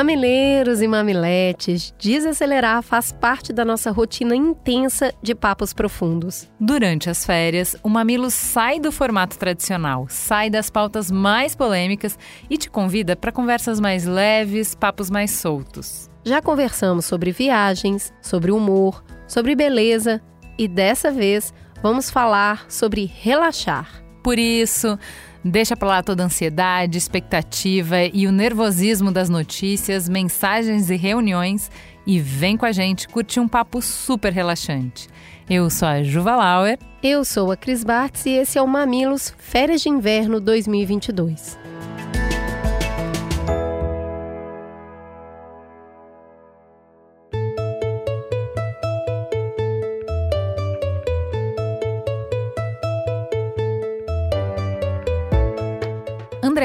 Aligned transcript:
Mamileiros 0.00 0.80
e 0.80 0.88
mamiletes, 0.88 1.92
desacelerar 1.98 2.82
faz 2.82 3.12
parte 3.12 3.52
da 3.52 3.66
nossa 3.66 3.90
rotina 3.90 4.34
intensa 4.34 5.12
de 5.22 5.34
papos 5.34 5.74
profundos. 5.74 6.48
Durante 6.58 7.10
as 7.10 7.26
férias, 7.26 7.76
o 7.82 7.88
Mamilo 7.90 8.30
sai 8.30 8.80
do 8.80 8.90
formato 8.90 9.36
tradicional, 9.38 10.06
sai 10.08 10.48
das 10.48 10.70
pautas 10.70 11.10
mais 11.10 11.54
polêmicas 11.54 12.18
e 12.48 12.56
te 12.56 12.70
convida 12.70 13.14
para 13.14 13.30
conversas 13.30 13.78
mais 13.78 14.06
leves, 14.06 14.74
papos 14.74 15.10
mais 15.10 15.32
soltos. 15.32 16.08
Já 16.24 16.40
conversamos 16.40 17.04
sobre 17.04 17.30
viagens, 17.30 18.10
sobre 18.22 18.50
humor, 18.50 19.04
sobre 19.28 19.54
beleza 19.54 20.22
e 20.56 20.66
dessa 20.66 21.10
vez 21.10 21.52
vamos 21.82 22.08
falar 22.08 22.64
sobre 22.70 23.04
relaxar. 23.04 24.02
Por 24.22 24.38
isso, 24.38 24.98
Deixa 25.44 25.74
pra 25.74 25.88
lá 25.88 26.02
toda 26.02 26.22
a 26.22 26.26
ansiedade, 26.26 26.98
expectativa 26.98 27.96
e 28.12 28.26
o 28.26 28.32
nervosismo 28.32 29.10
das 29.10 29.30
notícias, 29.30 30.08
mensagens 30.08 30.90
e 30.90 30.96
reuniões 30.96 31.70
e 32.06 32.20
vem 32.20 32.56
com 32.56 32.66
a 32.66 32.72
gente 32.72 33.08
curtir 33.08 33.40
um 33.40 33.48
papo 33.48 33.80
super 33.80 34.32
relaxante. 34.32 35.08
Eu 35.48 35.70
sou 35.70 35.88
a 35.88 36.02
Juva 36.02 36.36
Lauer. 36.36 36.78
Eu 37.02 37.24
sou 37.24 37.50
a 37.50 37.56
Cris 37.56 37.82
Bartz 37.82 38.26
e 38.26 38.30
esse 38.30 38.58
é 38.58 38.62
o 38.62 38.68
Mamilos 38.68 39.34
Férias 39.38 39.80
de 39.80 39.88
Inverno 39.88 40.40
2022. 40.40 41.69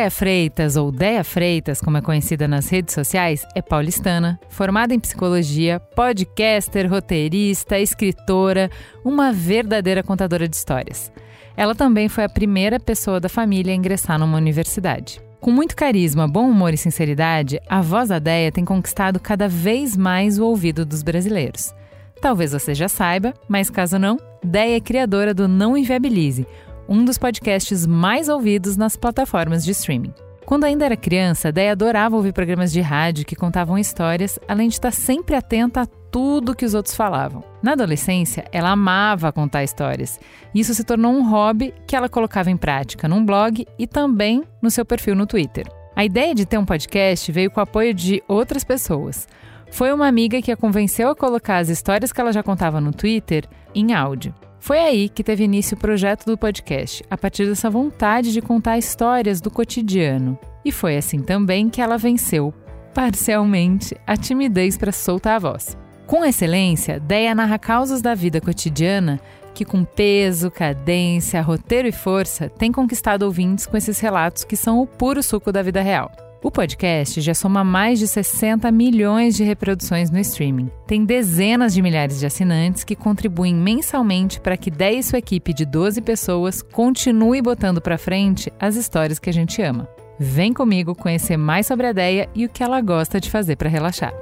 Andréa 0.06 0.12
Freitas, 0.12 0.76
ou 0.76 0.92
Deia 0.92 1.24
Freitas, 1.24 1.82
como 1.82 1.98
é 1.98 2.02
conhecida 2.02 2.48
nas 2.48 2.70
redes 2.70 2.94
sociais, 2.94 3.44
é 3.56 3.62
paulistana, 3.62 4.40
formada 4.50 4.94
em 4.94 5.00
psicologia, 5.00 5.80
podcaster, 5.80 6.88
roteirista, 6.88 7.80
escritora, 7.80 8.70
uma 9.04 9.32
verdadeira 9.32 10.04
contadora 10.04 10.48
de 10.48 10.56
histórias. 10.56 11.12
Ela 11.58 11.74
também 11.74 12.08
foi 12.08 12.24
a 12.24 12.30
primeira 12.30 12.80
pessoa 12.80 13.20
da 13.20 13.28
família 13.28 13.74
a 13.74 13.76
ingressar 13.76 14.20
numa 14.20 14.38
universidade. 14.38 15.20
Com 15.42 15.50
muito 15.50 15.76
carisma, 15.76 16.28
bom 16.28 16.50
humor 16.50 16.74
e 16.74 16.78
sinceridade, 16.78 17.60
a 17.68 17.82
voz 17.82 18.10
da 18.10 18.20
Deia 18.20 18.52
tem 18.52 18.64
conquistado 18.64 19.20
cada 19.20 19.48
vez 19.48 19.98
mais 19.98 20.38
o 20.38 20.46
ouvido 20.46 20.86
dos 20.86 21.02
brasileiros. 21.02 21.74
Talvez 22.22 22.52
você 22.52 22.76
já 22.76 22.88
saiba, 22.88 23.34
mas 23.50 23.72
caso 23.72 23.98
não, 23.98 24.18
Deia 24.44 24.78
é 24.78 24.80
criadora 24.80 25.34
do 25.34 25.48
Não 25.48 25.76
Inviabilize, 25.76 26.46
um 26.88 27.04
dos 27.04 27.18
podcasts 27.18 27.86
mais 27.86 28.30
ouvidos 28.30 28.78
nas 28.78 28.96
plataformas 28.96 29.64
de 29.64 29.72
streaming. 29.72 30.14
Quando 30.46 30.66
ainda 30.66 30.86
era 30.86 30.96
criança, 30.96 31.52
Déia 31.52 31.72
adorava 31.72 32.16
ouvir 32.16 32.32
programas 32.32 32.72
de 32.72 32.80
rádio 32.80 33.26
que 33.26 33.36
contavam 33.36 33.80
histórias, 33.80 34.38
além 34.48 34.68
de 34.68 34.76
estar 34.76 34.92
sempre 34.92 35.36
atenta 35.36 35.82
a 35.82 35.86
tudo 35.86 36.56
que 36.56 36.64
os 36.64 36.76
outros 36.76 36.96
falavam. 36.96 37.44
Na 37.64 37.72
adolescência, 37.72 38.46
ela 38.52 38.70
amava 38.70 39.32
contar 39.32 39.64
histórias. 39.64 40.20
Isso 40.54 40.76
se 40.76 40.84
tornou 40.84 41.12
um 41.12 41.28
hobby 41.28 41.74
que 41.88 41.96
ela 41.96 42.08
colocava 42.08 42.52
em 42.52 42.58
prática 42.58 43.08
num 43.08 43.26
blog 43.26 43.66
e 43.78 43.88
também 43.88 44.44
no 44.62 44.70
seu 44.70 44.86
perfil 44.86 45.16
no 45.16 45.26
Twitter. 45.26 45.68
A 45.96 46.06
ideia 46.06 46.36
de 46.36 46.46
ter 46.46 46.60
um 46.60 46.66
podcast 46.66 47.32
veio 47.32 47.50
com 47.50 47.60
o 47.60 47.64
apoio 47.64 47.94
de 47.94 48.22
outras 48.28 48.64
pessoas. 48.64 49.28
Foi 49.72 49.92
uma 49.92 50.08
amiga 50.08 50.42
que 50.42 50.52
a 50.52 50.58
convenceu 50.58 51.10
a 51.10 51.16
colocar 51.16 51.58
as 51.58 51.70
histórias 51.70 52.14
que 52.14 52.22
ela 52.22 52.32
já 52.32 52.44
contava 52.44 52.80
no 52.80 52.92
Twitter 52.92 53.46
em 53.74 53.94
áudio. 53.94 54.34
Foi 54.66 54.80
aí 54.80 55.10
que 55.10 55.24
teve 55.24 55.44
início 55.44 55.78
o 55.78 55.80
projeto 55.80 56.26
do 56.26 56.36
podcast, 56.36 57.06
a 57.08 57.16
partir 57.16 57.46
dessa 57.46 57.70
vontade 57.70 58.34
de 58.34 58.42
contar 58.42 58.80
histórias 58.80 59.40
do 59.40 59.52
cotidiano. 59.52 60.40
E 60.66 60.72
foi 60.72 60.98
assim 60.98 61.22
também 61.22 61.70
que 61.70 61.80
ela 61.80 62.00
venceu, 62.00 62.52
parcialmente, 62.92 63.96
a 64.08 64.18
timidez 64.18 64.76
para 64.76 64.92
soltar 64.92 65.36
a 65.36 65.40
voz. 65.40 65.78
Com 66.08 66.26
excelência, 66.26 67.00
Deia 67.00 67.36
narra 67.36 67.60
causas 67.60 68.02
da 68.02 68.16
vida 68.16 68.42
cotidiana 68.42 69.22
que, 69.54 69.64
com 69.64 69.84
peso, 69.84 70.50
cadência, 70.50 71.44
roteiro 71.44 71.88
e 71.88 71.92
força, 71.92 72.50
tem 72.50 72.72
conquistado 72.72 73.22
ouvintes 73.22 73.68
com 73.68 73.78
esses 73.78 74.00
relatos 74.00 74.44
que 74.44 74.58
são 74.58 74.82
o 74.82 74.88
puro 74.88 75.22
suco 75.22 75.52
da 75.52 75.62
vida 75.62 75.84
real. 75.84 76.10
O 76.44 76.52
podcast 76.52 77.22
já 77.22 77.34
soma 77.34 77.64
mais 77.64 77.98
de 77.98 78.08
60 78.08 78.72
milhões 78.72 79.36
de 79.36 79.44
reproduções 79.44 80.12
no 80.12 80.20
streaming. 80.20 80.70
Tem 80.86 81.04
dezenas 81.04 81.74
de 81.74 81.82
milhares 81.82 82.20
de 82.20 82.26
assinantes 82.26 82.84
que 82.84 82.96
contribuem 82.96 83.56
mensalmente 83.56 84.40
para 84.40 84.58
que 84.58 84.70
10 84.70 85.06
e 85.06 85.10
sua 85.10 85.20
equipe 85.20 85.54
de 85.54 85.66
12 85.66 86.02
pessoas 86.02 86.62
continue 86.62 87.42
botando 87.42 87.82
para 87.82 87.98
frente 87.98 88.52
as 88.60 88.76
histórias 88.76 89.18
que 89.18 89.30
a 89.30 89.34
gente 89.34 89.62
ama. 89.62 89.90
Vem 90.20 90.54
comigo 90.54 90.96
conhecer 90.96 91.36
mais 91.36 91.68
sobre 91.68 91.88
a 91.88 91.92
ideia 91.92 92.30
e 92.36 92.46
o 92.46 92.50
que 92.50 92.64
ela 92.64 92.80
gosta 92.80 93.20
de 93.20 93.30
fazer 93.30 93.56
para 93.56 93.70
relaxar. 93.70 94.14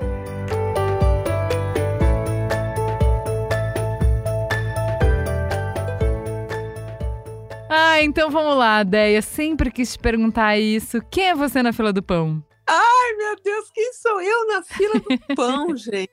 Ah, 7.76 8.00
então 8.04 8.30
vamos 8.30 8.56
lá, 8.56 8.84
Deia. 8.84 9.20
Sempre 9.20 9.72
quis 9.72 9.94
te 9.94 9.98
perguntar 10.00 10.60
isso. 10.60 11.02
Quem 11.10 11.30
é 11.30 11.36
você 11.36 11.64
na 11.64 11.74
fila 11.74 11.92
do 11.92 12.04
pão? 12.04 12.46
Ai, 12.70 13.14
meu 13.18 13.36
Deus, 13.44 13.72
quem 13.74 13.92
sou 13.94 14.22
eu 14.22 14.48
na 14.48 14.62
fila 14.62 14.94
do 15.00 15.18
pão, 15.36 15.76
gente? 15.76 16.12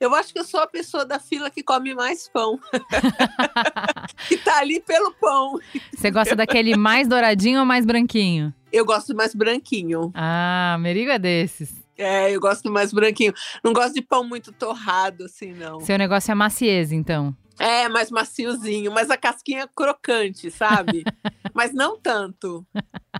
Eu 0.00 0.14
acho 0.14 0.32
que 0.32 0.38
eu 0.38 0.44
sou 0.44 0.60
a 0.60 0.66
pessoa 0.66 1.04
da 1.04 1.20
fila 1.20 1.50
que 1.50 1.62
come 1.62 1.94
mais 1.94 2.26
pão. 2.30 2.58
que 4.28 4.38
tá 4.38 4.60
ali 4.60 4.80
pelo 4.80 5.12
pão. 5.20 5.58
Você 5.94 6.10
gosta 6.10 6.34
daquele 6.34 6.74
mais 6.74 7.06
douradinho 7.06 7.60
ou 7.60 7.66
mais 7.66 7.84
branquinho? 7.84 8.54
Eu 8.72 8.86
gosto 8.86 9.14
mais 9.14 9.34
branquinho. 9.34 10.10
Ah, 10.14 10.78
Merigo 10.80 11.10
é 11.10 11.18
desses. 11.18 11.70
É, 11.98 12.34
eu 12.34 12.40
gosto 12.40 12.70
mais 12.72 12.94
branquinho. 12.94 13.34
Não 13.62 13.74
gosto 13.74 13.92
de 13.92 14.00
pão 14.00 14.24
muito 14.24 14.52
torrado, 14.52 15.24
assim, 15.24 15.52
não. 15.52 15.80
Seu 15.80 15.98
negócio 15.98 16.32
é 16.32 16.34
maciez, 16.34 16.92
então. 16.92 17.36
É, 17.58 17.88
mais 17.88 18.10
maciozinho, 18.10 18.92
mas 18.92 19.10
a 19.10 19.16
casquinha 19.16 19.68
crocante, 19.74 20.50
sabe? 20.50 21.04
mas 21.54 21.72
não 21.74 21.98
tanto. 21.98 22.66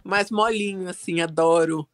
Mais 0.04 0.30
molinho, 0.30 0.88
assim, 0.88 1.20
adoro. 1.20 1.88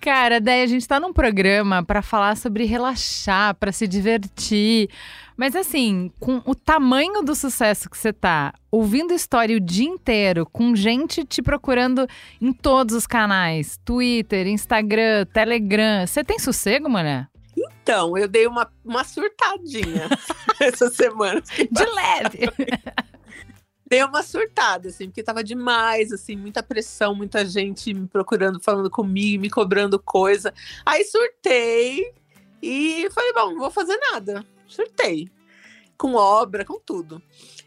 Cara, 0.00 0.40
daí 0.40 0.62
a 0.62 0.66
gente 0.66 0.86
tá 0.86 0.98
num 0.98 1.12
programa 1.12 1.82
para 1.84 2.02
falar 2.02 2.36
sobre 2.36 2.64
relaxar, 2.64 3.54
para 3.54 3.70
se 3.70 3.86
divertir. 3.86 4.90
Mas 5.36 5.54
assim, 5.54 6.10
com 6.18 6.42
o 6.44 6.54
tamanho 6.54 7.22
do 7.22 7.34
sucesso 7.34 7.88
que 7.88 7.96
você 7.96 8.12
tá, 8.12 8.52
ouvindo 8.70 9.14
história 9.14 9.56
o 9.56 9.60
dia 9.60 9.88
inteiro, 9.88 10.44
com 10.44 10.74
gente 10.74 11.24
te 11.24 11.40
procurando 11.40 12.06
em 12.40 12.52
todos 12.52 12.94
os 12.94 13.06
canais, 13.06 13.78
Twitter, 13.84 14.46
Instagram, 14.48 15.24
Telegram, 15.32 16.06
você 16.06 16.22
tem 16.24 16.38
sossego, 16.38 16.90
mulher? 16.90 17.31
Então, 17.56 18.16
eu 18.16 18.28
dei 18.28 18.46
uma, 18.46 18.72
uma 18.84 19.04
surtadinha 19.04 20.08
essa 20.60 20.88
semana. 20.88 21.40
De 21.40 21.84
leve! 21.84 22.38
dei 23.92 24.02
uma 24.02 24.22
surtada, 24.22 24.88
assim, 24.88 25.06
porque 25.06 25.22
tava 25.22 25.44
demais, 25.44 26.12
assim, 26.12 26.34
muita 26.34 26.62
pressão, 26.62 27.14
muita 27.14 27.44
gente 27.44 27.92
me 27.92 28.08
procurando, 28.08 28.58
falando 28.58 28.88
comigo, 28.88 29.42
me 29.42 29.50
cobrando 29.50 29.98
coisa. 29.98 30.54
Aí 30.86 31.04
surtei 31.04 32.10
e 32.62 33.10
falei, 33.10 33.32
bom, 33.34 33.50
não 33.50 33.58
vou 33.58 33.70
fazer 33.70 33.98
nada. 34.12 34.46
Surtei. 34.66 35.28
Com 35.98 36.14
obra, 36.14 36.64
com 36.64 36.80
tudo. 36.80 37.20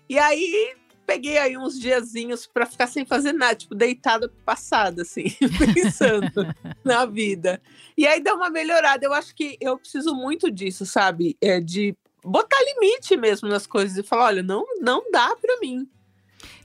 E 0.09 0.17
aí 0.17 0.75
peguei 1.05 1.37
aí 1.37 1.57
uns 1.57 1.79
diazinhos 1.79 2.47
para 2.47 2.65
ficar 2.65 2.87
sem 2.87 3.05
fazer 3.05 3.33
nada, 3.33 3.55
tipo, 3.55 3.75
deitada 3.75 4.31
passada, 4.45 5.03
assim, 5.03 5.25
pensando 5.73 6.45
na 6.83 7.05
vida. 7.05 7.61
E 7.97 8.05
aí 8.05 8.21
deu 8.21 8.35
uma 8.35 8.49
melhorada. 8.49 9.05
Eu 9.05 9.13
acho 9.13 9.33
que 9.35 9.57
eu 9.61 9.77
preciso 9.77 10.13
muito 10.13 10.51
disso, 10.51 10.85
sabe? 10.85 11.37
É 11.41 11.59
de 11.59 11.95
botar 12.23 12.57
limite 12.61 13.15
mesmo 13.15 13.47
nas 13.47 13.67
coisas 13.67 13.97
e 13.97 14.03
falar, 14.03 14.25
olha, 14.25 14.43
não, 14.43 14.65
não 14.79 15.09
dá 15.11 15.35
para 15.35 15.59
mim. 15.59 15.87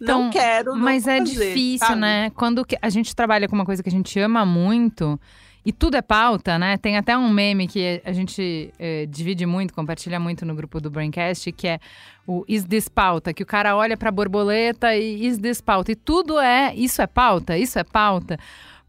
Então, 0.01 0.25
não 0.25 0.31
quero. 0.31 0.73
Não 0.73 0.81
mas 0.81 1.07
é 1.07 1.19
fazer, 1.19 1.49
difícil, 1.49 1.87
sabe? 1.87 2.01
né? 2.01 2.31
Quando 2.31 2.67
a 2.81 2.89
gente 2.89 3.15
trabalha 3.15 3.49
com 3.49 3.55
uma 3.55 3.65
coisa 3.65 3.83
que 3.83 3.89
a 3.89 3.93
gente 3.93 4.19
ama 4.19 4.47
muito, 4.47 5.21
e 5.65 5.73
tudo 5.73 5.97
é 5.97 6.03
pauta, 6.03 6.59
né? 6.59 6.79
Tem 6.79 6.97
até 6.97 7.17
um 7.17 7.29
meme 7.29 7.69
que 7.69 8.01
a 8.05 8.13
gente 8.13 8.73
eh, 8.79 9.07
divide 9.07 9.45
muito, 9.45 9.75
compartilha 9.75 10.19
muito 10.19 10.47
no 10.47 10.55
grupo 10.55 10.81
do 10.81 10.91
Braincast, 10.91 11.53
que 11.53 11.69
é 11.69 11.79
o 12.27 12.45
Is 12.49 12.65
This 12.65 12.89
Pauta? 12.89 13.35
Que 13.35 13.43
o 13.43 13.47
cara 13.47 13.77
olha 13.77 13.97
pra 13.97 14.11
borboleta 14.11 14.97
e 14.97 15.27
Is 15.27 15.39
This 15.39 15.61
Pauta? 15.61 15.93
E 15.93 15.97
tudo 15.97 16.39
é, 16.39 16.75
isso 16.75 17.03
é 17.03 17.07
pauta? 17.07 17.59
Isso 17.59 17.79
é 17.79 17.85
pauta? 17.85 18.39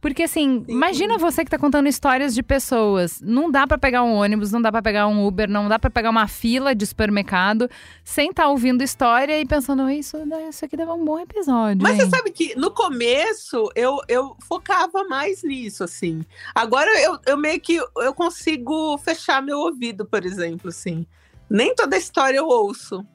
Porque 0.02 0.24
assim, 0.24 0.66
imagina 0.68 1.20
você 1.20 1.46
que 1.46 1.52
tá 1.52 1.60
contando 1.60 1.88
histórias 1.88 2.34
de 2.34 2.42
pessoas. 2.42 3.22
Não 3.22 3.52
dá 3.52 3.68
pra 3.68 3.78
pegar 3.78 4.04
um 4.04 4.14
ônibus, 4.14 4.52
não 4.52 4.60
dá 4.60 4.72
pra 4.72 4.82
pegar 4.82 5.08
um 5.08 5.26
Uber, 5.26 5.48
não 5.48 5.70
dá 5.70 5.78
pra 5.78 5.92
pegar 5.92 6.10
uma 6.10 6.28
fila 6.28 6.74
de 6.74 6.86
supermercado 6.88 7.70
sem 8.04 8.32
estar 8.32 8.48
ouvindo 8.48 8.84
história 8.84 9.40
e 9.40 9.46
pensando, 9.46 9.88
isso, 9.92 10.18
isso 10.50 10.66
aqui 10.66 10.76
deve 10.76 10.92
um 10.92 11.06
bom 11.06 11.20
episódio. 11.20 11.84
Mas 11.84 12.00
hein?" 12.00 12.06
você 12.06 12.10
sabe 12.10 12.32
que 12.32 12.56
no 12.58 12.72
começo 12.72 13.70
eu, 13.76 14.00
eu 14.08 14.36
focava 14.48 15.04
mais 15.04 15.44
nisso, 15.44 15.84
assim. 15.84 16.26
Agora 16.56 16.90
eu, 17.00 17.20
eu 17.28 17.38
meio 17.38 17.62
que 17.62 17.76
eu 17.76 18.14
consigo 18.16 18.98
fechar 18.98 19.40
meu 19.42 19.60
ouvido, 19.60 20.04
por 20.04 20.26
exemplo, 20.26 20.70
assim. 20.70 21.06
Nem 21.48 21.76
toda 21.76 21.96
história 21.96 22.38
eu 22.38 22.48
ouço. 22.48 23.06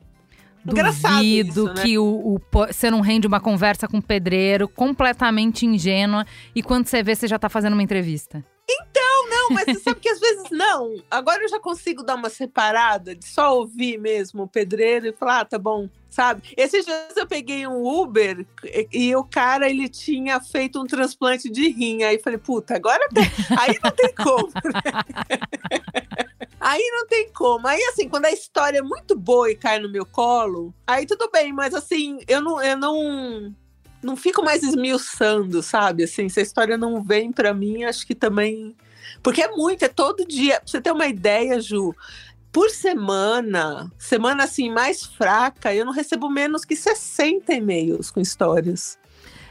Engraçado 0.73 1.17
Duvido 1.17 1.49
isso, 1.51 1.75
né? 1.75 1.83
que 1.83 1.99
o, 1.99 2.05
o 2.05 2.41
você 2.53 2.91
não 2.91 3.01
rende 3.01 3.27
uma 3.27 3.41
conversa 3.41 3.87
com 3.87 3.99
um 3.99 4.03
pedreiro 4.03 4.69
completamente 4.69 5.67
ingênua 5.67 6.27
e 6.55 6.63
quando 6.63 6.87
você 6.87 7.03
vê, 7.03 7.15
você 7.15 7.27
já 7.29 7.39
tá 7.39 7.49
fazendo 7.49 7.75
uma 7.75 7.83
entrevista. 7.83 8.45
Não, 9.49 9.55
mas 9.55 9.65
você 9.65 9.79
sabe 9.79 10.01
que 10.01 10.09
às 10.09 10.19
vezes 10.19 10.51
não. 10.51 10.97
Agora 11.11 11.43
eu 11.43 11.49
já 11.49 11.61
consigo 11.61 12.03
dar 12.03 12.17
uma 12.17 12.29
separada 12.29 13.15
de 13.15 13.25
só 13.27 13.57
ouvir 13.57 13.99
mesmo 13.99 14.43
o 14.43 14.49
pedreiro 14.49 15.07
e 15.07 15.13
falar, 15.13 15.41
ah, 15.41 15.45
tá 15.45 15.59
bom, 15.59 15.89
sabe? 16.11 16.43
Esses 16.57 16.85
dias 16.85 17.17
eu 17.17 17.27
peguei 17.27 17.67
um 17.67 17.85
Uber 17.85 18.45
e, 18.65 18.89
e 18.93 19.17
o 19.17 19.23
cara, 19.23 19.71
ele 19.71 19.89
tinha 19.89 20.41
feito 20.41 20.81
um 20.81 20.87
transplante 20.87 21.49
de 21.49 21.69
rim. 21.69 22.03
Aí 22.03 22.19
falei, 22.19 22.39
puta, 22.39 22.75
agora 22.75 23.09
tem. 23.09 23.25
Aí 23.59 23.79
não 23.83 23.91
tem 23.93 24.13
como. 24.15 24.49
né? 24.49 26.27
Aí 26.61 26.83
não 26.93 27.07
tem 27.07 27.31
como. 27.33 27.67
Aí, 27.67 27.83
assim, 27.85 28.09
quando 28.09 28.27
a 28.27 28.33
história 28.33 28.79
é 28.79 28.83
muito 28.83 29.17
boa 29.17 29.51
e 29.51 29.57
cai 29.57 29.79
no 29.79 29.91
meu 29.91 30.07
colo, 30.07 30.75
aí 30.87 31.07
tudo 31.07 31.31
bem, 31.31 31.53
mas 31.53 31.75
assim, 31.75 32.19
eu 32.27 32.41
não. 32.41 32.63
Eu 32.63 32.77
não 32.77 33.55
não 34.03 34.17
fico 34.17 34.43
mais 34.43 34.63
esmiuçando, 34.63 35.63
sabe? 35.63 36.05
Assim, 36.05 36.29
se 36.29 36.39
a 36.39 36.43
história 36.43 36.79
não 36.79 37.03
vem 37.03 37.33
pra 37.33 37.53
mim, 37.53 37.83
acho 37.85 38.07
que 38.07 38.15
também. 38.15 38.77
Porque 39.23 39.43
é 39.43 39.51
muito, 39.51 39.85
é 39.85 39.89
todo 39.89 40.27
dia. 40.27 40.61
Pra 40.61 40.67
você 40.67 40.81
ter 40.81 40.93
uma 40.93 41.09
ideia, 41.09 41.61
Ju, 41.61 41.95
por 42.53 42.71
semana, 42.71 43.91
semana 43.99 44.45
assim 44.45 44.71
mais 44.71 45.05
fraca, 45.05 45.75
eu 45.75 45.85
não 45.85 45.93
recebo 45.93 46.31
menos 46.31 46.65
que 46.65 46.77
60 46.77 47.53
e-mails 47.53 48.11
com 48.11 48.21
histórias. 48.21 48.99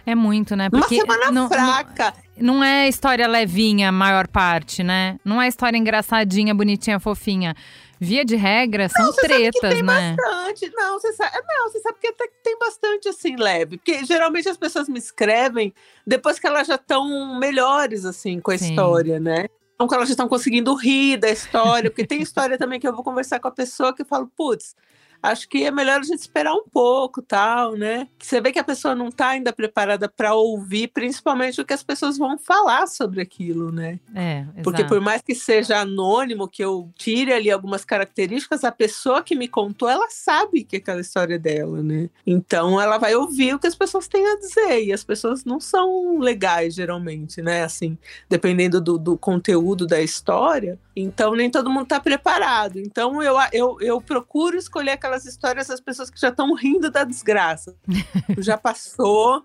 É 0.05 0.13
muito, 0.13 0.55
né? 0.55 0.69
Uma 0.71 0.81
Porque 0.81 0.99
semana 0.99 1.31
não, 1.31 1.47
fraca. 1.47 2.13
não, 2.37 2.55
não 2.55 2.63
é 2.63 2.87
história 2.87 3.27
levinha 3.27 3.89
a 3.89 3.91
maior 3.91 4.27
parte, 4.27 4.83
né? 4.83 5.19
Não 5.25 5.41
é 5.41 5.47
história 5.47 5.77
engraçadinha, 5.77 6.53
bonitinha, 6.53 6.99
fofinha. 6.99 7.55
Via 7.99 8.25
de 8.25 8.35
regra, 8.35 8.89
são 8.89 9.05
você 9.05 9.21
sabe 9.21 9.51
que 9.51 9.51
tretas, 9.51 9.73
tem 9.73 9.83
né? 9.83 10.15
bastante. 10.17 10.71
Não, 10.75 10.99
você 10.99 11.13
sabe, 11.13 11.31
não, 11.47 11.69
você 11.69 11.79
sabe 11.79 11.97
que 11.99 12.07
até 12.07 12.27
que 12.27 12.43
tem 12.43 12.59
bastante 12.59 13.07
assim 13.07 13.35
leve, 13.37 13.77
porque 13.77 14.03
geralmente 14.03 14.49
as 14.49 14.57
pessoas 14.57 14.89
me 14.89 14.99
escrevem 14.99 15.73
depois 16.05 16.37
que 16.37 16.45
elas 16.45 16.67
já 16.67 16.75
estão 16.75 17.39
melhores 17.39 18.05
assim 18.05 18.39
com 18.39 18.51
a 18.51 18.57
Sim. 18.57 18.71
história, 18.71 19.19
né? 19.19 19.47
Então, 19.73 19.87
que 19.87 19.95
elas 19.95 20.07
já 20.07 20.13
estão 20.13 20.27
conseguindo 20.27 20.73
rir 20.73 21.17
da 21.17 21.29
história, 21.29 21.89
porque 21.89 22.05
tem 22.05 22.21
história 22.21 22.57
também 22.57 22.79
que 22.79 22.87
eu 22.87 22.93
vou 22.93 23.03
conversar 23.03 23.39
com 23.39 23.47
a 23.47 23.51
pessoa 23.51 23.93
que 23.93 24.01
eu 24.01 24.05
falo, 24.05 24.29
putz, 24.35 24.75
acho 25.21 25.47
que 25.47 25.63
é 25.63 25.71
melhor 25.71 25.99
a 25.99 26.03
gente 26.03 26.19
esperar 26.19 26.53
um 26.53 26.63
pouco, 26.71 27.21
tal, 27.21 27.73
né? 27.73 28.07
Você 28.19 28.39
vê 28.41 28.51
que 28.51 28.59
a 28.59 28.63
pessoa 28.63 28.95
não 28.95 29.09
está 29.09 29.29
ainda 29.29 29.51
preparada 29.53 30.07
para 30.07 30.33
ouvir, 30.33 30.87
principalmente 30.87 31.59
o 31.59 31.65
que 31.65 31.73
as 31.73 31.83
pessoas 31.83 32.17
vão 32.17 32.37
falar 32.37 32.87
sobre 32.87 33.21
aquilo, 33.21 33.71
né? 33.71 33.99
É, 34.13 34.45
Porque 34.63 34.81
exato. 34.81 34.93
por 34.93 35.01
mais 35.01 35.21
que 35.21 35.35
seja 35.35 35.79
anônimo, 35.79 36.47
que 36.47 36.63
eu 36.63 36.89
tire 36.95 37.33
ali 37.33 37.51
algumas 37.51 37.83
características, 37.83 38.63
a 38.63 38.71
pessoa 38.71 39.23
que 39.23 39.35
me 39.35 39.47
contou, 39.47 39.89
ela 39.89 40.07
sabe 40.09 40.63
que 40.63 40.77
aquela 40.77 41.01
história 41.01 41.35
é 41.35 41.39
dela, 41.39 41.81
né? 41.81 42.09
Então 42.25 42.79
ela 42.79 42.97
vai 42.97 43.15
ouvir 43.15 43.53
o 43.53 43.59
que 43.59 43.67
as 43.67 43.75
pessoas 43.75 44.07
têm 44.07 44.25
a 44.25 44.37
dizer. 44.37 44.83
E 44.83 44.93
as 44.93 45.03
pessoas 45.03 45.45
não 45.45 45.59
são 45.59 46.19
legais, 46.19 46.75
geralmente, 46.75 47.41
né? 47.41 47.63
Assim, 47.63 47.97
dependendo 48.29 48.81
do, 48.81 48.97
do 48.97 49.17
conteúdo 49.17 49.85
da 49.85 50.01
história. 50.01 50.79
Então 50.95 51.35
nem 51.35 51.49
todo 51.49 51.69
mundo 51.69 51.87
tá 51.87 51.99
preparado. 51.99 52.79
Então 52.79 53.21
eu, 53.21 53.35
eu, 53.51 53.77
eu 53.81 54.01
procuro 54.01 54.57
escolher 54.57 54.91
aquelas 55.15 55.25
histórias 55.25 55.67
das 55.67 55.79
pessoas 55.79 56.09
que 56.09 56.19
já 56.19 56.29
estão 56.29 56.53
rindo 56.53 56.91
da 56.91 57.03
desgraça. 57.03 57.75
já 58.39 58.57
passou, 58.57 59.43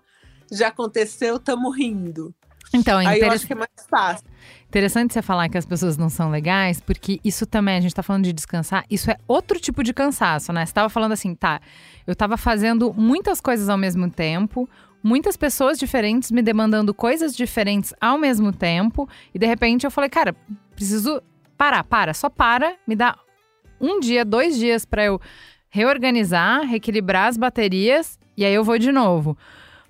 já 0.51 0.67
aconteceu, 0.67 1.37
estamos 1.37 1.75
rindo. 1.75 2.33
Então, 2.73 2.99
é 3.01 3.05
Aí 3.05 3.19
eu 3.19 3.31
acho 3.31 3.45
que 3.45 3.53
é 3.53 3.55
mais 3.55 3.69
fácil. 3.89 4.25
Interessante 4.67 5.13
você 5.13 5.21
falar 5.21 5.49
que 5.49 5.57
as 5.57 5.65
pessoas 5.65 5.97
não 5.97 6.09
são 6.09 6.29
legais, 6.29 6.79
porque 6.79 7.19
isso 7.23 7.45
também, 7.45 7.77
a 7.77 7.81
gente 7.81 7.93
tá 7.93 8.01
falando 8.01 8.23
de 8.23 8.31
descansar, 8.31 8.85
isso 8.89 9.11
é 9.11 9.17
outro 9.27 9.59
tipo 9.59 9.83
de 9.83 9.93
cansaço, 9.93 10.53
né? 10.53 10.65
Você 10.65 10.73
tava 10.73 10.87
falando 10.87 11.11
assim, 11.11 11.35
tá, 11.35 11.59
eu 12.07 12.15
tava 12.15 12.37
fazendo 12.37 12.93
muitas 12.93 13.41
coisas 13.41 13.67
ao 13.67 13.77
mesmo 13.77 14.09
tempo, 14.09 14.69
muitas 15.03 15.35
pessoas 15.35 15.77
diferentes 15.77 16.31
me 16.31 16.41
demandando 16.41 16.93
coisas 16.93 17.35
diferentes 17.35 17.93
ao 17.99 18.17
mesmo 18.17 18.53
tempo, 18.53 19.09
e 19.33 19.39
de 19.39 19.45
repente 19.45 19.85
eu 19.85 19.91
falei, 19.91 20.09
cara, 20.09 20.33
preciso 20.73 21.21
parar, 21.57 21.83
para, 21.83 22.13
só 22.13 22.29
para, 22.29 22.77
me 22.87 22.95
dá 22.95 23.17
um 23.81 23.99
dia, 23.99 24.23
dois 24.23 24.57
dias 24.57 24.85
pra 24.85 25.03
eu 25.03 25.19
reorganizar, 25.71 26.67
reequilibrar 26.67 27.29
as 27.29 27.37
baterias, 27.37 28.19
e 28.37 28.45
aí 28.45 28.53
eu 28.53 28.63
vou 28.63 28.77
de 28.77 28.91
novo. 28.91 29.37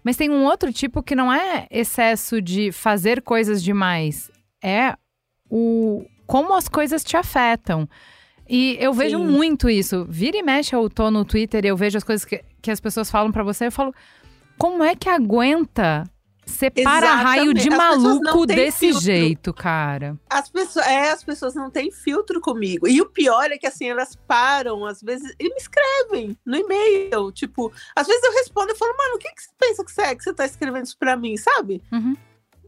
Mas 0.03 0.15
tem 0.15 0.29
um 0.29 0.45
outro 0.45 0.71
tipo 0.71 1.03
que 1.03 1.15
não 1.15 1.33
é 1.33 1.67
excesso 1.69 2.41
de 2.41 2.71
fazer 2.71 3.21
coisas 3.21 3.61
demais, 3.61 4.31
é 4.63 4.95
o 5.49 6.05
como 6.25 6.55
as 6.55 6.69
coisas 6.69 7.03
te 7.03 7.17
afetam. 7.17 7.89
E 8.47 8.77
eu 8.79 8.93
vejo 8.93 9.17
Sim. 9.17 9.25
muito 9.25 9.69
isso. 9.69 10.05
Vira 10.07 10.37
e 10.37 10.41
mexe, 10.41 10.73
eu 10.73 10.89
tô 10.89 11.11
no 11.11 11.25
Twitter 11.25 11.65
e 11.65 11.67
eu 11.67 11.75
vejo 11.75 11.97
as 11.97 12.03
coisas 12.03 12.23
que, 12.23 12.41
que 12.61 12.71
as 12.71 12.79
pessoas 12.79 13.11
falam 13.11 13.31
pra 13.31 13.43
você, 13.43 13.67
eu 13.67 13.71
falo, 13.71 13.93
como 14.57 14.83
é 14.83 14.95
que 14.95 15.09
aguenta 15.09 16.03
ser 16.51 16.71
para-raio 16.71 17.53
de 17.53 17.69
maluco 17.69 18.45
desse 18.45 18.87
filtro. 18.87 19.01
jeito, 19.01 19.53
cara? 19.53 20.19
As 20.29 20.49
pessoas, 20.49 20.85
é, 20.85 21.11
as 21.11 21.23
pessoas 21.23 21.55
não 21.55 21.71
têm 21.71 21.91
filtro 21.91 22.39
comigo. 22.39 22.87
E 22.87 23.01
o 23.01 23.09
pior 23.09 23.51
é 23.51 23.57
que 23.57 23.65
assim, 23.65 23.89
elas 23.89 24.15
param, 24.27 24.85
às 24.85 25.01
vezes, 25.01 25.33
e 25.39 25.49
me 25.49 25.55
escrevem 25.55 26.37
no 26.45 26.55
e-mail. 26.57 27.31
Tipo, 27.31 27.71
às 27.95 28.05
vezes 28.05 28.23
eu 28.23 28.33
respondo 28.33 28.71
e 28.71 28.75
falo, 28.75 28.95
mano, 28.97 29.15
o 29.15 29.17
que, 29.17 29.33
que 29.33 29.41
você 29.41 29.49
pensa 29.57 29.85
que 29.85 29.91
você 29.91 30.01
é 30.01 30.15
que 30.15 30.23
você 30.23 30.33
tá 30.33 30.45
escrevendo 30.45 30.85
isso 30.85 30.97
pra 30.97 31.15
mim, 31.15 31.35
sabe? 31.37 31.81
Uhum. 31.91 32.15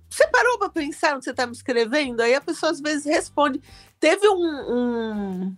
Você 0.10 0.28
parou 0.28 0.60
pra 0.60 0.70
pensar 0.70 1.14
no 1.14 1.20
que 1.20 1.26
você 1.26 1.34
tá 1.34 1.48
me 1.48 1.54
escrevendo? 1.54 2.22
Aí 2.22 2.36
a 2.36 2.42
pessoa 2.42 2.72
às 2.72 2.80
vezes 2.80 3.06
responde. 3.06 3.60
Teve 4.00 4.28
um, 4.30 4.46
um, 4.70 5.58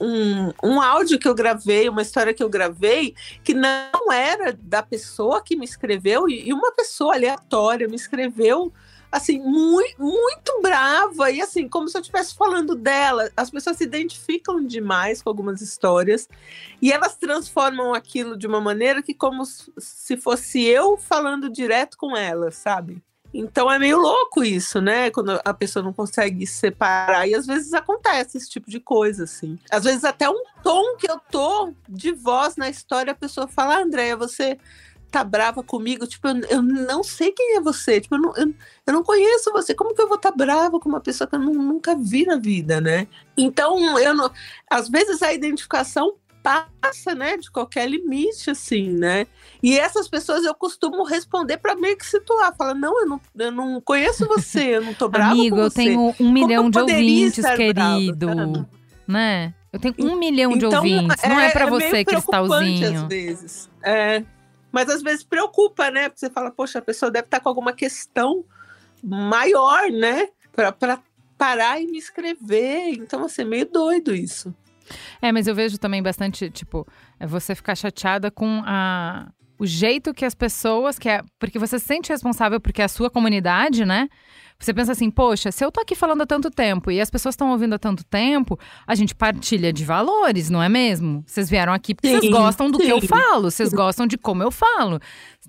um, 0.00 0.52
um 0.62 0.80
áudio 0.80 1.18
que 1.18 1.28
eu 1.28 1.34
gravei, 1.34 1.88
uma 1.88 2.02
história 2.02 2.32
que 2.32 2.42
eu 2.42 2.48
gravei, 2.48 3.14
que 3.44 3.54
não 3.54 4.12
era 4.12 4.52
da 4.52 4.82
pessoa 4.82 5.42
que 5.42 5.56
me 5.56 5.64
escreveu, 5.64 6.28
e 6.28 6.52
uma 6.52 6.72
pessoa 6.72 7.14
aleatória 7.14 7.86
me 7.86 7.96
escreveu 7.96 8.72
assim, 9.12 9.40
muito, 9.40 10.00
muito 10.00 10.60
brava, 10.62 11.30
e 11.30 11.40
assim, 11.40 11.68
como 11.68 11.88
se 11.88 11.96
eu 11.96 12.00
estivesse 12.00 12.34
falando 12.34 12.76
dela. 12.76 13.30
As 13.36 13.50
pessoas 13.50 13.76
se 13.76 13.84
identificam 13.84 14.64
demais 14.64 15.20
com 15.20 15.28
algumas 15.28 15.60
histórias, 15.60 16.28
e 16.80 16.92
elas 16.92 17.16
transformam 17.16 17.92
aquilo 17.92 18.36
de 18.36 18.46
uma 18.46 18.60
maneira 18.60 19.02
que 19.02 19.12
como 19.12 19.44
se 19.44 20.16
fosse 20.16 20.62
eu 20.62 20.96
falando 20.96 21.50
direto 21.50 21.96
com 21.96 22.16
elas, 22.16 22.54
sabe? 22.56 23.02
Então 23.32 23.70
é 23.70 23.78
meio 23.78 23.98
louco 23.98 24.42
isso, 24.42 24.80
né? 24.80 25.10
Quando 25.10 25.40
a 25.44 25.54
pessoa 25.54 25.82
não 25.82 25.92
consegue 25.92 26.46
separar. 26.46 27.28
E 27.28 27.34
às 27.34 27.46
vezes 27.46 27.72
acontece 27.72 28.36
esse 28.36 28.50
tipo 28.50 28.68
de 28.70 28.80
coisa, 28.80 29.24
assim. 29.24 29.58
Às 29.70 29.84
vezes 29.84 30.04
até 30.04 30.28
um 30.28 30.42
tom 30.62 30.96
que 30.96 31.10
eu 31.10 31.18
tô 31.30 31.72
de 31.88 32.12
voz 32.12 32.56
na 32.56 32.68
história, 32.68 33.12
a 33.12 33.16
pessoa 33.16 33.46
fala, 33.46 33.76
ah, 33.76 33.82
Andréia, 33.82 34.16
você 34.16 34.58
tá 35.10 35.24
brava 35.24 35.62
comigo? 35.62 36.06
Tipo, 36.06 36.28
eu, 36.28 36.40
eu 36.48 36.62
não 36.62 37.02
sei 37.02 37.32
quem 37.32 37.56
é 37.56 37.60
você. 37.60 38.00
Tipo, 38.00 38.16
eu 38.16 38.20
não, 38.20 38.36
eu, 38.36 38.54
eu 38.86 38.92
não 38.92 39.02
conheço 39.02 39.52
você. 39.52 39.74
Como 39.74 39.94
que 39.94 40.02
eu 40.02 40.08
vou 40.08 40.16
estar 40.16 40.30
tá 40.30 40.36
brava 40.36 40.80
com 40.80 40.88
uma 40.88 41.00
pessoa 41.00 41.28
que 41.28 41.36
eu 41.36 41.40
nu- 41.40 41.54
nunca 41.54 41.96
vi 41.96 42.24
na 42.24 42.36
vida, 42.36 42.80
né? 42.80 43.06
Então, 43.36 43.98
eu 43.98 44.14
não... 44.14 44.30
Às 44.68 44.88
vezes 44.88 45.22
a 45.22 45.32
identificação 45.32 46.14
passa, 46.42 47.14
né, 47.14 47.36
de 47.36 47.50
qualquer 47.50 47.88
limite, 47.88 48.50
assim, 48.50 48.90
né? 48.90 49.26
E 49.62 49.78
essas 49.78 50.08
pessoas 50.08 50.44
eu 50.44 50.54
costumo 50.54 51.04
responder 51.04 51.58
para 51.58 51.74
meio 51.76 51.96
que 51.96 52.06
situar, 52.06 52.54
falar, 52.56 52.74
não, 52.74 53.00
eu 53.00 53.06
não, 53.06 53.20
eu 53.38 53.52
não 53.52 53.80
conheço 53.80 54.26
você, 54.26 54.76
eu 54.76 54.82
não 54.82 54.94
tô 54.94 55.08
brava 55.10 55.32
Amigo, 55.32 55.56
com 55.56 55.62
eu 55.62 55.70
você. 55.70 55.76
tenho 55.76 56.14
um 56.18 56.32
milhão 56.32 56.64
eu 56.64 56.70
de 56.70 56.78
ouvintes, 56.78 57.44
querido. 57.56 58.26
sabe? 58.28 58.66
né? 59.06 59.54
Eu 59.72 59.78
tenho 59.78 59.94
um 60.00 60.16
milhão 60.16 60.56
de 60.56 60.66
Então, 60.66 60.78
ouvintes. 60.82 61.22
Não 61.28 61.38
é 61.38 61.50
pra 61.50 61.66
meio 61.66 61.78
você, 61.80 62.04
preocupante 62.04 62.80
Cristalzinho. 62.80 63.02
Às 63.02 63.08
vezes. 63.08 63.70
É, 63.84 64.24
mas 64.72 64.88
às 64.88 65.02
vezes 65.02 65.22
preocupa, 65.22 65.90
né? 65.90 66.08
Porque 66.08 66.20
você 66.20 66.30
fala, 66.30 66.50
poxa, 66.50 66.78
a 66.78 66.82
pessoa 66.82 67.10
deve 67.10 67.26
estar 67.26 67.40
com 67.40 67.48
alguma 67.48 67.72
questão 67.72 68.44
maior, 69.02 69.90
né? 69.90 70.28
Pra 70.52 70.72
parar 71.38 71.80
e 71.80 71.86
me 71.86 71.98
escrever. 71.98 72.90
Então, 72.90 73.24
assim, 73.24 73.42
é 73.42 73.44
meio 73.44 73.66
doido 73.66 74.14
isso. 74.14 74.54
É, 75.20 75.32
mas 75.32 75.46
eu 75.46 75.54
vejo 75.54 75.78
também 75.78 76.02
bastante, 76.02 76.50
tipo, 76.50 76.86
você 77.20 77.54
ficar 77.54 77.74
chateada 77.74 78.30
com 78.30 78.62
a, 78.64 79.30
o 79.58 79.66
jeito 79.66 80.14
que 80.14 80.24
as 80.24 80.34
pessoas, 80.34 80.98
que 80.98 81.08
é, 81.08 81.22
porque 81.38 81.58
você 81.58 81.78
se 81.78 81.86
sente 81.86 82.10
responsável 82.10 82.60
porque 82.60 82.80
é 82.80 82.84
a 82.84 82.88
sua 82.88 83.10
comunidade, 83.10 83.84
né? 83.84 84.08
Você 84.60 84.74
pensa 84.74 84.92
assim, 84.92 85.10
poxa, 85.10 85.50
se 85.50 85.64
eu 85.64 85.72
tô 85.72 85.80
aqui 85.80 85.94
falando 85.94 86.20
há 86.20 86.26
tanto 86.26 86.50
tempo 86.50 86.90
e 86.90 87.00
as 87.00 87.08
pessoas 87.08 87.32
estão 87.32 87.50
ouvindo 87.50 87.74
há 87.74 87.78
tanto 87.78 88.04
tempo, 88.04 88.58
a 88.86 88.94
gente 88.94 89.14
partilha 89.14 89.72
de 89.72 89.84
valores, 89.84 90.50
não 90.50 90.62
é 90.62 90.68
mesmo? 90.68 91.24
Vocês 91.26 91.48
vieram 91.48 91.72
aqui 91.72 91.94
porque 91.94 92.08
vocês 92.08 92.20
Sim, 92.24 92.30
gostam 92.30 92.70
do 92.70 92.78
que 92.78 92.88
eu 92.88 93.00
sim. 93.00 93.06
falo, 93.06 93.50
vocês 93.50 93.72
gostam 93.72 94.06
de 94.06 94.18
como 94.18 94.42
eu 94.42 94.50
falo, 94.50 95.00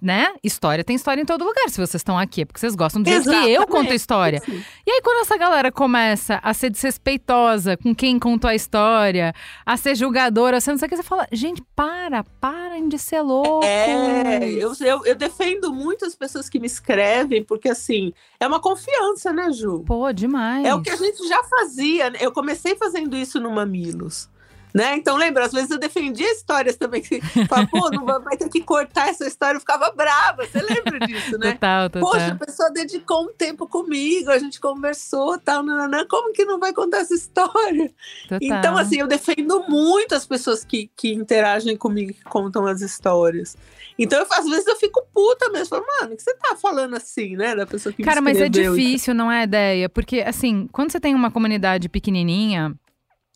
né? 0.02 0.34
História 0.42 0.84
tem 0.84 0.96
história 0.96 1.22
em 1.22 1.26
todo 1.26 1.44
lugar. 1.44 1.70
Se 1.70 1.78
vocês 1.78 1.96
estão 1.96 2.18
aqui 2.18 2.42
é 2.42 2.46
porque 2.46 2.60
vocês 2.60 2.76
gostam 2.76 3.02
do 3.02 3.10
jeito 3.10 3.30
que 3.30 3.50
eu 3.52 3.68
conto 3.68 3.92
a 3.92 3.96
história. 3.96 4.40
Sim. 4.40 4.64
E 4.86 4.92
aí, 4.92 5.02
quando 5.02 5.22
essa 5.22 5.38
galera 5.38 5.72
começa 5.72 6.40
a 6.42 6.54
ser 6.54 6.70
desrespeitosa 6.70 7.76
com 7.78 7.94
quem 7.94 8.18
contou 8.18 8.50
a 8.50 8.56
história, 8.56 9.34
a 9.66 9.76
ser 9.76 9.96
julgadora, 9.96 10.62
ser 10.62 10.72
não 10.72 10.78
sei 10.78 10.88
o 10.88 10.90
que, 10.90 10.96
você 10.96 11.04
fala, 11.04 11.28
gente, 11.32 11.62
para, 11.76 12.24
parem 12.40 12.88
de 12.88 12.98
ser 12.98 13.22
louco. 13.22 13.66
É, 13.66 14.44
eu, 14.44 14.74
eu, 14.80 15.06
eu 15.06 15.16
defendo 15.16 15.74
muito 15.74 16.06
as 16.06 16.16
pessoas 16.16 16.50
que 16.50 16.60
me 16.60 16.68
escrevem, 16.68 17.44
porque 17.44 17.70
assim, 17.70 18.14
é 18.40 18.48
uma 18.48 18.60
confiança, 18.60 19.01
né, 19.34 19.52
Ju? 19.52 19.84
Pô, 19.86 20.12
demais. 20.12 20.66
É 20.66 20.74
o 20.74 20.82
que 20.82 20.90
a 20.90 20.96
gente 20.96 21.28
já 21.28 21.44
fazia. 21.44 22.10
né? 22.10 22.20
Eu 22.22 22.32
comecei 22.32 22.76
fazendo 22.76 23.16
isso 23.16 23.40
no 23.40 23.52
Mamilos. 23.52 24.30
Né? 24.74 24.96
Então, 24.96 25.18
lembra, 25.18 25.46
às 25.46 25.52
vezes 25.52 25.70
eu 25.70 25.78
defendia 25.78 26.32
histórias 26.32 26.78
também 26.78 27.02
que 27.02 27.20
fala, 27.48 27.68
pô, 27.68 27.90
não 27.90 28.06
vai, 28.06 28.20
vai 28.22 28.38
ter 28.38 28.48
que 28.48 28.62
cortar 28.62 29.10
essa 29.10 29.28
história, 29.28 29.58
eu 29.58 29.60
ficava 29.60 29.92
brava. 29.92 30.46
Você 30.46 30.62
lembra 30.62 31.00
disso, 31.06 31.38
né? 31.38 31.52
Total, 31.54 31.90
total. 31.90 32.10
Poxa, 32.10 32.32
a 32.32 32.36
pessoa 32.36 32.72
dedicou 32.72 33.26
um 33.26 33.34
tempo 33.34 33.68
comigo, 33.68 34.32
a 34.32 34.40
gente 34.40 34.62
conversou, 34.62 35.38
tal, 35.38 35.62
nananã, 35.62 36.06
como 36.08 36.32
que 36.32 36.46
não 36.46 36.58
vai 36.58 36.72
contar 36.72 37.00
essa 37.00 37.14
história? 37.14 37.92
total. 38.30 38.40
Então, 38.42 38.78
assim, 38.78 39.00
eu 39.00 39.08
defendo 39.08 39.66
muito 39.68 40.16
as 40.16 40.26
pessoas 40.26 40.64
que, 40.64 40.90
que 40.96 41.14
interagem 41.14 41.76
comigo, 41.76 42.14
que 42.14 42.24
contam 42.24 42.66
as 42.66 42.80
histórias. 42.80 43.58
Então, 43.98 44.20
eu, 44.20 44.28
às 44.32 44.46
vezes 44.50 44.68
eu 44.68 44.76
fico 44.76 45.06
puta 45.14 45.50
mesmo. 45.50 45.70
Falo, 45.70 45.86
mano, 46.00 46.14
o 46.14 46.18
que 46.18 46.24
você 46.24 46.34
tá 46.36 46.56
falando 46.56 46.96
assim, 46.96 47.36
né? 47.36 47.56
Da 47.56 47.66
pessoa 47.66 47.94
que 47.94 48.02
me 48.02 48.06
Cara, 48.06 48.22
mas 48.22 48.40
é 48.40 48.50
difícil, 48.50 49.14
não 49.14 49.32
é 49.32 49.44
ideia? 49.44 49.90
Porque, 49.90 50.22
assim, 50.22 50.68
quando 50.72 50.92
você 50.92 51.00
tem 51.00 51.14
uma 51.14 51.32
comunidade 51.32 51.90
pequenininha, 51.90 52.76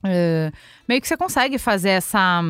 é, 0.03 0.51
meio 0.87 1.01
que 1.01 1.07
você 1.07 1.17
consegue 1.17 1.57
fazer 1.57 1.89
essa, 1.89 2.41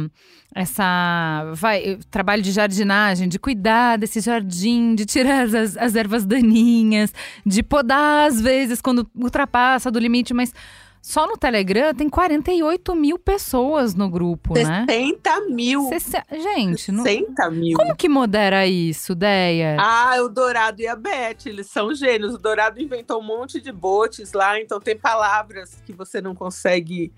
essa, 0.53 1.51
vai, 1.53 1.97
trabalho 2.11 2.41
de 2.41 2.51
jardinagem, 2.51 3.29
de 3.29 3.39
cuidar 3.39 3.97
desse 3.97 4.19
jardim, 4.19 4.93
de 4.93 5.05
tirar 5.05 5.43
as, 5.43 5.77
as 5.77 5.95
ervas 5.95 6.25
daninhas, 6.25 7.13
de 7.45 7.63
podar 7.63 8.27
às 8.27 8.41
vezes 8.41 8.81
quando 8.81 9.09
ultrapassa 9.15 9.89
do 9.89 9.99
limite, 9.99 10.33
mas 10.33 10.53
só 11.07 11.27
no 11.27 11.37
Telegram 11.37 11.93
tem 11.93 12.09
48 12.09 12.95
mil 12.95 13.19
pessoas 13.19 13.93
no 13.93 14.09
grupo, 14.09 14.55
né? 14.55 14.85
60 14.89 15.41
mil. 15.49 15.87
Sesse- 15.89 16.17
Gente, 16.31 16.91
não- 16.91 17.03
60 17.03 17.51
mil. 17.51 17.77
como 17.77 17.95
que 17.95 18.09
modera 18.09 18.65
isso, 18.65 19.13
Deia? 19.13 19.77
Ah, 19.79 20.15
o 20.23 20.27
Dourado 20.29 20.81
e 20.81 20.87
a 20.87 20.95
Beth, 20.95 21.45
eles 21.45 21.67
são 21.67 21.93
gênios. 21.93 22.33
O 22.33 22.37
Dourado 22.39 22.81
inventou 22.81 23.19
um 23.21 23.23
monte 23.23 23.61
de 23.61 23.71
bots 23.71 24.33
lá, 24.33 24.59
então 24.59 24.79
tem 24.79 24.97
palavras 24.97 25.77
que 25.85 25.93
você 25.93 26.19
não 26.19 26.33
consegue 26.33 27.11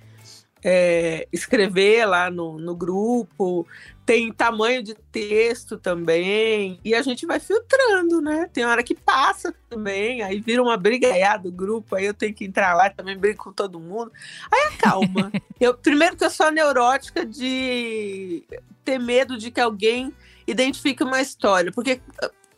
é, 0.70 1.26
escrever 1.32 2.06
lá 2.06 2.30
no, 2.30 2.60
no 2.60 2.76
grupo. 2.76 3.66
Tem 4.06 4.34
tamanho 4.34 4.84
de 4.84 4.96
texto 4.96 5.78
também. 5.78 6.78
E 6.84 6.94
a 6.94 7.02
gente 7.02 7.26
vai 7.26 7.40
filtrando, 7.40 8.20
né? 8.20 8.50
Tem 8.52 8.66
hora 8.66 8.84
que 8.84 8.94
passa 8.94 9.56
também, 9.70 10.22
aí 10.24 10.42
vira 10.42 10.62
uma 10.62 10.76
brigaiada 10.76 11.44
do 11.44 11.52
grupo, 11.54 11.96
aí 11.96 12.06
eu 12.06 12.14
tenho 12.14 12.34
que 12.34 12.44
entrar 12.44 12.74
lá 12.74 12.90
também 12.90 13.18
brigo 13.18 13.42
com 13.42 13.54
todo 13.54 13.80
mundo. 13.80 14.12
Aí 14.52 14.74
acalma. 14.74 15.32
eu, 15.58 15.74
primeiro 15.74 16.18
que 16.18 16.26
eu 16.26 16.30
sou 16.30 16.52
neurótica 16.52 17.26
de 17.26 18.44
ter 18.84 19.00
medo 19.00 19.38
de 19.38 19.50
que 19.52 19.62
alguém 19.62 20.14
identifique 20.46 21.02
uma 21.02 21.22
história, 21.22 21.72
porque 21.72 22.02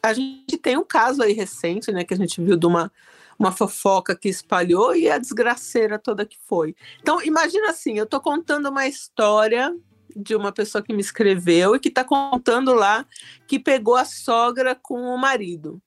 a 0.01 0.13
gente 0.13 0.58
tem 0.58 0.78
um 0.78 0.84
caso 0.84 1.22
aí 1.22 1.34
recente, 1.34 1.92
né, 1.92 2.04
que 2.04 2.13
a 2.16 2.18
gente 2.18 2.42
viu 2.42 2.58
de 2.58 2.66
uma, 2.66 2.92
uma 3.39 3.53
fofoca 3.53 4.15
que 4.15 4.27
espalhou 4.27 4.93
e 4.93 5.10
a 5.10 5.17
desgraceira 5.17 5.98
toda 5.98 6.25
que 6.25 6.38
foi. 6.46 6.75
Então, 7.00 7.24
imagina 7.24 7.69
assim, 7.69 7.98
eu 7.98 8.05
tô 8.05 8.19
contando 8.19 8.69
uma 8.69 8.86
história 8.86 9.74
de 10.13 10.36
uma 10.36 10.51
pessoa 10.51 10.84
que 10.84 10.93
me 10.93 11.00
escreveu 11.00 11.75
e 11.75 11.79
que 11.79 11.89
tá 11.89 12.03
contando 12.03 12.74
lá 12.74 13.05
que 13.48 13.58
pegou 13.58 13.96
a 13.96 14.03
sogra 14.03 14.75
com 14.75 15.01
o 15.01 15.17
marido. 15.17 15.81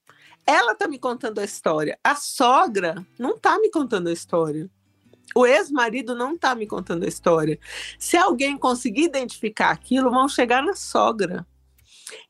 Ela 0.47 0.75
tá 0.75 0.89
me 0.89 0.99
contando 0.99 1.39
a 1.41 1.45
história. 1.45 1.99
A 2.03 2.17
sogra 2.17 3.07
não 3.19 3.39
tá 3.39 3.59
me 3.59 3.71
contando 3.71 4.09
a 4.09 4.13
história. 4.13 4.71
O 5.35 5.47
ex-marido 5.47 6.15
não 6.15 6.37
tá 6.37 6.55
me 6.55 6.67
contando 6.67 7.05
a 7.05 7.09
história. 7.09 7.59
Se 7.99 8.17
alguém 8.17 8.57
conseguir 8.57 9.05
identificar 9.05 9.71
aquilo, 9.71 10.11
vão 10.11 10.29
chegar 10.29 10.63
na 10.63 10.75
sogra. 10.75 11.47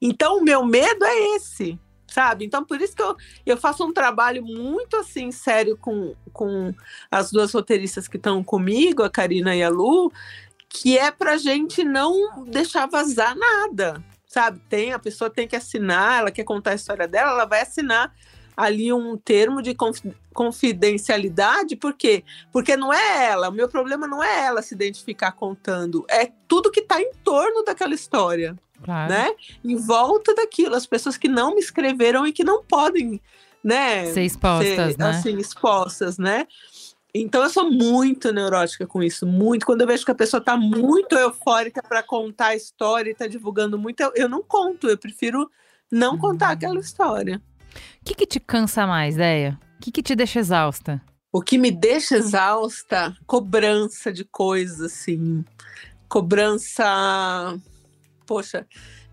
Então, 0.00 0.38
o 0.38 0.44
meu 0.44 0.64
medo 0.64 1.04
é 1.04 1.36
esse, 1.36 1.78
sabe? 2.12 2.44
Então, 2.44 2.64
por 2.64 2.80
isso 2.80 2.94
que 2.94 3.02
eu, 3.02 3.16
eu 3.46 3.56
faço 3.56 3.84
um 3.84 3.92
trabalho 3.92 4.44
muito 4.44 4.96
assim, 4.96 5.32
sério, 5.32 5.76
com, 5.76 6.14
com 6.32 6.74
as 7.10 7.32
duas 7.32 7.52
roteiristas 7.52 8.06
que 8.06 8.18
estão 8.18 8.44
comigo, 8.44 9.02
a 9.02 9.10
Karina 9.10 9.56
e 9.56 9.62
a 9.62 9.70
Lu, 9.70 10.12
que 10.68 10.98
é 10.98 11.10
pra 11.10 11.38
gente 11.38 11.82
não 11.82 12.44
deixar 12.44 12.86
vazar 12.86 13.34
nada, 13.34 14.02
sabe? 14.26 14.60
Tem, 14.68 14.92
a 14.92 14.98
pessoa 14.98 15.30
tem 15.30 15.48
que 15.48 15.56
assinar, 15.56 16.20
ela 16.20 16.30
quer 16.30 16.44
contar 16.44 16.72
a 16.72 16.74
história 16.74 17.08
dela, 17.08 17.30
ela 17.32 17.44
vai 17.46 17.62
assinar 17.62 18.14
ali 18.54 18.92
um 18.92 19.16
termo 19.16 19.62
de 19.62 19.74
confi- 19.74 20.14
confidencialidade, 20.34 21.76
por 21.76 21.94
quê? 21.94 22.22
Porque 22.52 22.76
não 22.76 22.92
é 22.92 23.26
ela, 23.30 23.48
o 23.48 23.52
meu 23.52 23.68
problema 23.68 24.06
não 24.06 24.22
é 24.22 24.44
ela 24.44 24.60
se 24.60 24.74
identificar 24.74 25.32
contando, 25.32 26.04
é 26.10 26.30
tudo 26.46 26.70
que 26.70 26.80
está 26.80 27.00
em 27.00 27.12
torno 27.24 27.64
daquela 27.64 27.94
história 27.94 28.54
Claro. 28.82 29.12
né? 29.12 29.30
Em 29.64 29.76
volta 29.76 30.34
daquilo, 30.34 30.74
as 30.74 30.86
pessoas 30.86 31.16
que 31.16 31.28
não 31.28 31.54
me 31.54 31.60
escreveram 31.60 32.26
e 32.26 32.32
que 32.32 32.44
não 32.44 32.64
podem, 32.64 33.20
né? 33.62 34.06
Ser 34.06 34.22
expostas, 34.22 34.94
ser, 34.94 34.98
né? 34.98 35.10
Assim, 35.10 35.38
expostas, 35.38 36.18
né? 36.18 36.46
Então 37.14 37.42
eu 37.42 37.50
sou 37.50 37.70
muito 37.70 38.32
neurótica 38.32 38.86
com 38.86 39.02
isso, 39.02 39.26
muito. 39.26 39.66
Quando 39.66 39.82
eu 39.82 39.86
vejo 39.86 40.04
que 40.04 40.10
a 40.10 40.14
pessoa 40.14 40.40
tá 40.40 40.56
muito 40.56 41.14
eufórica 41.14 41.82
para 41.82 42.02
contar 42.02 42.48
a 42.48 42.56
história 42.56 43.10
e 43.10 43.14
tá 43.14 43.26
divulgando 43.26 43.78
muito, 43.78 44.00
eu, 44.00 44.12
eu 44.14 44.28
não 44.28 44.42
conto, 44.42 44.88
eu 44.88 44.96
prefiro 44.96 45.50
não 45.90 46.16
contar 46.16 46.48
Hum. 46.48 46.52
aquela 46.52 46.80
história. 46.80 47.42
O 48.00 48.04
que, 48.04 48.14
que 48.14 48.26
te 48.26 48.40
cansa 48.40 48.86
mais, 48.86 49.16
Deia? 49.16 49.58
O 49.76 49.82
que, 49.82 49.92
que 49.92 50.02
te 50.02 50.14
deixa 50.16 50.38
exausta? 50.38 51.02
O 51.30 51.40
que 51.42 51.58
me 51.58 51.70
deixa 51.70 52.16
exausta, 52.16 53.14
cobrança 53.26 54.12
de 54.12 54.24
coisas, 54.24 54.80
assim. 54.80 55.44
Cobrança, 56.08 57.58
poxa, 58.26 58.66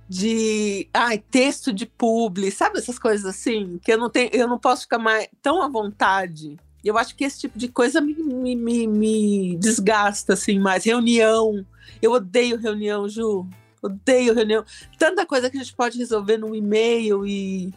de 0.07 0.89
ai, 0.93 1.19
texto 1.19 1.71
de 1.71 1.85
publi, 1.85 2.51
sabe 2.51 2.79
essas 2.79 2.97
coisas 2.97 3.25
assim? 3.25 3.79
Que 3.83 3.93
eu 3.93 3.97
não 3.97 4.09
tenho, 4.09 4.29
eu 4.33 4.47
não 4.47 4.57
posso 4.57 4.83
ficar 4.83 4.97
mais 4.97 5.27
tão 5.41 5.61
à 5.61 5.69
vontade. 5.69 6.57
Eu 6.83 6.97
acho 6.97 7.15
que 7.15 7.23
esse 7.23 7.39
tipo 7.39 7.59
de 7.59 7.67
coisa 7.67 8.01
me, 8.01 8.13
me, 8.15 8.55
me, 8.55 8.87
me 8.87 9.55
desgasta, 9.57 10.33
assim, 10.33 10.59
mais. 10.59 10.85
Reunião. 10.85 11.65
Eu 12.01 12.13
odeio 12.13 12.57
reunião, 12.57 13.07
Ju. 13.07 13.47
Odeio 13.81 14.33
reunião. 14.33 14.63
Tanta 14.97 15.25
coisa 15.25 15.49
que 15.49 15.57
a 15.57 15.59
gente 15.63 15.75
pode 15.75 15.97
resolver 15.97 16.37
num 16.37 16.55
e-mail 16.55 17.25
e 17.25 17.73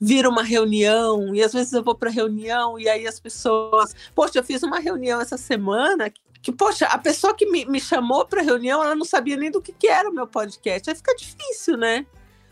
vira 0.00 0.28
uma 0.28 0.42
reunião, 0.42 1.34
e 1.34 1.42
às 1.42 1.52
vezes 1.52 1.72
eu 1.72 1.82
vou 1.82 1.94
para 1.94 2.10
reunião 2.10 2.78
e 2.78 2.88
aí 2.88 3.06
as 3.06 3.18
pessoas. 3.18 3.94
Poxa, 4.14 4.38
eu 4.38 4.44
fiz 4.44 4.62
uma 4.62 4.78
reunião 4.78 5.20
essa 5.20 5.36
semana 5.36 6.10
que, 6.42 6.52
poxa, 6.52 6.86
a 6.86 6.98
pessoa 6.98 7.34
que 7.34 7.46
me, 7.46 7.64
me 7.64 7.80
chamou 7.80 8.26
para 8.26 8.42
reunião, 8.42 8.82
ela 8.82 8.94
não 8.94 9.04
sabia 9.04 9.36
nem 9.36 9.50
do 9.50 9.60
que, 9.60 9.72
que 9.72 9.88
era 9.88 10.08
o 10.08 10.14
meu 10.14 10.26
podcast. 10.26 10.88
Aí 10.88 10.96
fica 10.96 11.14
difícil, 11.14 11.76
né? 11.76 12.06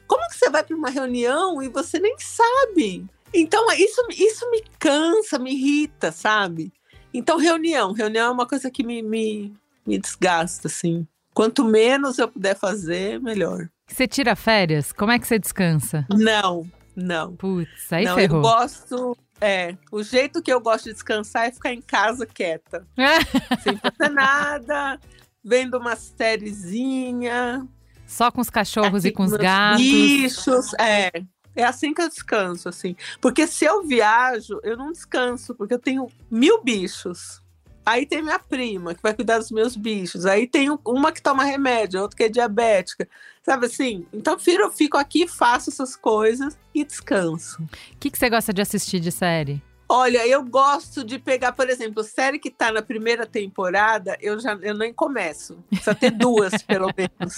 Como 0.06 0.26
que 0.28 0.36
você 0.36 0.50
vai 0.50 0.62
para 0.62 0.76
uma 0.76 0.90
reunião 0.90 1.62
e 1.62 1.68
você 1.68 1.98
nem 1.98 2.16
sabe? 2.18 3.06
Então, 3.32 3.70
isso, 3.72 4.06
isso 4.10 4.50
me 4.50 4.62
cansa, 4.78 5.38
me 5.38 5.52
irrita, 5.52 6.12
sabe? 6.12 6.72
Então, 7.12 7.38
reunião. 7.38 7.92
Reunião 7.92 8.28
é 8.28 8.30
uma 8.30 8.46
coisa 8.46 8.70
que 8.70 8.84
me, 8.84 9.02
me, 9.02 9.52
me 9.86 9.98
desgasta, 9.98 10.68
assim. 10.68 11.06
Quanto 11.32 11.64
menos 11.64 12.18
eu 12.18 12.28
puder 12.28 12.56
fazer, 12.56 13.20
melhor. 13.20 13.68
Você 13.88 14.06
tira 14.06 14.36
férias? 14.36 14.92
Como 14.92 15.10
é 15.10 15.18
que 15.18 15.26
você 15.26 15.38
descansa? 15.38 16.06
Não, 16.10 16.68
não. 16.94 17.34
Putz, 17.36 17.92
aí 17.92 18.04
não, 18.04 18.14
ferrou. 18.14 18.38
eu 18.38 18.42
gosto. 18.42 19.16
É, 19.40 19.76
o 19.90 20.02
jeito 20.02 20.42
que 20.42 20.52
eu 20.52 20.60
gosto 20.60 20.84
de 20.84 20.92
descansar 20.92 21.46
é 21.46 21.52
ficar 21.52 21.72
em 21.72 21.82
casa 21.82 22.24
quieta, 22.24 22.86
sem 23.62 23.76
fazer 23.76 24.12
nada, 24.12 24.98
vendo 25.42 25.78
uma 25.78 25.96
sériezinha. 25.96 27.66
Só 28.06 28.30
com 28.30 28.40
os 28.40 28.50
cachorros 28.50 29.04
e 29.04 29.10
com 29.10 29.24
os 29.24 29.32
gatos. 29.32 29.82
Bichos, 29.82 30.72
é. 30.74 31.10
É 31.56 31.64
assim 31.64 31.94
que 31.94 32.02
eu 32.02 32.08
descanso, 32.08 32.68
assim. 32.68 32.96
Porque 33.20 33.46
se 33.46 33.64
eu 33.64 33.82
viajo, 33.84 34.58
eu 34.64 34.76
não 34.76 34.90
descanso, 34.90 35.54
porque 35.54 35.74
eu 35.74 35.78
tenho 35.78 36.08
mil 36.30 36.62
bichos. 36.62 37.40
Aí 37.86 38.06
tem 38.06 38.22
minha 38.22 38.38
prima, 38.38 38.94
que 38.94 39.02
vai 39.02 39.12
cuidar 39.12 39.38
dos 39.38 39.50
meus 39.50 39.76
bichos. 39.76 40.24
Aí 40.24 40.46
tem 40.46 40.70
um- 40.70 40.78
uma 40.86 41.12
que 41.12 41.20
toma 41.20 41.44
remédio, 41.44 42.00
outra 42.00 42.16
que 42.16 42.22
é 42.24 42.28
diabética. 42.28 43.08
Sabe 43.42 43.66
assim? 43.66 44.06
Então, 44.12 44.38
eu 44.46 44.70
fico 44.72 44.96
aqui, 44.96 45.28
faço 45.28 45.68
essas 45.70 45.94
coisas 45.94 46.56
e 46.74 46.84
descanso. 46.84 47.62
O 47.62 47.98
que, 47.98 48.10
que 48.10 48.18
você 48.18 48.30
gosta 48.30 48.52
de 48.54 48.62
assistir 48.62 49.00
de 49.00 49.12
série? 49.12 49.62
Olha, 49.88 50.26
eu 50.26 50.42
gosto 50.42 51.04
de 51.04 51.18
pegar, 51.18 51.52
por 51.52 51.68
exemplo, 51.68 52.02
série 52.02 52.38
que 52.38 52.50
tá 52.50 52.72
na 52.72 52.80
primeira 52.80 53.26
temporada, 53.26 54.16
eu 54.20 54.40
já 54.40 54.54
eu 54.62 54.74
nem 54.74 54.92
começo. 54.92 55.58
Precisa 55.68 55.94
ter 55.94 56.10
duas, 56.10 56.62
pelo 56.62 56.88
menos. 56.96 57.36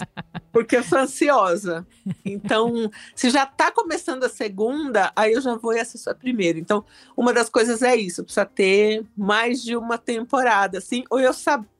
Porque 0.52 0.76
eu 0.76 0.82
sou 0.82 0.98
ansiosa. 0.98 1.86
Então, 2.24 2.90
se 3.14 3.30
já 3.30 3.44
tá 3.44 3.70
começando 3.70 4.24
a 4.24 4.28
segunda, 4.28 5.12
aí 5.16 5.32
eu 5.32 5.40
já 5.40 5.56
vou 5.56 5.74
e 5.74 5.80
assisto 5.80 6.08
a 6.08 6.14
primeira. 6.14 6.58
Então, 6.58 6.84
uma 7.16 7.32
das 7.32 7.48
coisas 7.48 7.82
é 7.82 7.96
isso, 7.96 8.22
precisa 8.22 8.46
ter 8.46 9.04
mais 9.16 9.62
de 9.62 9.76
uma 9.76 9.98
temporada, 9.98 10.78
assim, 10.78 11.04
ou 11.10 11.18
eu 11.18 11.32
saber 11.32 11.75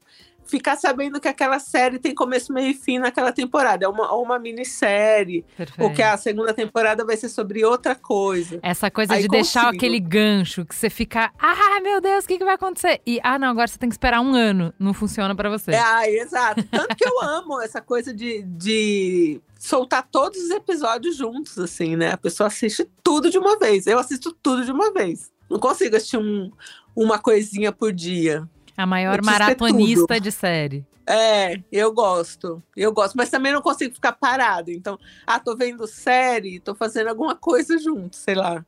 ficar 0.47 0.77
sabendo 0.77 1.21
que 1.21 1.29
aquela 1.29 1.59
série 1.59 1.99
tem 1.99 2.15
começo, 2.15 2.53
meio 2.53 2.71
e 2.71 2.75
fim 2.75 2.99
naquela 2.99 3.33
temporada. 3.33 3.85
É 3.85 3.89
uma, 3.89 4.13
uma 4.15 4.39
minissérie. 4.39 5.45
Perfeito. 5.57 5.83
Ou 5.83 5.93
que 5.93 6.03
a 6.03 6.17
segunda 6.17 6.55
temporada 6.55 7.05
vai 7.05 7.17
ser 7.17 7.29
sobre 7.29 7.65
outra 7.65 7.95
coisa. 7.95 8.59
Essa 8.63 8.91
coisa 8.91 9.15
Aí 9.15 9.23
de 9.23 9.29
deixar 9.29 9.65
consigo. 9.65 9.77
aquele 9.77 10.01
gancho 10.01 10.65
que 10.65 10.75
você 10.75 10.89
fica, 10.89 11.33
ah, 11.39 11.81
meu 11.83 12.01
Deus, 12.01 12.25
o 12.25 12.29
que, 12.29 12.39
que 12.39 12.45
vai 12.45 12.55
acontecer? 12.55 13.01
E, 13.07 13.19
ah, 13.23 13.39
não, 13.39 13.49
agora 13.49 13.67
você 13.67 13.79
tem 13.79 13.89
que 13.89 13.95
esperar 13.95 14.21
um 14.21 14.35
ano. 14.35 14.73
Não 14.79 14.95
funciona 14.95 15.35
pra 15.35 15.51
você. 15.51 15.73
É, 15.73 15.81
ah, 15.81 16.09
exato. 16.09 16.63
Tanto 16.71 16.95
que 16.97 17.07
eu 17.07 17.23
amo 17.23 17.61
essa 17.61 17.81
coisa 17.81 18.15
de, 18.15 18.43
de 18.43 19.41
soltar 19.59 20.07
todos 20.11 20.41
os 20.41 20.51
episódios 20.51 21.17
juntos, 21.17 21.59
assim, 21.59 21.97
né? 21.97 22.13
A 22.13 22.17
pessoa 22.17 22.47
assiste 22.47 22.89
tudo 23.03 23.31
de 23.31 23.39
uma 23.39 23.59
vez. 23.59 23.87
Eu 23.87 23.99
assisto 23.99 24.33
tudo 24.43 24.65
de 24.65 24.73
uma 24.73 24.93
vez. 24.93 25.31
Não 25.51 25.59
consigo 25.59 25.97
assistir 25.97 26.19
um, 26.19 26.51
uma 26.95 27.19
coisinha 27.19 27.73
por 27.73 27.93
dia. 27.93 28.49
A 28.77 28.87
maior 28.87 29.23
maratonista 29.23 30.21
de 30.21 30.31
série. 30.31 30.85
É, 31.09 31.61
eu 31.71 31.93
gosto. 31.93 32.63
Eu 32.77 32.93
gosto, 32.93 33.15
mas 33.15 33.31
também 33.31 33.53
não 33.53 33.63
consigo 33.63 33.95
ficar 33.95 34.13
parado. 34.13 34.71
Então, 34.71 34.99
ah, 35.27 35.39
tô 35.39 35.57
vendo 35.57 35.87
série, 35.87 36.59
tô 36.59 36.75
fazendo 36.75 37.09
alguma 37.09 37.35
coisa 37.37 37.79
junto, 37.79 38.17
sei 38.17 38.35
lá. 38.35 38.65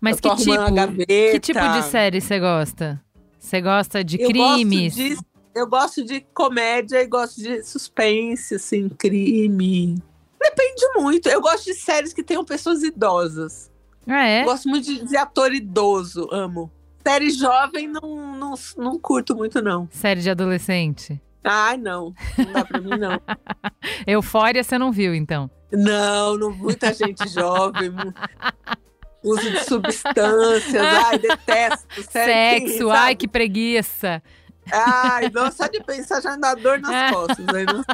Mas 0.00 0.18
que 0.18 0.34
tipo, 0.36 0.52
que 1.06 1.40
tipo 1.40 1.60
de 1.60 1.82
série 1.84 2.20
você 2.20 2.40
gosta? 2.40 3.02
Você 3.38 3.60
gosta 3.60 4.02
de 4.02 4.20
Eu 4.20 4.28
crimes? 4.28 4.96
Gosto 4.96 5.08
de, 5.08 5.26
eu 5.54 5.66
gosto 5.66 6.04
de 6.04 6.20
comédia 6.34 7.02
e 7.02 7.06
gosto 7.06 7.40
de 7.40 7.62
suspense, 7.62 8.54
assim, 8.54 8.88
crime. 8.88 10.02
Depende 10.40 10.82
muito. 10.96 11.28
Eu 11.28 11.40
gosto 11.40 11.64
de 11.64 11.74
séries 11.74 12.12
que 12.12 12.22
tenham 12.22 12.44
pessoas 12.44 12.82
idosas. 12.82 13.70
Ah, 14.06 14.26
é? 14.26 14.44
Gosto 14.44 14.68
muito 14.68 14.84
de, 14.84 15.04
de 15.04 15.16
ator 15.16 15.52
idoso, 15.52 16.28
amo. 16.30 16.70
Série 17.06 17.30
jovem 17.30 17.86
não, 17.88 18.36
não, 18.36 18.54
não 18.76 18.98
curto 18.98 19.34
muito, 19.36 19.62
não. 19.62 19.88
Série 19.92 20.20
de 20.20 20.30
adolescente. 20.30 21.20
Ai, 21.44 21.76
não. 21.76 22.12
Não 22.36 22.52
dá 22.52 22.64
pra 22.64 22.80
mim, 22.80 22.98
não. 22.98 23.20
Eufória 24.06 24.64
você 24.64 24.76
não 24.76 24.90
viu, 24.90 25.14
então. 25.14 25.48
Não, 25.70 26.36
não 26.36 26.50
muita 26.50 26.92
gente 26.92 27.28
jovem. 27.28 27.92
Uso 29.22 29.50
de 29.50 29.64
substâncias. 29.64 30.82
Ai, 30.82 31.18
detesto. 31.18 32.02
Série 32.10 32.60
que, 32.62 32.68
Sexo, 32.70 32.90
ai, 32.90 33.14
que 33.14 33.28
preguiça. 33.28 34.22
Ai, 34.72 35.30
não, 35.32 35.50
só 35.52 35.68
de 35.68 35.80
pensar 35.84 36.20
já 36.20 36.36
dá 36.36 36.54
dor 36.54 36.80
nas 36.80 37.10
costas. 37.14 37.46
Aí 37.54 37.64
não. 37.66 37.84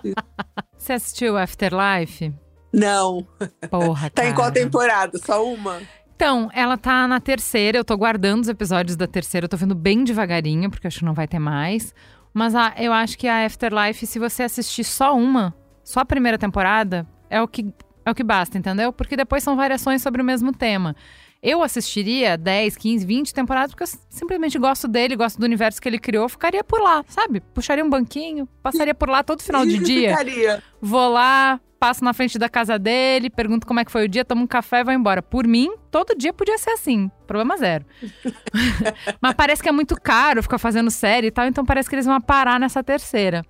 Você 0.79 0.93
assistiu 0.95 1.37
Afterlife? 1.37 2.33
não. 2.73 3.27
Porra, 3.71 4.09
Tá 4.09 4.25
em 4.25 4.35
qual 4.35 4.51
cara. 4.51 4.55
temporada? 4.65 5.19
Só 5.19 5.45
uma? 5.45 5.81
Então, 6.23 6.49
ela 6.55 6.79
tá 6.79 7.09
na 7.09 7.19
terceira, 7.19 7.77
eu 7.77 7.85
tô 7.85 7.97
guardando 7.97 8.43
os 8.43 8.49
episódios 8.49 8.95
da 8.95 9.09
terceira, 9.09 9.47
eu 9.47 9.49
tô 9.49 9.57
vendo 9.57 9.75
bem 9.75 10.05
devagarinho, 10.05 10.71
porque 10.71 10.87
acho 10.87 11.01
que 11.01 11.05
não 11.05 11.15
vai 11.15 11.27
ter 11.27 11.41
mais. 11.41 11.93
Mas 12.33 12.55
a- 12.55 12.75
eu 12.79 12.93
acho 12.93 13.19
que 13.19 13.27
a 13.27 13.45
Afterlife, 13.45 14.07
se 14.07 14.21
você 14.21 14.45
assistir 14.45 14.85
só 14.85 15.17
uma, 15.17 15.53
só 15.83 15.99
a 15.99 16.05
primeira 16.05 16.39
temporada, 16.39 17.05
é 17.29 17.43
o 17.43 17.49
que, 17.49 17.75
é 18.07 18.11
o 18.13 18.15
que 18.15 18.23
basta, 18.23 18.57
entendeu? 18.57 18.93
Porque 18.93 19.17
depois 19.17 19.43
são 19.43 19.57
variações 19.57 20.01
sobre 20.01 20.23
o 20.23 20.25
mesmo 20.25 20.53
tema. 20.53 20.95
Eu 21.43 21.61
assistiria 21.61 22.39
10, 22.39 22.77
15, 22.77 23.05
20 23.05 23.35
temporadas, 23.35 23.73
porque 23.73 23.83
eu 23.83 23.99
simplesmente 24.09 24.57
gosto 24.61 24.87
dele, 24.87 25.17
gosto 25.17 25.41
do 25.41 25.45
universo 25.45 25.83
que 25.83 25.89
ele 25.89 25.99
criou, 25.99 26.29
ficaria 26.29 26.63
por 26.63 26.81
lá, 26.81 27.05
sabe? 27.09 27.41
Puxaria 27.41 27.85
um 27.85 27.91
banquinho, 27.91 28.47
passaria 28.63 28.95
por 28.95 29.09
lá 29.09 29.25
todo 29.25 29.43
final 29.43 29.67
de 29.67 29.79
dia. 29.83 30.11
Ficaria. 30.11 30.63
Vou 30.81 31.09
lá, 31.09 31.61
passo 31.81 32.05
na 32.05 32.13
frente 32.13 32.39
da 32.39 32.49
casa 32.49 32.79
dele, 32.79 33.29
pergunto 33.29 33.67
como 33.67 33.81
é 33.81 33.85
que 33.85 33.91
foi 33.91 34.05
o 34.05 34.09
dia, 34.09 34.25
tomo 34.25 34.45
um 34.45 34.47
café 34.47 34.83
e 34.83 34.85
vou 34.85 34.93
embora. 34.95 35.21
Por 35.21 35.45
mim, 35.45 35.69
todo 35.91 36.15
dia 36.17 36.33
podia 36.33 36.57
ser 36.59 36.71
assim. 36.71 37.11
Problema 37.27 37.57
zero. 37.57 37.85
Mas 39.21 39.35
parece 39.35 39.61
que 39.61 39.69
é 39.69 39.73
muito 39.73 40.01
caro 40.01 40.45
ficar 40.45 40.59
fazendo 40.59 40.93
série 40.93 41.27
e 41.27 41.31
tal, 41.33 41.45
então 41.47 41.65
parece 41.65 41.89
que 41.89 41.97
eles 41.97 42.07
vão 42.07 42.21
parar 42.21 42.61
nessa 42.61 42.85
terceira. 42.85 43.45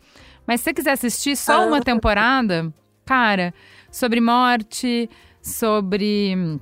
Mas 0.46 0.60
se 0.60 0.64
você 0.64 0.72
quiser 0.72 0.92
assistir 0.92 1.36
só 1.36 1.62
Ah. 1.62 1.66
uma 1.66 1.82
temporada, 1.82 2.72
cara, 3.04 3.52
sobre 3.90 4.18
morte, 4.18 5.10
sobre 5.42 6.58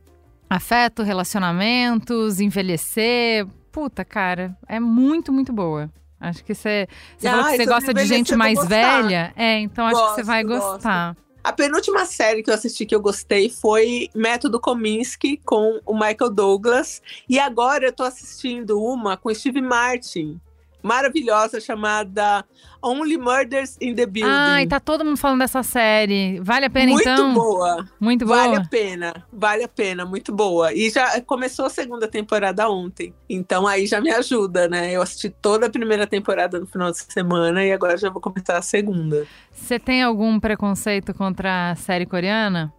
afeto, 0.50 1.02
relacionamentos, 1.04 2.40
envelhecer. 2.40 3.46
Puta, 3.70 4.04
cara, 4.04 4.56
é 4.68 4.80
muito, 4.80 5.32
muito 5.32 5.52
boa. 5.52 5.88
Acho 6.20 6.44
que 6.44 6.54
você. 6.54 6.86
Você 7.16 7.28
falou 7.30 7.44
Ai, 7.44 7.52
que 7.56 7.64
você 7.64 7.70
gosta 7.70 7.94
de 7.94 8.04
gente 8.04 8.34
mais 8.36 8.56
gostar. 8.58 8.68
velha. 9.02 9.32
É, 9.36 9.60
então 9.60 9.86
acho 9.86 9.94
que 9.94 10.08
você 10.08 10.16
Gosto, 10.16 10.26
vai 10.26 10.44
gosto. 10.44 10.72
gostar. 10.72 11.16
A 11.42 11.52
penúltima 11.54 12.04
série 12.04 12.42
que 12.42 12.50
eu 12.50 12.54
assisti 12.54 12.84
que 12.84 12.94
eu 12.94 13.00
gostei 13.00 13.48
foi 13.48 14.10
Método 14.14 14.60
Kominsky 14.60 15.38
com 15.38 15.80
o 15.86 15.94
Michael 15.94 16.30
Douglas. 16.30 17.00
E 17.26 17.38
agora 17.38 17.86
eu 17.86 17.92
tô 17.92 18.02
assistindo 18.02 18.78
uma 18.78 19.16
com 19.16 19.32
Steve 19.32 19.62
Martin. 19.62 20.38
Maravilhosa, 20.82 21.60
chamada 21.60 22.44
Only 22.82 23.16
Murders 23.18 23.76
in 23.80 23.94
the 23.94 24.06
Building. 24.06 24.30
Ai, 24.30 24.66
tá 24.66 24.80
todo 24.80 25.04
mundo 25.04 25.16
falando 25.16 25.40
dessa 25.40 25.62
série. 25.62 26.40
Vale 26.40 26.66
a 26.66 26.70
pena 26.70 26.92
muito 26.92 27.08
então? 27.08 27.34
boa. 27.34 27.88
Muito 28.00 28.24
boa. 28.26 28.36
Vale 28.36 28.56
a 28.56 28.64
pena, 28.64 29.26
vale 29.32 29.64
a 29.64 29.68
pena, 29.68 30.04
muito 30.06 30.32
boa. 30.32 30.72
E 30.72 30.90
já 30.90 31.20
começou 31.20 31.66
a 31.66 31.70
segunda 31.70 32.08
temporada 32.08 32.68
ontem, 32.68 33.14
então 33.28 33.66
aí 33.66 33.86
já 33.86 34.00
me 34.00 34.10
ajuda, 34.10 34.68
né? 34.68 34.92
Eu 34.92 35.02
assisti 35.02 35.28
toda 35.28 35.66
a 35.66 35.70
primeira 35.70 36.06
temporada 36.06 36.58
no 36.58 36.66
final 36.66 36.90
de 36.90 36.98
semana 36.98 37.64
e 37.64 37.72
agora 37.72 37.96
já 37.96 38.10
vou 38.10 38.20
começar 38.20 38.56
a 38.56 38.62
segunda. 38.62 39.26
Você 39.52 39.78
tem 39.78 40.02
algum 40.02 40.40
preconceito 40.40 41.12
contra 41.12 41.70
a 41.70 41.76
série 41.76 42.06
coreana? 42.06 42.72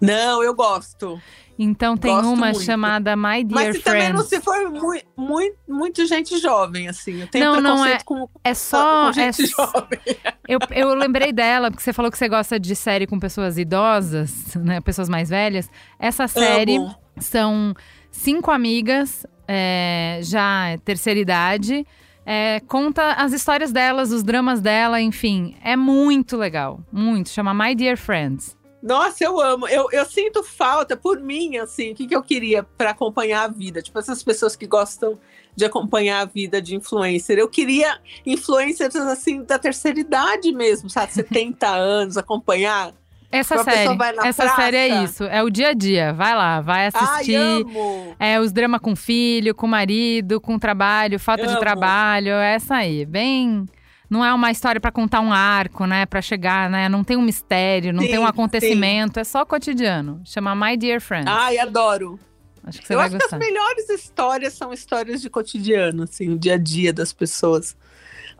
Não, 0.00 0.42
eu 0.42 0.54
gosto. 0.54 1.20
Então 1.58 1.96
tem 1.96 2.12
Gosto 2.14 2.28
uma 2.28 2.46
muito. 2.50 2.62
chamada 2.62 3.16
My 3.16 3.42
Dear 3.42 3.50
Mas 3.66 3.76
se 3.78 3.82
também 3.82 4.12
não 4.12 4.22
se 4.22 4.40
for 4.40 4.70
muito, 4.70 5.04
muito, 5.16 5.56
muito 5.68 6.06
gente 6.06 6.38
jovem, 6.38 6.86
assim. 6.88 7.20
Eu 7.22 7.26
tenho 7.26 7.44
Não, 7.44 7.60
não 7.60 7.84
é- 7.84 7.98
com, 8.04 8.28
É 8.44 8.54
só. 8.54 9.06
com 9.06 9.08
é 9.10 9.12
gente 9.32 9.42
s- 9.42 9.46
jovem. 9.56 9.98
eu, 10.48 10.60
eu 10.70 10.94
lembrei 10.94 11.32
dela, 11.32 11.68
porque 11.68 11.82
você 11.82 11.92
falou 11.92 12.12
que 12.12 12.16
você 12.18 12.28
gosta 12.28 12.60
de 12.60 12.76
série 12.76 13.08
com 13.08 13.18
pessoas 13.18 13.58
idosas, 13.58 14.54
né? 14.54 14.80
Pessoas 14.80 15.08
mais 15.08 15.28
velhas. 15.30 15.68
Essa 15.98 16.28
série 16.28 16.76
Amo. 16.76 16.94
são 17.18 17.74
cinco 18.12 18.52
amigas, 18.52 19.26
é, 19.48 20.20
já 20.22 20.78
terceira 20.84 21.18
idade. 21.18 21.84
é, 22.30 22.60
conta 22.68 23.14
as 23.14 23.32
histórias 23.32 23.72
delas, 23.72 24.12
os 24.12 24.22
dramas 24.22 24.60
dela, 24.60 25.00
enfim. 25.00 25.56
É 25.64 25.74
muito 25.76 26.36
legal. 26.36 26.78
Muito. 26.92 27.30
Chama 27.30 27.52
My 27.54 27.74
Dear 27.74 27.96
Friends. 27.96 28.54
Nossa, 28.82 29.24
eu 29.24 29.40
amo. 29.40 29.66
Eu, 29.68 29.88
eu 29.92 30.04
sinto 30.04 30.42
falta, 30.44 30.96
por 30.96 31.20
mim, 31.20 31.56
assim, 31.56 31.92
o 31.92 31.94
que, 31.94 32.06
que 32.06 32.14
eu 32.14 32.22
queria 32.22 32.62
para 32.62 32.90
acompanhar 32.90 33.44
a 33.44 33.48
vida? 33.48 33.82
Tipo, 33.82 33.98
essas 33.98 34.22
pessoas 34.22 34.54
que 34.54 34.66
gostam 34.66 35.18
de 35.54 35.64
acompanhar 35.64 36.20
a 36.20 36.24
vida 36.24 36.62
de 36.62 36.76
influencer. 36.76 37.36
Eu 37.36 37.48
queria 37.48 37.98
influencers, 38.24 38.94
assim, 38.94 39.42
da 39.42 39.58
terceira 39.58 39.98
idade 39.98 40.52
mesmo, 40.52 40.88
sabe? 40.88 41.12
70 41.12 41.66
anos, 41.74 42.16
acompanhar. 42.16 42.94
Essa 43.30 43.62
série, 43.62 43.98
essa 44.24 44.48
série 44.54 44.76
é 44.76 45.02
isso. 45.02 45.24
É 45.24 45.42
o 45.42 45.50
dia 45.50 45.68
a 45.68 45.74
dia. 45.74 46.14
Vai 46.14 46.34
lá, 46.34 46.60
vai 46.60 46.86
assistir. 46.86 47.36
Ai, 47.36 47.60
amo! 47.60 48.16
É 48.18 48.40
os 48.40 48.52
dramas 48.52 48.80
com 48.80 48.96
filho, 48.96 49.54
com 49.54 49.66
marido, 49.66 50.40
com 50.40 50.58
trabalho, 50.58 51.18
falta 51.18 51.42
de 51.42 51.50
Amo. 51.50 51.60
trabalho, 51.60 52.30
é 52.30 52.54
essa 52.54 52.76
aí. 52.76 53.04
Bem. 53.04 53.66
Não 54.10 54.24
é 54.24 54.32
uma 54.32 54.50
história 54.50 54.80
pra 54.80 54.90
contar 54.90 55.20
um 55.20 55.32
arco, 55.32 55.84
né? 55.84 56.06
Pra 56.06 56.22
chegar, 56.22 56.70
né? 56.70 56.88
Não 56.88 57.04
tem 57.04 57.16
um 57.16 57.22
mistério, 57.22 57.92
não 57.92 58.02
Sim, 58.02 58.08
tem 58.08 58.18
um 58.18 58.26
acontecimento, 58.26 59.20
é 59.20 59.24
só 59.24 59.44
cotidiano. 59.44 60.20
Chama 60.24 60.54
My 60.54 60.76
Dear 60.76 61.00
Friends. 61.00 61.28
Ai, 61.30 61.58
adoro. 61.58 62.18
acho 62.64 62.80
que 62.80 62.86
você 62.86 62.94
eu 62.94 62.98
vai 62.98 63.06
acho 63.06 63.16
gostar. 63.18 63.38
que 63.38 63.44
as 63.44 63.50
melhores 63.50 63.88
histórias 63.90 64.52
são 64.54 64.72
histórias 64.72 65.20
de 65.20 65.28
cotidiano, 65.28 66.04
assim, 66.04 66.30
o 66.30 66.38
dia 66.38 66.54
a 66.54 66.58
dia 66.58 66.92
das 66.92 67.12
pessoas. 67.12 67.76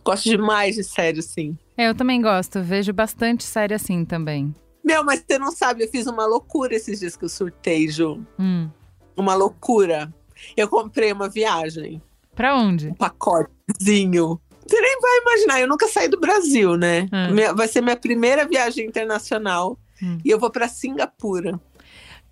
Gosto 0.05 0.31
demais 0.31 0.77
de 0.77 0.85
série, 0.85 1.19
assim. 1.19 1.59
É, 1.77 1.89
eu 1.89 1.95
também 1.95 2.23
gosto, 2.23 2.63
vejo 2.63 2.93
bastante 2.95 3.45
série 3.45 3.75
assim 3.75 4.05
também. 4.07 4.55
Meu, 4.83 5.05
mas 5.05 5.23
você 5.27 5.39
não 5.39 5.53
sabe, 5.53 5.85
eu 5.85 5.89
fiz 5.91 6.07
uma 6.07 6.25
loucura 6.25 6.75
esses 6.75 6.99
dias 7.01 7.15
que 7.15 7.25
eu 7.27 7.29
surtei, 7.29 7.89
Ju. 7.91 8.25
Hum. 8.39 8.71
Uma 9.15 9.35
loucura. 9.35 10.11
Eu 10.57 10.67
comprei 10.69 11.13
uma 11.13 11.29
viagem, 11.29 12.01
Pra 12.35 12.55
onde? 12.57 12.89
um 12.89 12.95
pacotezinho. 12.95 14.41
Você 14.69 14.81
nem 14.81 15.01
vai 15.01 15.19
imaginar, 15.23 15.61
eu 15.61 15.69
nunca 15.69 15.89
saí 15.89 16.09
do 16.09 16.21
Brasil, 16.21 16.77
né? 16.77 17.09
Minha- 17.33 17.55
vai 17.55 17.67
ser 17.69 17.81
minha 17.81 17.97
primeira 17.97 18.47
viagem 18.47 18.87
internacional. 18.87 19.79
Hum. 20.03 20.19
E 20.25 20.31
eu 20.31 20.39
vou 20.39 20.51
pra 20.51 20.69
Singapura. 20.69 21.59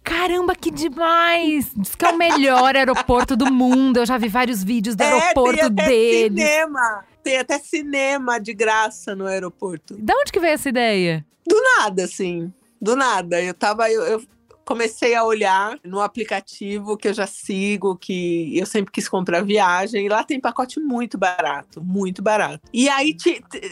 Caramba, 0.05 0.55
que 0.55 0.71
demais! 0.71 1.73
Diz 1.77 1.97
que 1.97 2.05
é 2.05 2.11
o 2.11 2.17
melhor 2.17 2.77
aeroporto 2.77 3.35
do 3.37 3.53
mundo. 3.53 3.97
Eu 3.97 4.07
já 4.07 4.17
vi 4.19 4.29
vários 4.29 4.63
vídeos 4.63 4.95
do 4.95 5.03
É, 5.03 5.13
aeroporto 5.13 5.57
tem 5.57 5.65
até 5.67 5.89
deles. 5.89 6.29
cinema. 6.45 7.05
Tem 7.25 7.39
até 7.39 7.59
cinema 7.59 8.39
de 8.39 8.55
graça 8.55 9.17
no 9.17 9.27
aeroporto. 9.27 9.97
Da 9.99 10.15
onde 10.15 10.31
que 10.31 10.39
veio 10.39 10.55
essa 10.55 10.69
ideia? 10.69 11.27
Do 11.45 11.61
nada, 11.79 12.05
assim. 12.05 12.53
Do 12.81 12.95
nada. 12.95 13.43
Eu 13.43 13.53
tava. 13.55 13.91
Eu, 13.91 14.03
eu- 14.05 14.23
comecei 14.67 15.15
a 15.15 15.25
olhar 15.25 15.79
no 15.85 16.01
aplicativo 16.01 16.97
que 16.97 17.09
eu 17.09 17.15
já 17.15 17.27
sigo, 17.27 17.97
que 17.97 18.59
eu 18.59 18.67
sempre 18.67 18.91
quis 18.93 19.09
comprar 19.09 19.43
viagem, 19.43 20.05
e 20.05 20.09
lá 20.09 20.25
tem 20.25 20.41
pacote 20.41 20.81
muito 20.81 21.17
barato, 21.17 21.81
muito 21.81 22.21
barato. 22.21 22.69
E 22.73 22.89
aí, 22.89 23.17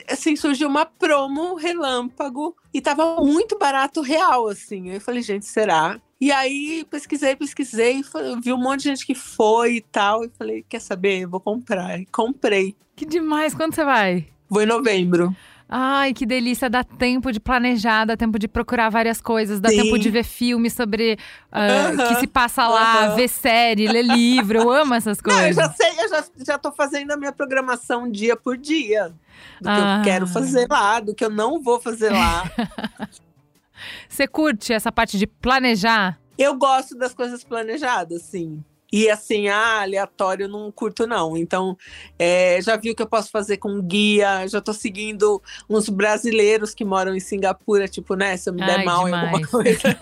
assim, 0.08 0.36
surgiu 0.36 0.68
uma 0.68 0.86
promo 0.86 1.56
relâmpago 1.56 2.56
e 2.72 2.80
tava 2.80 3.16
muito 3.16 3.58
barato 3.58 4.00
real, 4.00 4.48
assim. 4.48 4.90
Eu 4.90 5.00
falei, 5.00 5.20
gente, 5.20 5.46
será? 5.46 6.00
E 6.20 6.30
aí 6.30 6.86
pesquisei, 6.88 7.34
pesquisei, 7.34 8.02
vi 8.40 8.52
um 8.52 8.56
monte 8.56 8.84
de 8.84 8.90
gente 8.90 9.04
que 9.04 9.14
foi 9.14 9.76
e 9.76 9.80
tal. 9.80 10.24
E 10.24 10.30
falei, 10.38 10.64
quer 10.68 10.80
saber? 10.80 11.22
Eu 11.22 11.28
vou 11.28 11.40
comprar. 11.40 12.00
E 12.00 12.06
comprei. 12.06 12.76
Que 12.94 13.04
demais! 13.04 13.52
Quando 13.52 13.74
você 13.74 13.84
vai? 13.84 14.28
Vou 14.48 14.62
em 14.62 14.66
novembro. 14.66 15.34
Ai, 15.68 16.12
que 16.12 16.26
delícia! 16.26 16.68
Dá 16.68 16.84
tempo 16.84 17.32
de 17.32 17.40
planejar, 17.40 18.04
dá 18.04 18.16
tempo 18.16 18.38
de 18.38 18.46
procurar 18.46 18.90
várias 18.90 19.20
coisas, 19.20 19.60
dá 19.60 19.70
Sim. 19.70 19.82
tempo 19.82 19.98
de 19.98 20.10
ver 20.10 20.24
filme 20.24 20.70
sobre 20.70 21.14
uh, 21.50 21.56
uh 21.56 21.96
-huh. 21.96 22.08
que 22.08 22.20
se 22.20 22.26
passa 22.26 22.68
lá, 22.68 23.08
uh 23.08 23.12
-huh. 23.12 23.16
ver 23.16 23.28
série, 23.28 23.88
ler 23.88 24.04
livro. 24.04 24.58
Eu 24.58 24.70
amo 24.70 24.94
essas 24.94 25.20
coisas. 25.20 25.40
Não, 25.40 25.48
eu 25.48 25.54
já 25.54 25.70
sei, 25.72 25.90
eu 26.04 26.08
já, 26.08 26.24
já 26.46 26.58
tô 26.58 26.70
fazendo 26.70 27.10
a 27.12 27.16
minha 27.16 27.32
programação 27.32 28.10
dia 28.10 28.36
por 28.36 28.56
dia. 28.56 29.12
Do 29.60 29.68
que 29.68 29.80
eu 29.80 29.84
ah. 29.84 30.02
quero 30.04 30.26
fazer 30.26 30.66
lá, 30.70 31.00
do 31.00 31.14
que 31.14 31.24
eu 31.24 31.30
não 31.30 31.62
vou 31.62 31.80
fazer 31.80 32.10
lá. 32.10 32.44
Você 34.08 34.26
curte 34.26 34.72
essa 34.72 34.92
parte 34.92 35.18
de 35.18 35.26
planejar? 35.26 36.18
Eu 36.38 36.54
gosto 36.54 36.96
das 36.96 37.14
coisas 37.14 37.44
planejadas, 37.44 38.22
sim. 38.22 38.62
E 38.94 39.10
assim, 39.10 39.48
ah, 39.48 39.82
aleatório 39.82 40.46
não 40.46 40.70
curto, 40.70 41.04
não. 41.04 41.36
Então, 41.36 41.76
é, 42.16 42.62
já 42.62 42.76
vi 42.76 42.92
o 42.92 42.94
que 42.94 43.02
eu 43.02 43.08
posso 43.08 43.28
fazer 43.28 43.56
com 43.56 43.82
guia, 43.82 44.46
já 44.46 44.60
tô 44.60 44.72
seguindo 44.72 45.42
uns 45.68 45.88
brasileiros 45.88 46.72
que 46.72 46.84
moram 46.84 47.12
em 47.12 47.18
Singapura, 47.18 47.88
tipo, 47.88 48.14
né? 48.14 48.36
Se 48.36 48.48
eu 48.48 48.54
me 48.54 48.60
der 48.60 48.78
Ai, 48.78 48.84
mal 48.84 49.06
demais. 49.06 49.24
em 49.24 49.26
alguma 49.26 49.46
coisa, 49.50 49.98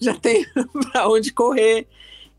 já 0.00 0.14
tenho 0.14 0.44
pra 0.90 1.08
onde 1.08 1.32
correr. 1.32 1.86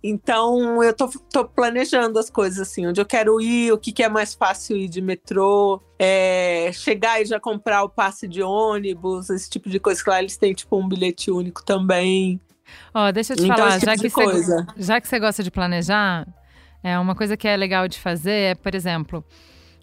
Então, 0.04 0.84
eu 0.84 0.94
tô, 0.94 1.08
tô, 1.32 1.46
planejando 1.46 2.20
as 2.20 2.30
coisas 2.30 2.60
assim, 2.60 2.86
onde 2.86 3.00
eu 3.00 3.06
quero 3.06 3.40
ir, 3.40 3.72
o 3.72 3.78
que, 3.78 3.94
que 3.94 4.04
é 4.04 4.10
mais 4.10 4.34
fácil 4.34 4.76
ir 4.76 4.90
de 4.90 5.00
metrô, 5.00 5.82
é, 5.98 6.70
chegar 6.74 7.22
e 7.22 7.26
já 7.26 7.40
comprar 7.40 7.82
o 7.82 7.88
passe 7.88 8.28
de 8.28 8.44
ônibus, 8.44 9.30
esse 9.30 9.50
tipo 9.50 9.70
de 9.70 9.80
coisa. 9.80 10.04
Que 10.04 10.10
lá 10.10 10.20
eles 10.20 10.36
têm, 10.36 10.54
tipo, 10.54 10.76
um 10.76 10.86
bilhete 10.86 11.32
único 11.32 11.64
também. 11.64 12.42
Ó, 12.94 13.12
deixa 13.12 13.34
eu 13.34 13.38
te 13.38 13.44
então, 13.44 13.58
falar, 13.58 13.80
tipo 13.80 13.86
já, 13.86 13.98
que 13.98 14.10
você, 14.10 14.66
já 14.78 15.02
que 15.02 15.08
você 15.08 15.20
gosta 15.20 15.44
de 15.44 15.52
planejar, 15.52 16.28
é 16.84 16.98
uma 17.00 17.16
coisa 17.16 17.38
que 17.38 17.48
é 17.48 17.56
legal 17.56 17.88
de 17.88 18.00
fazer 18.00 18.32
é, 18.32 18.56
por 18.56 18.76
exemplo, 18.76 19.24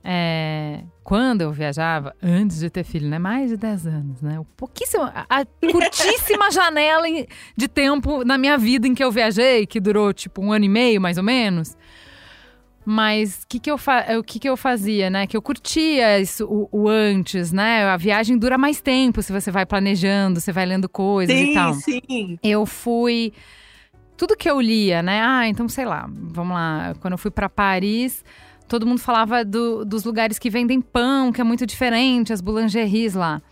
é, 0.02 0.82
quando 1.04 1.42
eu 1.42 1.52
viajava, 1.52 2.14
antes 2.22 2.60
de 2.60 2.70
ter 2.70 2.84
filho, 2.84 3.08
né? 3.08 3.18
Mais 3.18 3.50
de 3.50 3.56
10 3.56 3.86
anos, 3.86 4.22
né? 4.22 4.40
Pouquíssimo, 4.56 5.04
a 5.04 5.44
curtíssima 5.70 6.50
janela 6.52 7.06
de 7.56 7.68
tempo 7.68 8.24
na 8.24 8.38
minha 8.38 8.56
vida 8.56 8.86
em 8.86 8.94
que 8.94 9.04
eu 9.04 9.10
viajei, 9.10 9.66
que 9.66 9.80
durou 9.80 10.12
tipo 10.12 10.42
um 10.42 10.52
ano 10.52 10.64
e 10.64 10.68
meio, 10.68 11.00
mais 11.00 11.18
ou 11.18 11.24
menos. 11.24 11.76
Mas 12.84 13.42
o 13.42 13.46
que, 13.46 13.58
que, 13.60 13.70
eu 13.70 13.76
o 14.18 14.22
que, 14.24 14.38
que 14.38 14.48
eu 14.48 14.56
fazia, 14.56 15.10
né? 15.10 15.26
Que 15.26 15.36
eu 15.36 15.42
curtia 15.42 16.18
isso, 16.18 16.46
o, 16.46 16.68
o, 16.72 16.88
antes, 16.88 17.52
né? 17.52 17.84
A 17.84 17.96
viagem 17.96 18.38
dura 18.38 18.56
mais 18.56 18.80
tempo 18.80 19.22
se 19.22 19.32
você 19.32 19.50
vai 19.50 19.66
planejando, 19.66 20.40
você 20.40 20.50
vai 20.50 20.64
lendo 20.64 20.88
coisas 20.88 21.36
sim, 21.36 21.50
e 21.50 21.54
tal. 21.54 21.74
Sim. 21.74 22.38
Eu 22.42 22.64
fui. 22.64 23.32
Tudo 24.16 24.36
que 24.36 24.50
eu 24.50 24.60
lia, 24.60 25.02
né? 25.02 25.20
Ah, 25.22 25.46
então 25.46 25.68
sei 25.68 25.84
lá, 25.84 26.08
vamos 26.10 26.54
lá. 26.54 26.94
Quando 27.00 27.12
eu 27.12 27.18
fui 27.18 27.30
para 27.30 27.48
Paris, 27.48 28.24
todo 28.66 28.86
mundo 28.86 29.00
falava 29.00 29.44
do, 29.44 29.84
dos 29.84 30.04
lugares 30.04 30.38
que 30.38 30.48
vendem 30.48 30.80
pão, 30.80 31.32
que 31.32 31.40
é 31.40 31.44
muito 31.44 31.66
diferente, 31.66 32.32
as 32.32 32.40
boulangeries 32.40 33.14
lá. 33.14 33.42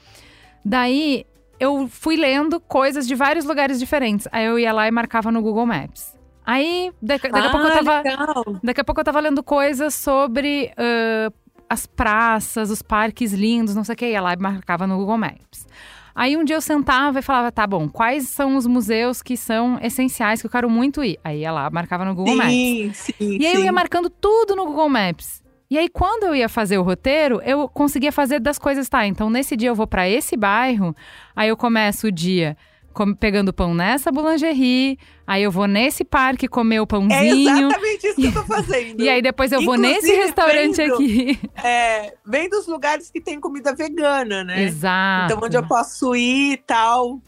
Daí 0.64 1.26
eu 1.60 1.88
fui 1.88 2.16
lendo 2.16 2.60
coisas 2.60 3.06
de 3.06 3.14
vários 3.14 3.44
lugares 3.44 3.78
diferentes. 3.78 4.26
Aí 4.32 4.46
eu 4.46 4.58
ia 4.58 4.72
lá 4.72 4.88
e 4.88 4.90
marcava 4.90 5.30
no 5.30 5.42
Google 5.42 5.66
Maps. 5.66 6.17
Aí, 6.48 6.90
daqui, 7.02 7.28
daqui 7.28 7.46
ah, 7.46 7.50
a 7.50 7.52
pouco 7.52 7.66
eu 7.66 7.72
tava. 7.74 7.96
Legal. 7.98 8.44
Daqui 8.64 8.80
a 8.80 8.84
pouco 8.84 9.00
eu 9.02 9.04
tava 9.04 9.20
lendo 9.20 9.42
coisas 9.42 9.94
sobre 9.94 10.72
uh, 10.78 11.30
as 11.68 11.86
praças, 11.86 12.70
os 12.70 12.80
parques 12.80 13.34
lindos, 13.34 13.74
não 13.74 13.84
sei 13.84 13.92
o 13.92 13.96
que. 13.96 14.06
Ia 14.06 14.22
lá 14.22 14.32
e 14.32 14.36
marcava 14.38 14.86
no 14.86 14.96
Google 14.96 15.18
Maps. 15.18 15.66
Aí 16.14 16.38
um 16.38 16.44
dia 16.44 16.56
eu 16.56 16.62
sentava 16.62 17.18
e 17.18 17.22
falava, 17.22 17.52
tá 17.52 17.66
bom, 17.66 17.86
quais 17.86 18.30
são 18.30 18.56
os 18.56 18.66
museus 18.66 19.20
que 19.22 19.36
são 19.36 19.78
essenciais, 19.82 20.40
que 20.40 20.46
eu 20.46 20.50
quero 20.50 20.70
muito 20.70 21.04
ir? 21.04 21.18
Aí 21.22 21.40
ia 21.40 21.52
lá, 21.52 21.68
marcava 21.68 22.06
no 22.06 22.14
Google 22.14 22.32
sim, 22.32 22.84
Maps. 22.86 22.96
Sim, 22.96 23.14
e 23.20 23.46
aí 23.46 23.52
sim. 23.52 23.58
eu 23.58 23.64
ia 23.64 23.72
marcando 23.72 24.08
tudo 24.08 24.56
no 24.56 24.64
Google 24.64 24.88
Maps. 24.88 25.42
E 25.70 25.76
aí, 25.76 25.86
quando 25.86 26.24
eu 26.24 26.34
ia 26.34 26.48
fazer 26.48 26.78
o 26.78 26.82
roteiro, 26.82 27.42
eu 27.44 27.68
conseguia 27.68 28.10
fazer 28.10 28.40
das 28.40 28.58
coisas, 28.58 28.88
tá? 28.88 29.06
Então, 29.06 29.28
nesse 29.28 29.54
dia 29.54 29.68
eu 29.68 29.74
vou 29.74 29.86
para 29.86 30.08
esse 30.08 30.34
bairro, 30.34 30.96
aí 31.36 31.50
eu 31.50 31.58
começo 31.58 32.06
o 32.06 32.10
dia 32.10 32.56
pegando 33.18 33.52
pão 33.52 33.74
nessa 33.74 34.10
boulangerie, 34.10 34.98
aí 35.26 35.42
eu 35.42 35.50
vou 35.50 35.66
nesse 35.66 36.04
parque 36.04 36.48
comer 36.48 36.80
o 36.80 36.86
pãozinho. 36.86 37.14
É 37.14 37.28
exatamente 37.28 38.06
isso 38.06 38.16
que 38.16 38.26
eu 38.26 38.32
tô 38.32 38.42
fazendo. 38.44 39.00
e 39.02 39.08
aí 39.08 39.22
depois 39.22 39.52
eu 39.52 39.60
Inclusive, 39.60 39.86
vou 39.86 39.94
nesse 39.94 40.14
restaurante 40.14 40.76
vendo, 40.76 40.94
aqui. 40.94 41.38
É, 41.62 42.14
vem 42.26 42.48
dos 42.48 42.66
lugares 42.66 43.10
que 43.10 43.20
tem 43.20 43.40
comida 43.40 43.74
vegana, 43.74 44.44
né? 44.44 44.62
Exato. 44.62 45.32
Então 45.32 45.46
onde 45.46 45.56
eu 45.56 45.66
posso 45.66 46.14
ir 46.14 46.52
e 46.52 46.56
tal. 46.56 47.20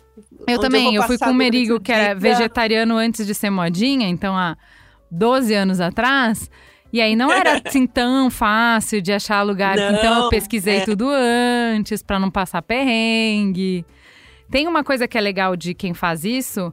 Eu 0.46 0.58
também, 0.58 0.94
eu, 0.94 1.02
eu 1.02 1.06
fui 1.06 1.18
com 1.18 1.30
o 1.30 1.34
Merigo, 1.34 1.80
que 1.80 1.92
era 1.92 2.14
vegetariano 2.14 2.96
antes 2.96 3.26
de 3.26 3.34
ser 3.34 3.50
modinha, 3.50 4.08
então 4.08 4.36
há 4.36 4.56
12 5.10 5.54
anos 5.54 5.80
atrás. 5.80 6.50
E 6.92 7.00
aí 7.00 7.14
não 7.14 7.30
era 7.30 7.60
assim 7.64 7.86
tão 7.86 8.30
fácil 8.30 9.00
de 9.00 9.12
achar 9.12 9.42
lugar. 9.42 9.76
Não, 9.76 9.94
então 9.94 10.24
eu 10.24 10.28
pesquisei 10.28 10.78
é. 10.78 10.84
tudo 10.84 11.08
antes 11.08 12.02
para 12.02 12.18
não 12.18 12.30
passar 12.30 12.62
perrengue. 12.62 13.84
Tem 14.50 14.66
uma 14.66 14.82
coisa 14.82 15.06
que 15.06 15.16
é 15.16 15.20
legal 15.20 15.54
de 15.54 15.74
quem 15.74 15.94
faz 15.94 16.24
isso, 16.24 16.72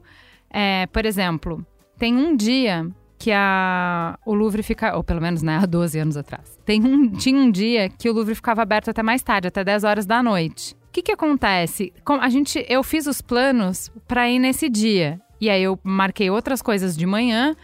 é, 0.50 0.86
por 0.86 1.06
exemplo, 1.06 1.64
tem 1.96 2.16
um 2.16 2.36
dia 2.36 2.88
que 3.18 3.32
a, 3.32 4.18
o 4.24 4.34
Louvre 4.34 4.62
fica, 4.62 4.96
ou 4.96 5.02
pelo 5.02 5.20
menos 5.20 5.42
né, 5.42 5.58
há 5.62 5.66
12 5.66 5.98
anos 5.98 6.16
atrás, 6.16 6.58
tem 6.64 6.82
um, 6.82 7.10
tinha 7.10 7.38
um 7.38 7.50
dia 7.50 7.88
que 7.88 8.08
o 8.08 8.12
Louvre 8.12 8.34
ficava 8.34 8.62
aberto 8.62 8.90
até 8.90 9.02
mais 9.02 9.22
tarde, 9.22 9.48
até 9.48 9.64
10 9.64 9.84
horas 9.84 10.06
da 10.06 10.22
noite. 10.22 10.74
O 10.88 10.92
que, 10.92 11.02
que 11.02 11.12
acontece? 11.12 11.92
A 12.20 12.28
gente, 12.28 12.64
eu 12.68 12.82
fiz 12.82 13.06
os 13.06 13.20
planos 13.20 13.90
para 14.06 14.28
ir 14.28 14.38
nesse 14.38 14.68
dia. 14.68 15.20
E 15.40 15.48
aí 15.48 15.62
eu 15.62 15.78
marquei 15.84 16.30
outras 16.30 16.60
coisas 16.62 16.96
de 16.96 17.06
manhã. 17.06 17.54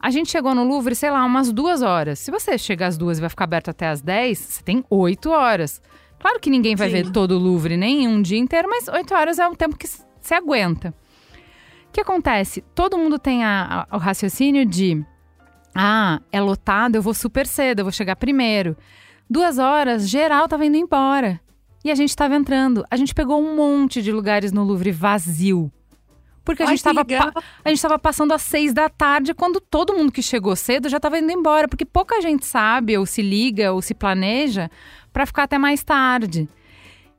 A 0.00 0.10
gente 0.10 0.30
chegou 0.30 0.54
no 0.54 0.64
Louvre, 0.64 0.94
sei 0.96 1.10
lá, 1.10 1.24
umas 1.24 1.52
duas 1.52 1.82
horas. 1.82 2.18
Se 2.18 2.30
você 2.30 2.56
chegar 2.56 2.86
às 2.86 2.96
duas 2.96 3.18
e 3.18 3.20
vai 3.20 3.30
ficar 3.30 3.44
aberto 3.44 3.70
até 3.70 3.88
às 3.88 4.00
10, 4.00 4.38
você 4.38 4.62
tem 4.62 4.84
oito 4.88 5.30
horas. 5.30 5.80
Claro 6.20 6.38
que 6.38 6.50
ninguém 6.50 6.76
vai 6.76 6.88
Sim. 6.88 6.94
ver 6.94 7.10
todo 7.10 7.32
o 7.32 7.38
Louvre 7.38 7.76
nem 7.76 8.06
um 8.06 8.20
dia 8.20 8.38
inteiro, 8.38 8.68
mas 8.68 8.86
oito 8.88 9.14
horas 9.14 9.38
é 9.38 9.48
um 9.48 9.54
tempo 9.54 9.76
que 9.76 9.88
se 9.88 10.34
aguenta. 10.34 10.94
O 11.88 11.92
que 11.92 12.00
acontece? 12.00 12.62
Todo 12.74 12.98
mundo 12.98 13.18
tem 13.18 13.42
a, 13.42 13.86
a, 13.90 13.96
o 13.96 13.98
raciocínio 13.98 14.64
de: 14.66 15.02
ah, 15.74 16.20
é 16.30 16.40
lotado, 16.40 16.94
eu 16.94 17.02
vou 17.02 17.14
super 17.14 17.46
cedo, 17.46 17.80
eu 17.80 17.84
vou 17.84 17.92
chegar 17.92 18.16
primeiro. 18.16 18.76
Duas 19.28 19.58
horas, 19.58 20.08
geral 20.08 20.46
tava 20.46 20.66
indo 20.66 20.76
embora. 20.76 21.40
E 21.82 21.90
a 21.90 21.94
gente 21.94 22.10
estava 22.10 22.36
entrando. 22.36 22.84
A 22.90 22.96
gente 22.96 23.14
pegou 23.14 23.40
um 23.40 23.56
monte 23.56 24.02
de 24.02 24.12
lugares 24.12 24.52
no 24.52 24.62
Louvre 24.62 24.92
vazio. 24.92 25.72
Porque 26.44 26.62
a 26.62 26.66
Ai, 26.66 26.76
gente 26.76 26.78
estava 26.78 27.00
a 27.64 27.68
gente 27.68 27.78
estava 27.78 27.98
passando 27.98 28.32
às 28.32 28.42
seis 28.42 28.72
da 28.72 28.88
tarde 28.88 29.34
quando 29.34 29.60
todo 29.60 29.94
mundo 29.94 30.10
que 30.10 30.22
chegou 30.22 30.56
cedo 30.56 30.88
já 30.88 30.96
estava 30.96 31.18
indo 31.18 31.30
embora, 31.30 31.68
porque 31.68 31.84
pouca 31.84 32.20
gente 32.20 32.46
sabe 32.46 32.96
ou 32.98 33.06
se 33.06 33.22
liga 33.22 33.72
ou 33.72 33.80
se 33.80 33.94
planeja 33.94 34.70
para 35.12 35.26
ficar 35.26 35.44
até 35.44 35.58
mais 35.58 35.82
tarde. 35.82 36.48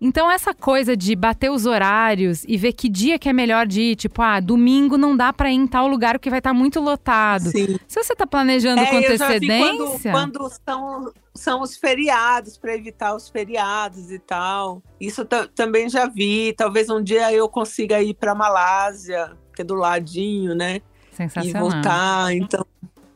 Então, 0.03 0.31
essa 0.31 0.51
coisa 0.51 0.97
de 0.97 1.15
bater 1.15 1.51
os 1.51 1.67
horários 1.67 2.43
e 2.47 2.57
ver 2.57 2.73
que 2.73 2.89
dia 2.89 3.19
que 3.19 3.29
é 3.29 3.33
melhor 3.33 3.67
de 3.67 3.81
ir, 3.81 3.95
tipo, 3.95 4.19
ah, 4.23 4.39
domingo 4.39 4.97
não 4.97 5.15
dá 5.15 5.31
para 5.31 5.51
ir 5.51 5.53
em 5.53 5.67
tal 5.67 5.87
lugar 5.87 6.15
porque 6.15 6.29
vai 6.29 6.39
estar 6.39 6.49
tá 6.49 6.53
muito 6.55 6.79
lotado. 6.79 7.51
Sim. 7.51 7.77
Se 7.87 8.03
você 8.03 8.13
está 8.13 8.25
planejando 8.25 8.81
é, 8.81 8.87
com 8.87 8.97
antecedência. 8.97 10.11
quando, 10.11 10.39
quando 10.39 10.51
são, 10.65 11.13
são 11.35 11.61
os 11.61 11.77
feriados, 11.77 12.57
para 12.57 12.73
evitar 12.73 13.15
os 13.15 13.29
feriados 13.29 14.11
e 14.11 14.17
tal. 14.17 14.81
Isso 14.99 15.23
também 15.53 15.87
já 15.87 16.07
vi. 16.07 16.51
Talvez 16.53 16.89
um 16.89 17.03
dia 17.03 17.31
eu 17.31 17.47
consiga 17.47 18.01
ir 18.01 18.15
para 18.15 18.33
Malásia, 18.33 19.37
que 19.55 19.61
é 19.61 19.65
do 19.65 19.75
ladinho, 19.75 20.55
né? 20.55 20.81
Sensacional. 21.11 21.67
E 21.67 21.71
voltar. 21.71 22.33
Então, 22.33 22.65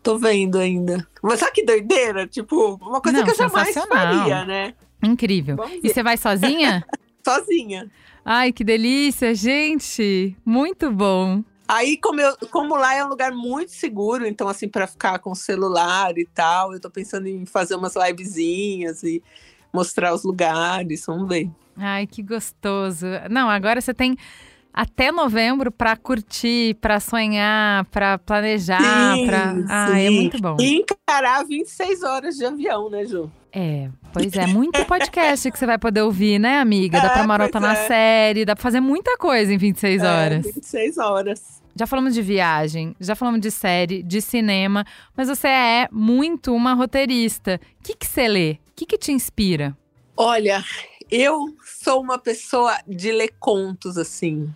Tô 0.06 0.20
vendo 0.20 0.60
ainda. 0.60 1.08
Mas 1.20 1.40
sabe 1.40 1.52
que 1.54 1.66
doideira? 1.66 2.28
Tipo, 2.28 2.76
uma 2.76 3.02
coisa 3.02 3.18
Não, 3.18 3.26
que 3.26 3.32
eu 3.32 3.36
jamais 3.36 3.74
faria, 3.74 4.46
né? 4.46 4.76
Incrível. 5.04 5.58
E 5.82 5.90
você 5.90 6.04
vai 6.04 6.16
sozinha? 6.16 6.86
sozinha. 7.26 7.90
Ai, 8.24 8.52
que 8.52 8.64
delícia, 8.64 9.34
gente. 9.34 10.38
Muito 10.46 10.92
bom. 10.92 11.44
Aí, 11.68 11.98
como, 11.98 12.22
eu, 12.22 12.38
como 12.52 12.76
lá 12.76 12.94
é 12.94 13.04
um 13.04 13.08
lugar 13.08 13.32
muito 13.32 13.72
seguro, 13.72 14.28
então, 14.28 14.48
assim, 14.48 14.70
para 14.70 14.86
ficar 14.86 15.18
com 15.18 15.32
o 15.32 15.36
celular 15.36 16.16
e 16.20 16.26
tal, 16.28 16.72
eu 16.72 16.80
tô 16.80 16.92
pensando 16.92 17.26
em 17.26 17.44
fazer 17.44 17.74
umas 17.74 17.96
livezinhas 17.96 19.02
e 19.02 19.24
mostrar 19.74 20.14
os 20.14 20.24
lugares, 20.24 21.04
vamos 21.08 21.28
ver. 21.28 21.50
Ai, 21.76 22.06
que 22.06 22.22
gostoso. 22.22 23.08
Não, 23.32 23.50
agora 23.50 23.82
você 23.82 23.92
tem 23.92 24.16
até 24.76 25.10
novembro 25.10 25.72
para 25.72 25.96
curtir, 25.96 26.76
para 26.82 27.00
sonhar, 27.00 27.86
para 27.86 28.18
planejar, 28.18 29.16
para 29.26 29.56
Ah, 29.70 29.98
é 29.98 30.10
muito 30.10 30.38
bom. 30.42 30.58
E 30.60 30.76
encarar 30.76 31.46
26 31.46 32.04
horas 32.04 32.36
de 32.36 32.46
avião, 32.46 32.90
né, 32.90 33.06
Ju? 33.06 33.32
É, 33.54 33.88
pois 34.12 34.34
é, 34.36 34.46
muito 34.48 34.84
podcast 34.84 35.50
que 35.50 35.58
você 35.58 35.66
vai 35.66 35.78
poder 35.78 36.02
ouvir, 36.02 36.38
né, 36.40 36.60
amiga? 36.60 37.00
Dá 37.00 37.08
é, 37.08 37.14
pra 37.14 37.26
maratonar 37.26 37.78
é. 37.78 37.88
série, 37.88 38.44
dá 38.44 38.54
pra 38.54 38.62
fazer 38.62 38.82
muita 38.82 39.18
coisa 39.18 39.54
em 39.54 39.58
26 39.58 40.04
é, 40.04 40.06
horas. 40.06 40.46
É, 40.46 40.52
26 40.52 40.98
horas. 40.98 41.62
já 41.74 41.88
falamos 41.88 42.14
de 42.14 42.22
viagem, 42.22 42.94
já 43.00 43.16
falamos 43.16 43.40
de 43.40 43.52
série, 43.52 44.04
de 44.04 44.22
cinema, 44.22 44.84
mas 45.16 45.30
você 45.30 45.48
é 45.48 45.88
muito 45.90 46.54
uma 46.54 46.74
roteirista. 46.74 47.62
O 47.80 47.84
que, 47.84 47.96
que 47.96 48.06
você 48.06 48.28
lê? 48.28 48.52
O 48.52 48.58
que, 48.76 48.86
que 48.86 48.98
te 48.98 49.14
inspira? 49.14 49.78
Olha, 50.18 50.62
eu 51.10 51.56
sou 51.86 52.02
uma 52.02 52.18
pessoa 52.18 52.76
de 52.88 53.12
ler 53.12 53.36
contos, 53.40 53.96
assim. 53.96 54.52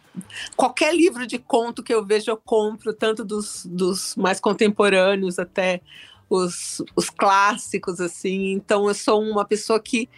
Qualquer 0.56 0.96
livro 0.96 1.28
de 1.28 1.38
conto 1.38 1.84
que 1.84 1.94
eu 1.94 2.04
vejo, 2.04 2.32
eu 2.32 2.38
compro, 2.38 2.92
tanto 2.92 3.24
dos, 3.24 3.68
dos 3.68 4.16
mais 4.16 4.40
contemporâneos 4.40 5.38
até 5.38 5.80
os, 6.28 6.82
os 6.96 7.12
clássicos, 7.12 8.02
assim. 8.02 8.54
Então, 8.54 8.88
eu 8.88 8.96
sou 8.96 9.22
uma 9.22 9.46
pessoa 9.46 9.80
que 9.80 10.10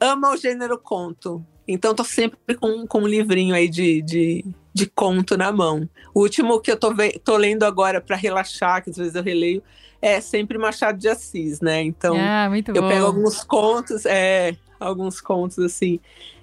ama 0.00 0.32
o 0.32 0.36
gênero 0.36 0.76
conto. 0.76 1.46
Então, 1.66 1.94
tô 1.94 2.02
sempre 2.02 2.56
com, 2.56 2.84
com 2.88 3.02
um 3.02 3.06
livrinho 3.06 3.54
aí 3.54 3.68
de, 3.68 4.02
de, 4.02 4.44
de 4.74 4.86
conto 4.86 5.36
na 5.36 5.52
mão. 5.52 5.88
O 6.12 6.22
último 6.22 6.60
que 6.60 6.72
eu 6.72 6.76
tô, 6.76 6.92
tô 7.22 7.36
lendo 7.36 7.62
agora 7.62 8.00
para 8.00 8.16
relaxar, 8.16 8.82
que 8.82 8.90
às 8.90 8.96
vezes 8.96 9.14
eu 9.14 9.22
releio, 9.22 9.62
é 10.02 10.20
sempre 10.20 10.58
Machado 10.58 10.98
de 10.98 11.08
Assis, 11.08 11.60
né? 11.60 11.82
Então, 11.82 12.16
ah, 12.18 12.50
eu 12.74 12.82
bom. 12.82 12.88
pego 12.88 13.06
alguns 13.06 13.44
contos, 13.44 14.04
é, 14.06 14.56
alguns 14.80 15.20
contos 15.20 15.58
assim, 15.58 16.00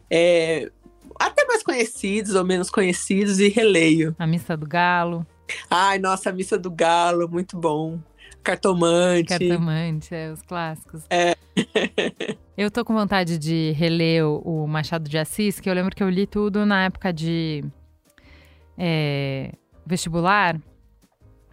é, 0.09 0.71
até 1.19 1.45
mais 1.45 1.63
conhecidos 1.63 2.35
ou 2.35 2.43
menos 2.43 2.69
conhecidos 2.69 3.39
e 3.39 3.49
releio. 3.49 4.15
A 4.19 4.27
Missa 4.27 4.55
do 4.55 4.67
Galo. 4.67 5.25
Ai, 5.69 5.99
nossa, 5.99 6.29
a 6.29 6.33
Missa 6.33 6.57
do 6.57 6.71
Galo, 6.71 7.29
muito 7.29 7.57
bom. 7.57 7.99
Cartomante. 8.43 9.29
Cartomante, 9.29 10.13
é, 10.13 10.31
os 10.31 10.41
clássicos. 10.41 11.03
É. 11.09 11.35
eu 12.55 12.69
tô 12.69 12.85
com 12.85 12.93
vontade 12.93 13.39
de 13.39 13.71
reler 13.71 14.23
o, 14.25 14.67
Machado 14.67 15.09
de 15.09 15.17
Assis, 15.17 15.59
que 15.59 15.69
eu 15.69 15.73
lembro 15.73 15.95
que 15.95 16.03
eu 16.03 16.09
li 16.09 16.27
tudo 16.27 16.65
na 16.65 16.85
época 16.85 17.11
de 17.11 17.63
é, 18.77 19.51
vestibular. 19.85 20.59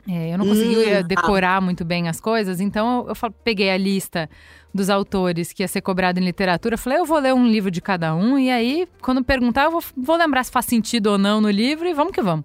É, 0.06 0.34
eu 0.34 0.38
não 0.38 0.46
conseguia 0.46 1.00
hum, 1.00 1.06
decorar 1.06 1.56
ah. 1.56 1.60
muito 1.60 1.84
bem 1.84 2.08
as 2.08 2.20
coisas, 2.20 2.60
então 2.60 3.06
eu, 3.06 3.14
eu, 3.14 3.30
peguei 3.44 3.70
a 3.70 3.76
lista 3.76 4.28
dos 4.74 4.88
autores 4.88 5.52
que 5.52 5.62
ia 5.62 5.68
ser 5.68 5.80
cobrado 5.80 6.18
em 6.18 6.24
literatura. 6.24 6.76
Falei, 6.76 6.98
eu 6.98 7.04
vou 7.04 7.18
ler 7.18 7.34
um 7.34 7.46
livro 7.46 7.70
de 7.70 7.80
cada 7.80 8.14
um, 8.14 8.38
e 8.38 8.50
aí, 8.50 8.88
quando 9.00 9.22
perguntar, 9.22 9.64
eu 9.64 9.70
vou, 9.70 9.82
vou 9.96 10.16
lembrar 10.16 10.44
se 10.44 10.50
faz 10.50 10.66
sentido 10.66 11.08
ou 11.08 11.18
não 11.18 11.40
no 11.40 11.50
livro, 11.50 11.86
e 11.86 11.92
vamos 11.92 12.12
que 12.12 12.22
vamos. 12.22 12.44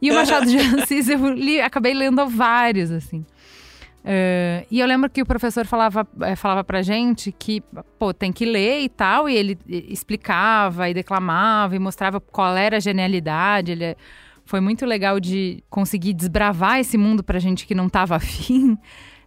E 0.00 0.10
o 0.10 0.14
Machado 0.14 0.46
de 0.46 0.58
Assis, 0.82 1.08
eu 1.08 1.28
li, 1.32 1.60
acabei 1.60 1.94
lendo 1.94 2.26
vários, 2.26 2.90
assim. 2.90 3.24
Uh, 4.04 4.66
e 4.68 4.80
eu 4.80 4.86
lembro 4.86 5.08
que 5.08 5.22
o 5.22 5.26
professor 5.26 5.64
falava, 5.64 6.04
eh, 6.22 6.34
falava 6.34 6.64
pra 6.64 6.82
gente 6.82 7.30
que, 7.30 7.62
pô, 8.00 8.12
tem 8.12 8.32
que 8.32 8.44
ler 8.44 8.80
e 8.80 8.88
tal, 8.88 9.28
e 9.28 9.36
ele 9.36 9.56
explicava 9.68 10.90
e 10.90 10.94
declamava 10.94 11.76
e 11.76 11.78
mostrava 11.78 12.20
qual 12.20 12.56
era 12.56 12.78
a 12.78 12.80
genialidade. 12.80 13.70
Ele 13.70 13.84
é, 13.84 13.96
foi 14.44 14.60
muito 14.60 14.84
legal 14.84 15.20
de 15.20 15.62
conseguir 15.70 16.14
desbravar 16.14 16.80
esse 16.80 16.98
mundo 16.98 17.22
pra 17.22 17.38
gente 17.38 17.64
que 17.64 17.76
não 17.76 17.88
tava 17.88 18.16
afim. 18.16 18.76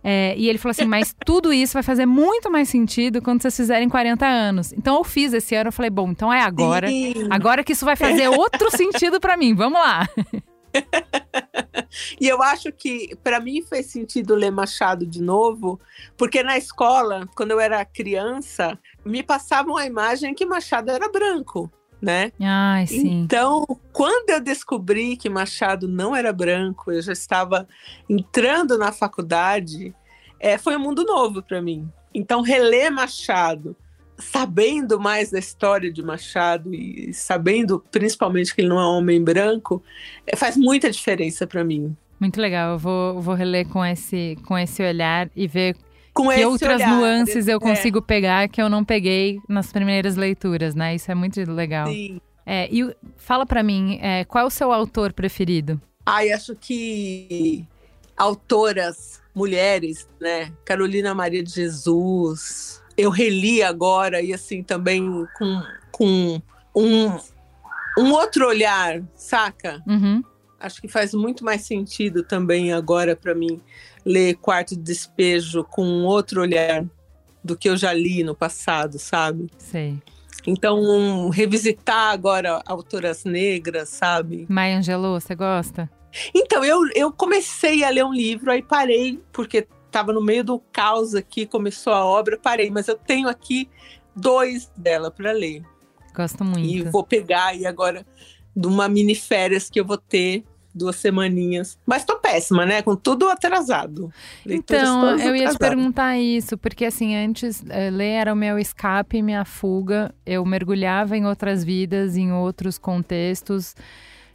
É, 0.08 0.36
e 0.38 0.48
ele 0.48 0.60
falou 0.60 0.70
assim: 0.70 0.86
mas 0.86 1.16
tudo 1.26 1.52
isso 1.52 1.74
vai 1.74 1.82
fazer 1.82 2.06
muito 2.06 2.52
mais 2.52 2.70
sentido 2.70 3.24
quando 3.24 3.42
vocês 3.42 3.58
fizerem 3.58 3.90
40 3.90 4.24
anos. 4.24 4.72
Então 4.72 4.98
eu 4.98 5.04
fiz 5.04 5.34
esse 5.34 5.56
ano, 5.56 5.70
eu 5.70 5.72
falei: 5.72 5.90
bom, 5.90 6.12
então 6.12 6.32
é 6.32 6.42
agora. 6.42 6.88
Sim. 6.88 7.28
Agora 7.32 7.64
que 7.64 7.74
isso 7.74 7.84
vai 7.84 7.96
fazer 7.96 8.28
outro 8.30 8.70
sentido 8.70 9.20
para 9.20 9.36
mim. 9.36 9.56
Vamos 9.56 9.80
lá. 9.80 10.08
e 12.22 12.28
eu 12.28 12.44
acho 12.44 12.72
que 12.72 13.16
para 13.24 13.40
mim 13.40 13.64
fez 13.64 13.88
sentido 13.88 14.36
ler 14.36 14.52
Machado 14.52 15.08
de 15.08 15.24
novo, 15.24 15.80
porque 16.16 16.44
na 16.44 16.56
escola, 16.56 17.28
quando 17.36 17.52
eu 17.52 17.60
era 17.60 17.84
criança, 17.84 18.78
me 19.04 19.24
passavam 19.24 19.76
a 19.76 19.88
imagem 19.88 20.36
que 20.36 20.46
Machado 20.46 20.92
era 20.92 21.10
branco. 21.10 21.72
Né? 22.06 22.32
Ai, 22.40 22.86
sim. 22.86 23.24
Então, 23.24 23.66
quando 23.92 24.30
eu 24.30 24.40
descobri 24.40 25.18
que 25.18 25.28
Machado 25.28 25.88
não 25.88 26.16
era 26.16 26.32
branco, 26.32 26.92
eu 26.92 27.02
já 27.02 27.14
estava 27.14 27.68
entrando 28.08 28.78
na 28.78 28.92
faculdade, 28.92 29.92
é, 30.40 30.56
foi 30.60 30.76
um 30.78 30.80
mundo 30.80 31.04
novo 31.04 31.42
para 31.42 31.60
mim. 31.64 31.90
Então, 32.14 32.42
reler 32.42 32.92
Machado, 32.92 33.76
sabendo 34.20 35.00
mais 35.00 35.32
da 35.32 35.40
história 35.40 35.92
de 35.92 36.04
Machado 36.04 36.74
e 36.76 37.12
sabendo 37.12 37.84
principalmente 37.92 38.54
que 38.54 38.62
ele 38.62 38.70
não 38.70 38.80
é 38.80 38.86
um 38.86 38.98
homem 38.98 39.24
branco, 39.24 39.84
é, 40.28 40.36
faz 40.36 40.56
muita 40.56 40.92
diferença 40.92 41.48
para 41.48 41.64
mim. 41.64 41.98
Muito 42.20 42.40
legal, 42.40 42.74
eu 42.74 42.78
vou, 42.78 43.20
vou 43.20 43.34
reler 43.34 43.68
com 43.68 43.84
esse, 43.84 44.38
com 44.46 44.56
esse 44.56 44.82
olhar 44.84 45.30
e 45.36 45.48
ver 45.48 45.76
com 46.16 46.30
que 46.30 46.46
outras 46.46 46.78
olhar, 46.78 46.90
nuances 46.90 47.48
eu 47.48 47.58
é. 47.58 47.60
consigo 47.60 48.00
é. 48.00 48.02
pegar 48.02 48.48
que 48.48 48.62
eu 48.62 48.70
não 48.70 48.86
peguei 48.86 49.40
nas 49.50 49.72
primeiras 49.72 50.16
leituras, 50.16 50.74
né? 50.74 50.96
Isso 50.96 51.12
é 51.12 51.16
muito 51.16 51.40
legal. 51.52 51.88
Sim. 51.88 52.22
É, 52.46 52.70
e 52.72 52.96
fala 53.18 53.46
para 53.46 53.62
mim, 53.62 54.00
é, 54.02 54.24
qual 54.24 54.46
é 54.46 54.48
o 54.48 54.50
seu 54.50 54.72
autor 54.72 55.12
preferido? 55.12 55.80
Ai, 56.06 56.32
acho 56.32 56.56
que 56.56 57.66
autoras 58.16 59.22
mulheres, 59.36 60.08
né? 60.20 60.54
Carolina 60.64 61.14
Maria 61.14 61.44
de 61.44 61.52
Jesus, 61.52 62.82
eu 62.96 63.10
reli 63.10 63.62
agora 63.62 64.22
e 64.22 64.34
assim 64.34 64.64
também 64.64 65.28
com, 65.38 65.62
com 65.92 66.42
um, 66.74 67.20
um 67.98 68.12
outro 68.14 68.48
olhar, 68.48 69.04
saca? 69.16 69.84
Uhum. 69.86 70.24
Acho 70.58 70.82
que 70.82 70.88
faz 70.88 71.14
muito 71.14 71.44
mais 71.44 71.64
sentido 71.64 72.24
também 72.24 72.72
agora 72.72 73.16
para 73.18 73.36
mim 73.36 73.60
ler 74.06 74.36
Quarto 74.36 74.76
de 74.76 74.82
Despejo 74.82 75.64
com 75.64 76.04
outro 76.04 76.42
olhar 76.42 76.86
do 77.44 77.58
que 77.58 77.70
eu 77.70 77.78
já 77.78 77.92
li 77.94 78.24
no 78.24 78.36
passado, 78.36 79.00
sabe? 79.00 79.50
Sei. 79.58 80.02
Então, 80.48 80.80
um, 80.80 81.30
revisitar 81.30 82.12
agora 82.12 82.62
autoras 82.66 83.24
negras, 83.24 83.90
sabe? 83.90 84.46
Maya 84.48 84.78
Angelou, 84.78 85.20
você 85.20 85.34
gosta? 85.34 85.90
Então, 86.34 86.64
eu, 86.64 86.80
eu 86.94 87.12
comecei 87.12 87.84
a 87.84 87.90
ler 87.90 88.06
um 88.06 88.14
livro, 88.14 88.52
aí 88.52 88.62
parei, 88.62 89.20
porque 89.34 89.68
estava 89.86 90.14
no 90.14 90.22
meio 90.22 90.44
do 90.44 90.60
caos 90.72 91.16
aqui, 91.16 91.46
começou 91.46 91.94
a 91.94 92.06
obra, 92.06 92.38
parei, 92.38 92.70
mas 92.70 92.88
eu 92.88 92.96
tenho 92.96 93.28
aqui 93.28 93.70
dois 94.16 94.72
dela 94.78 95.10
para 95.10 95.32
ler. 95.32 95.64
Gosto 96.14 96.44
muito. 96.44 96.68
E 96.68 96.84
vou 96.84 97.04
pegar 97.04 97.48
aí 97.48 97.66
agora 97.66 98.06
de 98.56 98.68
uma 98.68 98.88
mini 98.88 99.16
férias 99.16 99.70
que 99.70 99.80
eu 99.80 99.86
vou 99.86 99.98
ter 99.98 100.44
duas 100.76 100.98
semaninhas. 100.98 101.80
Mas 101.86 102.04
tô 102.04 102.20
péssima, 102.20 102.66
né? 102.66 102.82
Com 102.82 102.96
tudo 102.96 103.30
atrasado. 103.30 104.12
Leituras 104.46 104.82
então, 104.84 105.20
eu 105.20 105.36
ia 105.36 105.50
te 105.50 105.58
perguntar 105.58 106.18
isso, 106.18 106.58
porque 106.58 106.86
assim, 106.86 107.16
antes 107.16 107.64
é, 107.70 107.90
ler 107.90 108.12
era 108.12 108.34
o 108.34 108.36
meu 108.36 108.60
escape, 108.60 109.22
minha 109.22 109.46
fuga. 109.46 110.14
Eu 110.26 110.46
mergulhava 110.46 111.16
em 111.16 111.26
outras 111.26 111.64
vidas, 111.64 112.18
em 112.18 112.32
outros 112.32 112.78
contextos. 112.78 113.74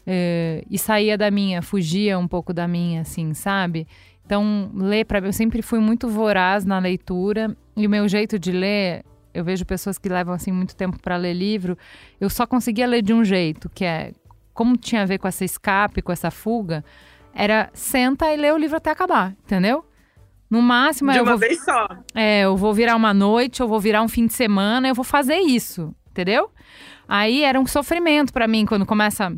É, 0.06 0.64
e 0.68 0.78
saía 0.78 1.18
da 1.18 1.30
minha, 1.30 1.60
fugia 1.60 2.18
um 2.18 2.26
pouco 2.26 2.54
da 2.54 2.66
minha, 2.66 3.02
assim, 3.02 3.34
sabe? 3.34 3.86
Então, 4.24 4.70
ler 4.74 5.04
para 5.04 5.18
eu 5.18 5.32
sempre 5.32 5.60
fui 5.60 5.78
muito 5.78 6.08
voraz 6.08 6.64
na 6.64 6.78
leitura 6.78 7.54
e 7.76 7.86
o 7.86 7.90
meu 7.90 8.08
jeito 8.08 8.38
de 8.38 8.52
ler, 8.52 9.04
eu 9.34 9.44
vejo 9.44 9.66
pessoas 9.66 9.98
que 9.98 10.08
levam 10.08 10.32
assim 10.32 10.52
muito 10.52 10.74
tempo 10.76 11.00
para 11.00 11.16
ler 11.16 11.34
livro, 11.34 11.76
eu 12.20 12.30
só 12.30 12.46
conseguia 12.46 12.86
ler 12.86 13.02
de 13.02 13.12
um 13.12 13.24
jeito, 13.24 13.68
que 13.68 13.84
é 13.84 14.12
como 14.52 14.76
tinha 14.76 15.02
a 15.02 15.06
ver 15.06 15.18
com 15.18 15.28
essa 15.28 15.44
escape, 15.44 16.02
com 16.02 16.12
essa 16.12 16.30
fuga, 16.30 16.84
era 17.34 17.70
senta 17.72 18.32
e 18.32 18.36
lê 18.36 18.50
o 18.52 18.56
livro 18.56 18.76
até 18.76 18.90
acabar, 18.90 19.34
entendeu? 19.44 19.84
No 20.48 20.60
máximo, 20.60 21.12
de 21.12 21.18
eu 21.18 21.22
uma 21.22 21.32
vou, 21.32 21.38
vez 21.38 21.64
só. 21.64 21.88
É, 22.14 22.40
eu 22.42 22.56
vou 22.56 22.74
virar 22.74 22.96
uma 22.96 23.14
noite, 23.14 23.60
eu 23.60 23.68
vou 23.68 23.78
virar 23.78 24.02
um 24.02 24.08
fim 24.08 24.26
de 24.26 24.32
semana, 24.32 24.88
eu 24.88 24.94
vou 24.94 25.04
fazer 25.04 25.38
isso, 25.38 25.94
entendeu? 26.10 26.50
Aí 27.08 27.42
era 27.44 27.58
um 27.58 27.66
sofrimento 27.66 28.32
para 28.32 28.48
mim 28.48 28.66
quando 28.66 28.84
começa 28.84 29.32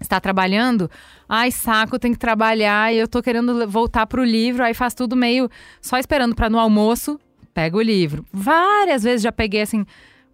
está 0.00 0.20
trabalhando, 0.20 0.90
ai 1.28 1.50
saco, 1.50 1.98
tem 1.98 2.12
que 2.12 2.18
trabalhar 2.18 2.92
e 2.92 2.98
eu 2.98 3.08
tô 3.08 3.22
querendo 3.22 3.68
voltar 3.68 4.06
pro 4.06 4.22
livro, 4.22 4.62
aí 4.62 4.74
faz 4.74 4.94
tudo 4.94 5.16
meio 5.16 5.48
só 5.80 5.98
esperando 5.98 6.34
para 6.34 6.48
no 6.48 6.58
almoço, 6.58 7.18
pega 7.52 7.76
o 7.76 7.82
livro. 7.82 8.24
Várias 8.32 9.02
vezes 9.02 9.22
já 9.22 9.32
peguei 9.32 9.62
assim, 9.62 9.84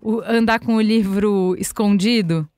o, 0.00 0.20
andar 0.20 0.60
com 0.60 0.76
o 0.76 0.80
livro 0.80 1.56
escondido. 1.58 2.48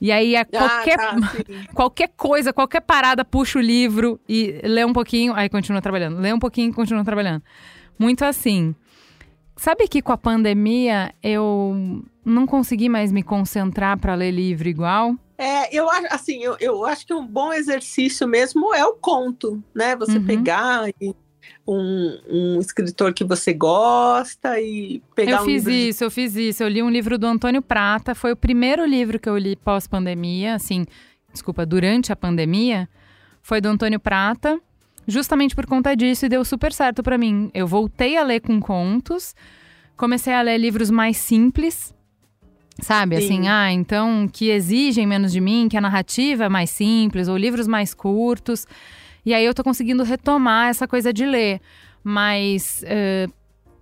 E 0.00 0.12
aí 0.12 0.36
a 0.36 0.44
qualquer, 0.44 1.00
ah, 1.00 1.14
tá, 1.14 1.26
qualquer 1.74 2.10
coisa, 2.16 2.52
qualquer 2.52 2.80
parada, 2.80 3.24
puxa 3.24 3.58
o 3.58 3.62
livro 3.62 4.20
e 4.28 4.60
lê 4.62 4.84
um 4.84 4.92
pouquinho, 4.92 5.32
aí 5.34 5.48
continua 5.48 5.80
trabalhando. 5.80 6.18
Lê 6.18 6.32
um 6.32 6.38
pouquinho 6.38 6.70
e 6.70 6.74
continua 6.74 7.04
trabalhando. 7.04 7.42
Muito 7.98 8.24
assim. 8.24 8.74
Sabe 9.56 9.88
que 9.88 10.02
com 10.02 10.12
a 10.12 10.18
pandemia 10.18 11.14
eu 11.22 12.02
não 12.22 12.46
consegui 12.46 12.90
mais 12.90 13.10
me 13.10 13.22
concentrar 13.22 13.98
para 13.98 14.14
ler 14.14 14.30
livro 14.30 14.68
igual? 14.68 15.14
É, 15.38 15.74
eu 15.74 15.88
acho 15.90 16.06
assim, 16.10 16.42
eu, 16.42 16.56
eu 16.60 16.84
acho 16.84 17.06
que 17.06 17.14
um 17.14 17.26
bom 17.26 17.52
exercício 17.52 18.26
mesmo 18.26 18.74
é 18.74 18.84
o 18.84 18.94
conto, 18.94 19.62
né? 19.74 19.96
Você 19.96 20.18
uhum. 20.18 20.26
pegar 20.26 20.88
um, 21.66 22.18
um, 22.28 22.60
escritor 22.60 23.12
que 23.12 23.24
você 23.24 23.52
gosta 23.52 24.60
e 24.60 25.02
pegar 25.14 25.38
eu 25.38 25.42
um 25.42 25.44
fiz 25.44 25.66
isso, 25.66 25.98
de... 25.98 26.04
eu 26.04 26.10
fiz 26.10 26.36
isso. 26.36 26.62
Eu 26.62 26.68
li 26.68 26.82
um 26.82 26.90
livro 26.90 27.18
do 27.18 27.26
Antônio 27.26 27.60
Prata, 27.60 28.14
foi 28.14 28.32
o 28.32 28.36
primeiro 28.36 28.84
livro 28.84 29.18
que 29.18 29.28
eu 29.28 29.36
li 29.36 29.56
pós-pandemia, 29.56 30.54
assim, 30.54 30.84
desculpa, 31.32 31.66
durante 31.66 32.12
a 32.12 32.16
pandemia, 32.16 32.88
foi 33.42 33.60
do 33.60 33.68
Antônio 33.68 33.98
Prata, 33.98 34.60
justamente 35.06 35.54
por 35.54 35.66
conta 35.66 35.96
disso 35.96 36.26
e 36.26 36.28
deu 36.28 36.44
super 36.44 36.72
certo 36.72 37.02
para 37.02 37.18
mim. 37.18 37.50
Eu 37.52 37.66
voltei 37.66 38.16
a 38.16 38.22
ler 38.22 38.40
com 38.40 38.60
contos, 38.60 39.34
comecei 39.96 40.32
a 40.32 40.42
ler 40.42 40.58
livros 40.58 40.90
mais 40.90 41.16
simples, 41.16 41.94
Sabe, 42.78 43.16
Sim. 43.16 43.24
assim, 43.24 43.48
ah, 43.48 43.72
então 43.72 44.28
que 44.30 44.50
exigem 44.50 45.06
menos 45.06 45.32
de 45.32 45.40
mim, 45.40 45.66
que 45.66 45.78
a 45.78 45.80
narrativa 45.80 46.44
é 46.44 46.48
mais 46.48 46.68
simples, 46.68 47.26
ou 47.26 47.36
livros 47.36 47.66
mais 47.66 47.94
curtos. 47.94 48.66
E 49.26 49.34
aí 49.34 49.44
eu 49.44 49.52
tô 49.52 49.64
conseguindo 49.64 50.04
retomar 50.04 50.68
essa 50.68 50.86
coisa 50.86 51.12
de 51.12 51.26
ler. 51.26 51.60
Mas 52.02 52.84
eh, 52.86 53.26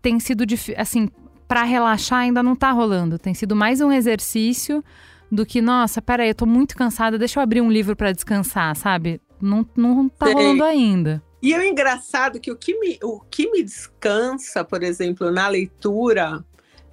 tem 0.01 0.19
sido 0.19 0.47
difícil, 0.47 0.75
assim, 0.81 1.11
para 1.47 1.63
relaxar 1.63 2.21
ainda 2.21 2.43
não 2.43 2.57
tá 2.57 2.71
rolando. 2.71 3.19
Tem 3.19 3.35
sido 3.35 3.55
mais 3.55 3.83
um 3.83 3.93
exercício 3.93 4.83
do 5.31 5.45
que, 5.45 5.61
nossa, 5.61 6.01
peraí, 6.01 6.29
eu 6.29 6.35
tô 6.35 6.47
muito 6.47 6.75
cansada, 6.75 7.19
deixa 7.19 7.39
eu 7.39 7.43
abrir 7.43 7.61
um 7.61 7.71
livro 7.71 7.95
para 7.95 8.13
descansar, 8.13 8.75
sabe? 8.75 9.21
Não, 9.41 9.67
não 9.77 10.09
tá 10.09 10.27
Sei. 10.27 10.35
rolando 10.35 10.65
ainda. 10.65 11.23
E 11.43 11.53
é 11.53 11.69
engraçado 11.69 12.41
que 12.41 12.51
o 12.51 12.57
que, 12.57 12.79
me, 12.79 12.99
o 13.03 13.21
que 13.21 13.51
me 13.51 13.63
descansa, 13.63 14.65
por 14.65 14.83
exemplo, 14.83 15.31
na 15.31 15.47
leitura, 15.47 16.43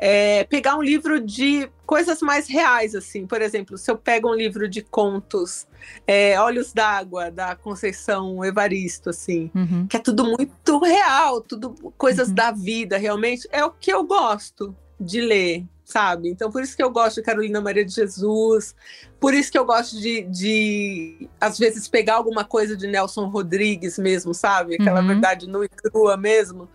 é 0.04 0.44
pegar 0.46 0.76
um 0.76 0.82
livro 0.82 1.22
de 1.22 1.70
coisas 1.86 2.22
mais 2.22 2.48
reais, 2.48 2.96
assim. 2.96 3.28
Por 3.28 3.40
exemplo, 3.40 3.78
se 3.78 3.92
eu 3.92 3.96
pego 3.96 4.32
um 4.32 4.34
livro 4.36 4.68
de 4.68 4.82
contos, 4.82 5.68
é, 6.08 6.40
Olhos 6.42 6.74
d'Água, 6.74 7.30
da 7.30 7.56
Conceição 7.56 8.44
Evaristo, 8.44 9.12
assim, 9.12 9.52
Uhum. 9.54 9.86
que 9.88 9.98
é 9.98 10.00
tudo 10.00 10.24
muito 10.26 10.80
real, 10.80 11.40
tudo 11.42 11.76
coisas 12.00 12.30
Uhum. 12.30 12.34
da 12.34 12.52
vida, 12.52 12.98
realmente, 12.98 13.48
é 13.52 13.64
o 13.64 13.70
que 13.70 13.94
eu 13.94 14.04
gosto 14.04 14.76
de 15.00 15.22
ler, 15.22 15.66
sabe? 15.86 16.30
Então, 16.30 16.50
por 16.52 16.64
isso 16.64 16.76
que 16.76 16.82
eu 16.82 16.90
gosto 16.90 17.18
de 17.18 17.22
Carolina 17.24 17.62
Maria 17.62 17.86
de 17.86 17.94
Jesus, 17.94 18.74
por 19.20 19.36
isso 19.36 19.52
que 19.52 19.58
eu 19.60 19.66
gosto 19.66 20.00
de, 20.00 20.24
de 20.24 21.30
às 21.40 21.60
vezes, 21.60 21.88
pegar 21.88 22.16
alguma 22.16 22.44
coisa 22.44 22.76
de 22.76 22.88
Nelson 22.88 23.28
Rodrigues 23.28 24.00
mesmo, 24.00 24.34
sabe? 24.34 24.76
Aquela 24.76 25.02
Uhum. 25.02 25.08
verdade 25.08 25.48
nua 25.48 25.66
e 25.66 25.70
crua 25.70 26.18
mesmo. 26.18 26.68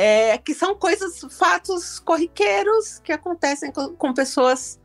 É, 0.00 0.38
que 0.38 0.54
são 0.54 0.76
coisas, 0.76 1.20
fatos 1.36 1.98
corriqueiros 1.98 3.00
que 3.00 3.10
acontecem 3.12 3.72
com, 3.72 3.88
com 3.96 4.14
pessoas 4.14 4.78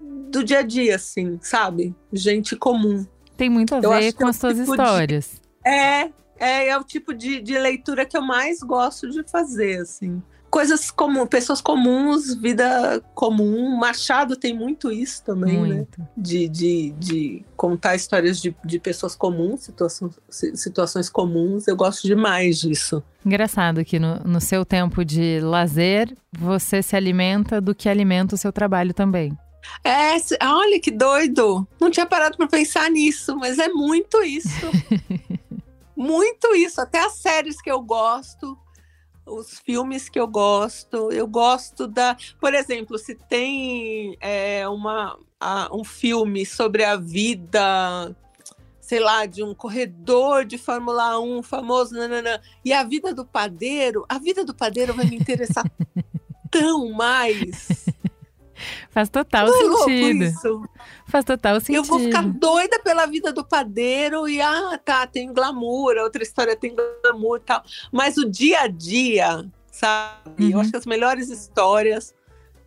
do 0.00 0.44
dia 0.44 0.58
a 0.58 0.62
dia, 0.62 0.96
assim, 0.96 1.38
sabe? 1.40 1.94
Gente 2.12 2.54
comum. 2.54 3.06
Tem 3.36 3.48
muito 3.48 3.74
a 3.74 3.78
Eu 3.78 3.90
ver 3.90 4.12
que 4.12 4.18
com 4.18 4.26
é 4.26 4.30
as 4.30 4.36
suas 4.36 4.58
tipo 4.58 4.76
de- 4.76 4.82
histórias. 4.82 5.40
É, 5.64 6.10
é, 6.38 6.68
é 6.68 6.76
o 6.78 6.84
tipo 6.84 7.14
de, 7.14 7.40
de 7.40 7.58
leitura 7.58 8.04
que 8.04 8.14
eu 8.16 8.20
mais 8.20 8.58
gosto 8.60 9.08
de 9.08 9.22
fazer, 9.30 9.80
assim. 9.80 10.22
Coisas 10.52 10.90
comuns, 10.90 11.28
pessoas 11.30 11.62
comuns, 11.62 12.34
vida 12.34 13.02
comum. 13.14 13.74
Machado 13.78 14.36
tem 14.36 14.54
muito 14.54 14.92
isso 14.92 15.24
também, 15.24 15.54
né? 15.62 15.76
Muito. 15.76 16.06
De, 16.14 16.46
de, 16.46 16.90
de 16.98 17.42
contar 17.56 17.96
histórias 17.96 18.38
de, 18.38 18.54
de 18.62 18.78
pessoas 18.78 19.16
comuns, 19.16 19.62
situações, 19.62 20.12
si- 20.28 20.54
situações 20.54 21.08
comuns. 21.08 21.66
Eu 21.66 21.74
gosto 21.74 22.06
demais 22.06 22.60
disso. 22.60 23.02
Engraçado 23.24 23.82
que 23.82 23.98
no, 23.98 24.16
no 24.26 24.42
seu 24.42 24.62
tempo 24.62 25.02
de 25.06 25.40
lazer, 25.40 26.14
você 26.30 26.82
se 26.82 26.94
alimenta 26.94 27.58
do 27.58 27.74
que 27.74 27.88
alimenta 27.88 28.34
o 28.34 28.38
seu 28.38 28.52
trabalho 28.52 28.92
também. 28.92 29.34
É, 29.82 30.16
olha 30.44 30.78
que 30.78 30.90
doido. 30.90 31.66
Não 31.80 31.90
tinha 31.90 32.04
parado 32.04 32.36
para 32.36 32.46
pensar 32.46 32.90
nisso, 32.90 33.34
mas 33.38 33.58
é 33.58 33.68
muito 33.68 34.22
isso. 34.22 34.66
muito 35.96 36.54
isso. 36.54 36.80
Até 36.80 37.00
as 37.04 37.14
séries 37.14 37.60
que 37.60 37.70
eu 37.70 37.80
gosto, 37.80 38.58
os 39.38 39.58
filmes 39.60 40.08
que 40.08 40.18
eu 40.18 40.26
gosto. 40.26 41.10
Eu 41.12 41.26
gosto 41.26 41.86
da. 41.86 42.16
Por 42.40 42.54
exemplo, 42.54 42.98
se 42.98 43.14
tem 43.14 44.16
é, 44.20 44.68
uma, 44.68 45.18
a- 45.40 45.68
um 45.72 45.84
filme 45.84 46.44
sobre 46.46 46.84
a 46.84 46.96
vida. 46.96 48.14
Sei 48.80 48.98
lá, 49.00 49.24
de 49.24 49.42
um 49.42 49.54
corredor 49.54 50.44
de 50.44 50.58
Fórmula 50.58 51.18
1 51.18 51.42
famoso, 51.44 51.94
nananã, 51.94 52.38
e 52.64 52.72
a 52.72 52.82
vida 52.84 53.14
do 53.14 53.24
padeiro, 53.24 54.04
a 54.08 54.18
vida 54.18 54.44
do 54.44 54.52
padeiro 54.54 54.92
vai 54.92 55.06
me 55.06 55.16
interessar 55.16 55.64
tão 56.50 56.90
mais. 56.92 57.86
Faz 58.90 59.08
total 59.08 59.48
sentido. 59.48 60.24
isso? 60.24 60.68
Faz 61.06 61.24
total 61.24 61.60
sentido. 61.60 61.76
Eu 61.76 61.84
vou 61.84 61.98
ficar 61.98 62.22
doida 62.22 62.78
pela 62.80 63.06
vida 63.06 63.32
do 63.32 63.44
padeiro 63.44 64.28
e 64.28 64.40
ah, 64.40 64.78
tá, 64.84 65.06
tem 65.06 65.32
glamour, 65.32 65.96
a 65.98 66.04
outra 66.04 66.22
história 66.22 66.56
tem 66.56 66.74
glamour 67.02 67.38
e 67.38 67.40
tal. 67.40 67.62
Mas 67.90 68.16
o 68.16 68.28
dia 68.28 68.60
a 68.60 68.66
dia, 68.66 69.44
sabe? 69.70 70.44
Uhum. 70.44 70.50
Eu 70.50 70.60
acho 70.60 70.70
que 70.70 70.76
as 70.76 70.86
melhores 70.86 71.28
histórias 71.28 72.14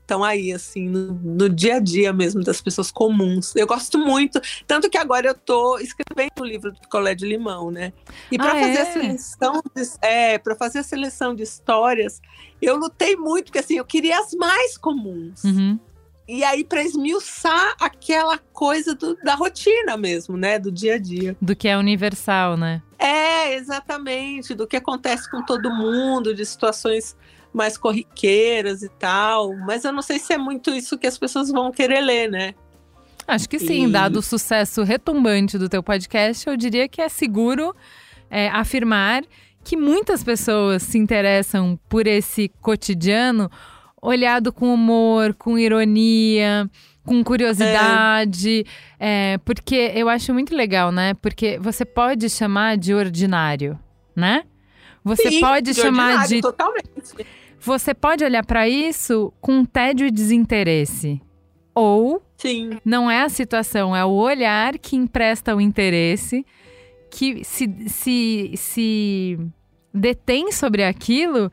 estão 0.05 0.23
aí, 0.23 0.53
assim, 0.53 0.87
no, 0.87 1.13
no 1.15 1.49
dia 1.49 1.77
a 1.77 1.79
dia 1.79 2.13
mesmo 2.13 2.43
das 2.43 2.61
pessoas 2.61 2.91
comuns. 2.91 3.55
Eu 3.55 3.65
gosto 3.65 3.97
muito, 3.97 4.39
tanto 4.67 4.89
que 4.89 4.97
agora 4.97 5.27
eu 5.29 5.33
tô 5.35 5.79
escrevendo 5.79 6.31
o 6.39 6.45
livro 6.45 6.71
do 6.71 6.79
Picolé 6.79 7.15
de 7.15 7.25
Limão, 7.25 7.71
né? 7.71 7.91
E 8.31 8.37
para 8.37 8.51
Ah, 8.53 8.59
fazer 8.59 8.77
é? 8.77 8.81
a 8.81 8.85
seleção, 8.85 9.61
de, 9.75 9.83
é, 10.01 10.37
para 10.37 10.55
fazer 10.55 10.79
a 10.79 10.83
seleção 10.83 11.33
de 11.33 11.41
histórias, 11.43 12.21
eu 12.61 12.77
lutei 12.77 13.15
muito, 13.15 13.45
porque 13.45 13.59
assim, 13.59 13.77
eu 13.77 13.85
queria 13.85 14.19
as 14.19 14.31
mais 14.33 14.77
comuns. 14.77 15.43
Uhum. 15.43 15.79
E 16.27 16.43
aí, 16.43 16.63
para 16.63 16.81
esmiuçar 16.83 17.75
aquela 17.79 18.37
coisa 18.51 18.95
do- 18.95 19.15
da 19.23 19.35
rotina 19.35 19.95
mesmo, 19.95 20.35
né? 20.35 20.57
Do 20.57 20.71
dia 20.71 20.95
a 20.95 20.97
dia. 20.97 21.35
Do 21.41 21.55
que 21.55 21.67
é 21.67 21.77
universal, 21.77 22.57
né? 22.57 22.81
É, 22.97 23.55
exatamente. 23.55 24.53
Do 24.53 24.65
que 24.67 24.77
acontece 24.77 25.29
com 25.29 25.43
todo 25.43 25.69
mundo, 25.69 26.33
de 26.33 26.45
situações 26.45 27.15
mais 27.53 27.77
corriqueiras 27.77 28.83
e 28.83 28.89
tal. 28.89 29.55
Mas 29.65 29.85
eu 29.85 29.91
não 29.93 30.01
sei 30.01 30.19
se 30.19 30.33
é 30.33 30.37
muito 30.37 30.69
isso 30.71 30.97
que 30.97 31.07
as 31.07 31.17
pessoas 31.17 31.49
vão 31.51 31.71
querer 31.71 32.01
ler, 32.01 32.29
né? 32.29 32.53
Acho 33.27 33.49
que 33.49 33.57
sim, 33.57 33.85
E- 33.87 33.91
dado 33.91 34.17
o 34.19 34.21
sucesso 34.21 34.83
retumbante 34.83 35.57
do 35.57 35.67
teu 35.67 35.81
podcast, 35.81 36.47
eu 36.47 36.55
diria 36.55 36.87
que 36.87 37.01
é 37.01 37.09
seguro 37.09 37.75
é, 38.29 38.49
afirmar 38.49 39.23
que 39.63 39.75
muitas 39.75 40.23
pessoas 40.23 40.83
se 40.83 40.97
interessam 40.97 41.79
por 41.89 42.05
esse 42.05 42.49
cotidiano 42.61 43.49
olhado 43.99 44.53
com 44.53 44.71
humor, 44.71 45.33
com 45.33 45.57
ironia, 45.57 46.69
com 47.05 47.23
curiosidade, 47.23 48.65
é, 48.99 49.37
porque 49.45 49.91
eu 49.93 50.09
acho 50.09 50.33
muito 50.33 50.55
legal, 50.55 50.91
né? 50.91 51.13
Porque 51.15 51.59
você 51.59 51.85
pode 51.85 52.29
chamar 52.29 52.77
de 52.77 52.93
ordinário, 52.93 53.79
né? 54.15 54.43
Você 55.03 55.29
Sim, 55.29 55.39
pode 55.39 55.71
de 55.71 55.79
chamar 55.79 56.27
de 56.27 56.41
Totalmente. 56.41 56.89
você 57.59 57.93
pode 57.93 58.23
olhar 58.23 58.43
para 58.43 58.67
isso 58.67 59.31
com 59.39 59.63
tédio 59.63 60.07
e 60.07 60.11
desinteresse. 60.11 61.21
Ou 61.75 62.23
Sim. 62.37 62.79
não 62.83 63.11
é 63.11 63.21
a 63.21 63.29
situação, 63.29 63.95
é 63.95 64.03
o 64.03 64.09
olhar 64.09 64.79
que 64.79 64.95
empresta 64.95 65.55
o 65.55 65.61
interesse, 65.61 66.43
que 67.11 67.43
se, 67.43 67.69
se, 67.87 68.53
se 68.55 69.39
detém 69.93 70.51
sobre 70.51 70.83
aquilo 70.83 71.51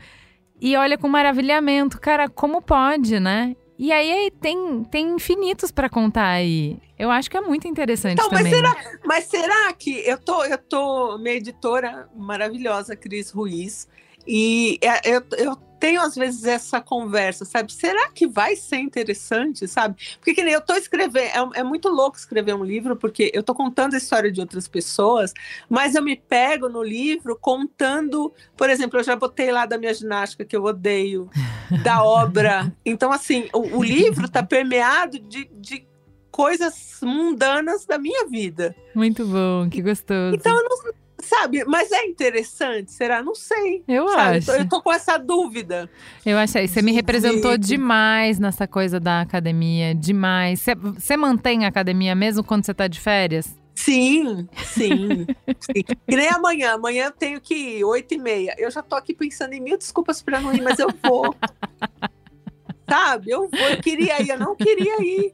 e 0.61 0.77
olha 0.77 0.97
com 0.97 1.09
maravilhamento. 1.09 2.01
Cara, 2.01 2.29
como 2.29 2.63
pode, 2.63 3.21
né? 3.21 3.55
E 3.83 3.91
aí, 3.91 4.31
tem, 4.41 4.85
tem 4.85 5.11
infinitos 5.11 5.73
para 5.73 5.89
contar 5.89 6.29
aí. 6.29 6.79
Eu 6.97 7.11
acho 7.11 7.29
que 7.29 7.37
é 7.37 7.41
muito 7.41 7.67
interessante 7.67 8.13
Então, 8.13 8.29
mas 8.31 8.45
também. 8.45 8.55
será, 8.55 8.99
mas 9.05 9.25
será 9.25 9.73
que 9.73 10.09
eu 10.09 10.17
tô, 10.19 10.45
eu 10.45 10.57
tô, 10.57 11.19
minha 11.19 11.35
editora 11.35 12.09
maravilhosa, 12.15 12.95
Cris 12.95 13.33
Ruiz, 13.33 13.89
e 14.25 14.79
é, 14.81 15.17
eu, 15.17 15.25
eu 15.37 15.57
tenho 15.83 16.01
às 16.01 16.15
vezes 16.15 16.45
essa 16.45 16.81
conversa, 16.81 17.45
sabe? 17.45 17.73
Será 17.73 18.09
que 18.11 18.25
vai 18.25 18.55
ser 18.55 18.77
interessante, 18.77 19.67
sabe? 19.67 19.97
Porque 20.17 20.33
que 20.33 20.45
nem 20.45 20.55
eu 20.55 20.61
tô 20.61 20.75
escrevendo, 20.75 21.53
é, 21.57 21.59
é 21.59 21.63
muito 21.65 21.89
louco 21.89 22.17
escrever 22.17 22.55
um 22.55 22.63
livro, 22.63 22.95
porque 22.95 23.33
eu 23.35 23.43
tô 23.43 23.53
contando 23.53 23.95
a 23.95 23.97
história 23.97 24.31
de 24.31 24.41
outras 24.41 24.69
pessoas, 24.69 25.35
mas 25.69 25.97
eu 25.97 26.03
me 26.05 26.15
pego 26.15 26.69
no 26.69 26.85
livro 26.85 27.37
contando, 27.37 28.33
por 28.57 28.71
exemplo, 28.71 29.01
eu 29.01 29.03
já 29.03 29.17
botei 29.17 29.51
lá 29.51 29.67
da 29.67 29.77
minha 29.77 29.93
ginástica 29.93 30.45
que 30.45 30.57
eu 30.57 30.63
odeio, 30.63 31.29
da 31.83 32.05
obra. 32.05 32.73
Então, 32.87 33.11
assim, 33.11 33.49
o, 33.53 33.79
o 33.79 33.83
livro 33.83 34.29
tá 34.29 34.41
permeado 34.41 35.19
de, 35.19 35.51
de 35.53 35.85
coisas 36.31 37.01
mundanas 37.03 37.85
da 37.85 37.99
minha 37.99 38.29
vida. 38.29 38.73
Muito 38.95 39.27
bom, 39.27 39.69
que 39.69 39.83
gostoso. 39.83 40.37
Então, 40.37 40.57
eu 40.57 40.63
não, 40.63 40.93
sabe, 41.27 41.65
mas 41.65 41.91
é 41.93 42.05
interessante, 42.07 42.93
será? 42.93 43.23
Não 43.23 43.35
sei. 43.35 43.83
eu 43.89 44.09
sabe? 44.09 44.39
acho. 44.39 44.51
Eu, 44.53 44.69
tô, 44.69 44.83
com 44.83 44.93
essa 44.93 45.17
dúvida. 45.19 45.89
Eu 46.25 46.39
achei. 46.39 46.67
Você 46.69 46.83
me 46.83 46.93
representou 46.93 47.57
demais 47.59 48.39
nessa 48.39 48.67
coisa 48.67 48.99
da 49.01 49.21
academia. 49.21 49.95
Demais. 49.95 50.61
Você- 50.61 50.75
Você 50.75 51.17
mantém 51.17 51.65
a 51.65 51.69
academia 51.69 52.15
mesmo 52.15 52.43
quando 52.45 52.65
você 52.67 52.75
tá 52.75 52.87
de 52.87 52.99
férias? 53.01 53.61
Sim, 53.75 54.47
sim, 54.65 55.27
sim. 55.59 55.83
Que 56.07 56.17
nem 56.17 56.29
amanhã. 56.29 56.75
Amanhã 56.75 57.07
eu 57.07 57.11
tenho 57.13 57.41
que 57.41 57.55
ir, 57.55 57.85
oito 57.85 58.15
e 58.15 58.19
meia. 58.19 58.55
Eu 58.59 58.71
já 58.71 58.83
tô 58.83 58.95
aqui 58.95 59.15
pensando 59.15 59.55
em 59.55 59.61
mil 59.61 59.79
desculpas 59.79 60.21
para 60.23 60.41
não 60.41 60.55
ir, 60.55 60.61
mas 60.63 60.79
eu 60.79 60.89
vou. 61.03 61.35
Sabe? 62.89 63.31
Eu 63.31 63.49
vou. 63.49 63.61
Eu 63.61 63.81
queria 63.81 64.21
ir, 64.21 64.29
eu 64.29 64.39
não 64.39 64.55
queria 64.55 65.01
ir. 65.03 65.33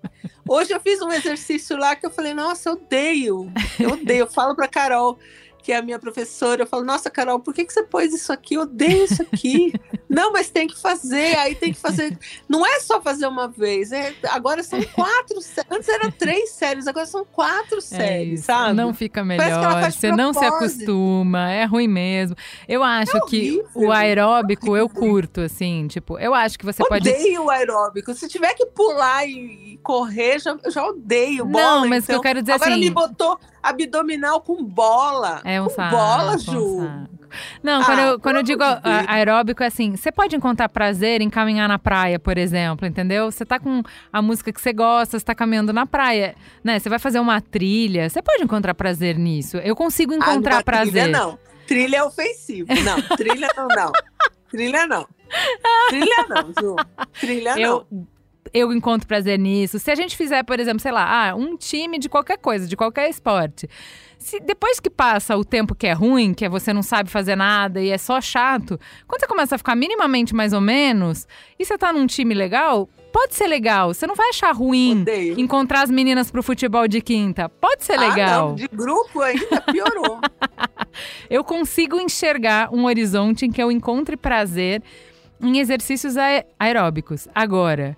Hoje 0.49 0.73
eu 0.73 0.81
fiz 0.81 1.01
um 1.03 1.11
exercício 1.11 1.77
lá 1.77 1.97
que 1.97 2.07
eu 2.07 2.11
falei, 2.11 2.33
nossa, 2.33 2.69
eu 2.69 2.75
odeio. 2.75 3.53
Eu 3.81 3.91
odeio. 3.91 4.21
Eu 4.21 4.27
falo 4.31 4.55
pra 4.55 4.69
Carol, 4.69 5.19
que 5.69 5.73
é 5.73 5.77
a 5.77 5.83
minha 5.83 5.99
professora, 5.99 6.63
eu 6.63 6.67
falo, 6.67 6.83
nossa, 6.83 7.11
Carol, 7.11 7.41
por 7.41 7.53
que, 7.53 7.63
que 7.63 7.71
você 7.71 7.83
pôs 7.83 8.15
isso 8.15 8.33
aqui? 8.33 8.55
Eu 8.55 8.63
odeio 8.63 9.05
isso 9.05 9.21
aqui. 9.21 9.75
Não, 10.09 10.33
mas 10.33 10.49
tem 10.49 10.67
que 10.67 10.81
fazer, 10.81 11.37
aí 11.37 11.55
tem 11.55 11.73
que 11.73 11.79
fazer. 11.79 12.19
Não 12.49 12.65
é 12.65 12.81
só 12.81 13.01
fazer 13.01 13.27
uma 13.27 13.47
vez. 13.47 13.93
É, 13.93 14.15
agora 14.31 14.63
são 14.63 14.83
quatro 14.95 15.41
séries. 15.43 15.71
Antes 15.71 15.89
eram 15.89 16.11
três 16.11 16.51
séries, 16.51 16.87
agora 16.87 17.05
são 17.05 17.25
quatro 17.25 17.79
É 17.79 17.81
séries, 17.81 18.41
isso, 18.41 18.47
sabe? 18.47 18.75
Não 18.75 18.95
fica 18.95 19.21
que 19.21 19.27
melhor, 19.27 19.91
você 19.91 20.11
não 20.11 20.33
se 20.33 20.45
acostuma, 20.45 21.51
é 21.51 21.65
ruim 21.65 21.89
mesmo. 21.89 22.37
Eu 22.67 22.83
acho 22.83 23.13
que 23.27 23.61
horrível, 23.61 23.89
o 23.89 23.93
aeróbico 23.93 24.77
eu 24.77 24.89
curto, 24.89 25.43
assim, 25.43 25.87
tipo, 25.89 26.19
eu 26.19 26.33
acho 26.35 26.59
que 26.59 26.65
você 26.65 26.83
pode. 26.87 27.09
Odeio 27.09 27.45
o 27.45 27.51
aeróbico. 27.51 28.15
Se 28.15 28.29
tiver 28.29 28.55
que 28.55 28.65
pular 28.67 29.27
e, 29.29 29.79
correr, 29.83 30.39
já, 30.41 30.57
eu 30.65 30.71
já 30.71 30.87
odeio 30.87 31.45
bola. 31.45 31.81
Não, 31.81 31.89
mas 31.89 32.05
o 32.05 32.07
que 32.07 32.13
então. 32.13 32.17
eu 32.17 32.23
quero 32.23 32.41
dizer 32.41 32.53
Agora 32.53 32.71
assim. 32.71 32.81
me 32.81 32.91
botou 32.91 33.39
abdominal 33.63 34.41
com 34.41 34.65
bola. 34.65 35.41
É 35.45 35.61
um 35.61 35.65
com 35.65 35.71
saco. 35.71 35.97
bola, 35.97 36.35
um 36.35 36.39
Ju. 36.39 36.79
saco. 36.81 37.18
Não, 37.63 37.81
Ah, 37.81 37.85
quando 37.85 37.99
eu, 37.99 38.21
quando 38.21 38.37
eu 38.37 38.43
digo 38.43 38.63
aeróbico, 39.07 39.63
é 39.63 39.67
assim, 39.67 39.97
você 39.97 40.11
pode 40.13 40.35
encontrar 40.37 40.69
prazer 40.69 41.21
em 41.21 41.31
caminhar 41.31 41.69
na 41.69 41.79
praia, 41.79 42.19
por 42.19 42.37
exemplo, 42.39 42.87
entendeu? 42.87 43.31
Você 43.31 43.45
tá 43.45 43.59
com 43.59 43.83
a 44.13 44.23
música 44.23 44.53
que 44.53 44.61
você 44.61 44.73
gosta, 44.73 45.19
você 45.19 45.25
tá 45.25 45.35
caminhando 45.35 45.73
na 45.73 45.87
praia, 45.87 46.35
né? 46.63 46.79
Você 46.79 46.89
vai 46.89 46.99
fazer 46.99 47.21
uma 47.21 47.41
trilha, 47.41 48.09
você 48.09 48.23
pode 48.23 48.43
encontrar 48.43 48.75
prazer 48.75 49.17
nisso. 49.19 49.57
Eu 49.59 49.75
consigo 49.77 50.13
Ah, 50.13 50.17
encontrar 50.17 50.55
numa 50.57 50.63
prazer. 50.63 50.93
Trilha 51.05 51.09
não. 51.09 51.39
Trilha 51.67 51.97
é 51.99 52.03
ofensivo. 52.03 52.69
Não, 52.83 53.17
trilha 53.17 53.49
não, 53.57 53.69
não. 53.69 53.93
Trilha 54.51 54.87
não. 54.87 55.07
Trilha 55.89 56.27
não, 56.29 56.53
Ju. 56.59 56.77
Trilha 57.21 57.55
não. 57.55 57.61
Eu, 57.61 57.87
eu 58.55 58.73
encontro 58.73 59.07
prazer 59.07 59.39
nisso. 59.39 59.79
Se 59.79 59.91
a 59.91 59.95
gente 59.95 60.17
fizer, 60.17 60.43
por 60.45 60.59
exemplo, 60.59 60.81
sei 60.81 60.93
lá, 60.93 61.29
ah, 61.31 61.35
um 61.35 61.57
time 61.57 61.99
de 61.99 62.09
qualquer 62.09 62.39
coisa, 62.39 62.67
de 62.67 62.75
qualquer 62.77 63.11
esporte. 63.11 63.69
Se 64.29 64.41
depois 64.41 64.79
que 64.79 64.91
passa 64.91 65.37
o 65.39 65.45
tempo 65.45 65.75
que 65.75 65.87
é 65.87 65.93
ruim, 65.95 66.35
que 66.35 66.45
é 66.45 66.49
você 66.51 66.71
não 66.71 66.83
sabe 66.83 67.09
fazer 67.09 67.35
nada 67.35 67.81
e 67.81 67.89
é 67.89 67.97
só 67.97 68.21
chato, 68.21 68.79
quando 69.07 69.21
você 69.23 69.27
começa 69.27 69.55
a 69.55 69.59
ficar 69.59 69.75
minimamente 69.75 70.35
mais 70.35 70.53
ou 70.53 70.61
menos, 70.61 71.27
e 71.59 71.65
você 71.65 71.79
tá 71.79 71.95
num 71.95 72.07
time 72.07 72.35
legal, 72.35 72.87
pode 73.11 73.35
ser 73.35 73.47
legal. 73.47 73.95
Você 73.95 74.07
não 74.07 74.15
vai 74.15 74.29
achar 74.29 74.53
ruim 74.55 75.01
Odeio. 75.01 75.41
encontrar 75.41 75.81
as 75.83 75.91
meninas 75.91 76.31
pro 76.31 76.43
futebol 76.43 76.87
de 76.87 77.01
quinta. 77.01 77.49
Pode 77.49 77.85
ser 77.87 77.95
Ah, 77.99 78.01
legal. 78.09 78.49
não, 78.51 78.55
de 78.57 78.69
grupo 78.69 79.23
ainda 79.23 79.63
piorou. 79.63 80.21
Eu 81.31 81.43
consigo 81.43 81.99
enxergar 81.99 82.69
um 82.71 82.85
horizonte 82.85 83.47
em 83.47 83.51
que 83.51 83.63
eu 83.63 83.71
encontre 83.73 84.15
prazer 84.17 84.83
em 85.41 85.59
exercícios 85.59 86.17
ae- 86.19 86.45
aeróbicos. 86.59 87.29
Agora, 87.35 87.97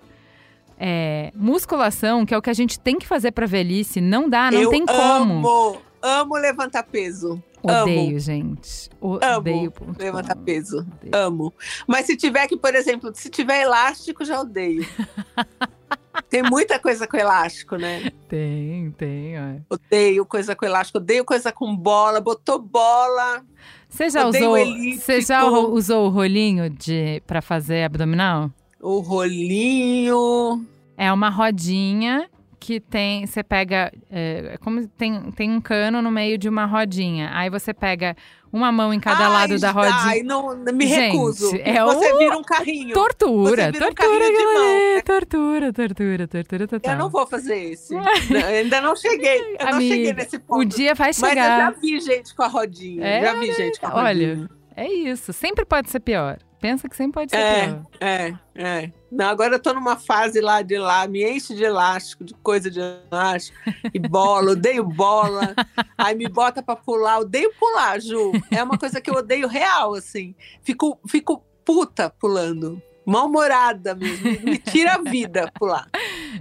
é, 0.79 1.31
musculação, 1.35 2.25
que 2.25 2.33
é 2.33 2.37
o 2.37 2.41
que 2.41 2.49
a 2.49 2.53
gente 2.53 2.79
tem 2.79 2.97
que 2.97 3.07
fazer 3.07 3.31
pra 3.31 3.45
velhice, 3.47 3.99
não 3.99 4.29
dá, 4.29 4.49
não 4.51 4.59
eu 4.61 4.69
tem 4.69 4.85
como. 4.85 5.47
amo, 5.47 5.81
amo 6.01 6.35
levantar 6.35 6.83
peso. 6.83 7.41
Odeio, 7.63 8.09
Amo 8.09 8.19
gente. 8.19 8.89
Amo 9.01 9.37
Odeio. 9.37 9.71
com. 9.71 9.93
levantar 9.97 10.35
peso. 10.35 10.79
Odeio. 10.79 11.15
Amo. 11.15 11.53
Mas 11.87 12.07
se 12.07 12.17
tiver 12.17 12.47
que, 12.47 12.57
por 12.57 12.73
exemplo, 12.73 13.11
se 13.13 13.29
tiver 13.29 13.61
elástico, 13.61 14.25
já 14.25 14.39
odeio. 14.41 14.85
Tem 16.29 16.43
muita 16.43 16.79
coisa 16.79 17.07
com 17.07 17.17
elástico, 17.17 17.75
né? 17.75 18.11
Tem, 18.27 18.91
tem. 18.91 19.33
ó. 19.37 19.75
Odeio 19.75 20.25
coisa 20.25 20.55
com 20.55 20.65
elástico, 20.65 20.97
odeio 20.97 21.23
coisa 21.25 21.51
com 21.51 21.75
bola. 21.75 22.19
Botou 22.19 22.59
bola. 22.59 23.43
Você 23.89 24.09
já 24.09 24.25
usou? 24.25 24.57
Você 24.97 25.21
já 25.21 25.45
usou 25.45 26.07
o 26.07 26.09
rolinho 26.09 26.69
de 26.69 27.21
para 27.27 27.41
fazer 27.41 27.83
abdominal? 27.83 28.49
O 28.79 28.99
rolinho. 28.99 30.65
É 30.97 31.11
uma 31.11 31.29
rodinha 31.29 32.29
que 32.61 32.79
tem. 32.79 33.25
Você 33.25 33.41
pega. 33.43 33.91
É, 34.09 34.51
é 34.53 34.57
como 34.57 34.87
tem, 34.89 35.31
tem 35.31 35.51
um 35.51 35.59
cano 35.59 35.99
no 36.01 36.11
meio 36.11 36.37
de 36.37 36.47
uma 36.47 36.65
rodinha. 36.65 37.31
Aí 37.33 37.49
você 37.49 37.73
pega 37.73 38.15
uma 38.53 38.71
mão 38.71 38.93
em 38.93 38.99
cada 38.99 39.25
Ai, 39.25 39.29
lado 39.33 39.59
da 39.59 39.71
rodinha. 39.71 39.95
Ai, 40.03 40.21
não, 40.21 40.55
me 40.55 40.85
Gente, 40.85 41.11
recuso. 41.13 41.55
é 41.55 41.83
Você 41.83 42.13
um- 42.13 42.17
vira 42.19 42.37
um 42.37 42.43
carrinho. 42.43 42.93
Tortura, 42.93 43.71
vira 43.71 43.85
um 43.87 43.93
tortura, 43.93 44.19
carrinho 44.19 45.03
tortura, 45.03 45.73
tortura, 45.73 46.27
tortura 46.27 46.67
total. 46.67 46.93
Eu 46.93 46.99
não 46.99 47.09
vou 47.09 47.25
fazer. 47.25 47.73
Não, 47.89 48.39
eu 48.39 48.45
ainda 48.61 48.79
não 48.81 48.95
cheguei. 48.95 49.55
Eu 49.59 49.65
não 49.65 49.73
Amiga, 49.73 49.95
cheguei 49.95 50.13
nesse 50.13 50.37
ponto. 50.39 50.59
O 50.61 50.65
dia 50.65 50.93
vai 50.93 51.07
Mas 51.09 51.17
eu 51.21 51.27
já 51.27 51.33
chegar. 51.33 51.71
vi 51.81 51.99
gente 51.99 52.35
com 52.35 52.43
a 52.43 52.47
rodinha. 52.47 53.03
É, 53.05 53.21
já 53.21 53.33
vi 53.33 53.53
gente 53.53 53.79
com 53.79 53.87
a 53.87 53.95
olha, 53.95 54.27
rodinha. 54.29 54.49
É 54.75 54.87
isso, 54.87 55.33
sempre 55.33 55.65
pode 55.65 55.89
ser 55.89 55.99
pior. 55.99 56.37
Pensa 56.59 56.87
que 56.87 56.95
sempre 56.95 57.13
pode 57.13 57.31
ser 57.31 57.37
É, 57.37 57.65
pior. 57.67 57.81
é, 57.99 58.33
é. 58.55 58.91
Não, 59.11 59.25
agora 59.25 59.55
eu 59.55 59.59
tô 59.59 59.73
numa 59.73 59.97
fase 59.97 60.39
lá 60.39 60.61
de 60.61 60.77
lá, 60.77 61.05
me 61.05 61.21
enche 61.21 61.53
de 61.53 61.63
elástico, 61.63 62.23
de 62.23 62.33
coisa 62.35 62.71
de 62.71 62.79
elástico, 62.79 63.57
e 63.93 63.99
bola, 63.99 64.51
odeio 64.51 64.85
bola. 64.85 65.53
Aí 65.97 66.15
me 66.15 66.29
bota 66.29 66.63
pra 66.63 66.77
pular, 66.77 67.19
odeio 67.19 67.51
pular, 67.59 67.99
Ju. 67.99 68.31
É 68.49 68.63
uma 68.63 68.77
coisa 68.77 69.01
que 69.01 69.09
eu 69.09 69.15
odeio 69.15 69.49
real, 69.49 69.93
assim. 69.93 70.33
Fico, 70.63 70.97
fico 71.07 71.43
puta 71.65 72.09
pulando. 72.09 72.81
Mal-humorada 73.05 73.95
mesmo. 73.95 74.25
Me 74.43 74.57
tira 74.57 74.93
a 74.93 75.01
vida 75.01 75.51
pular. 75.55 75.89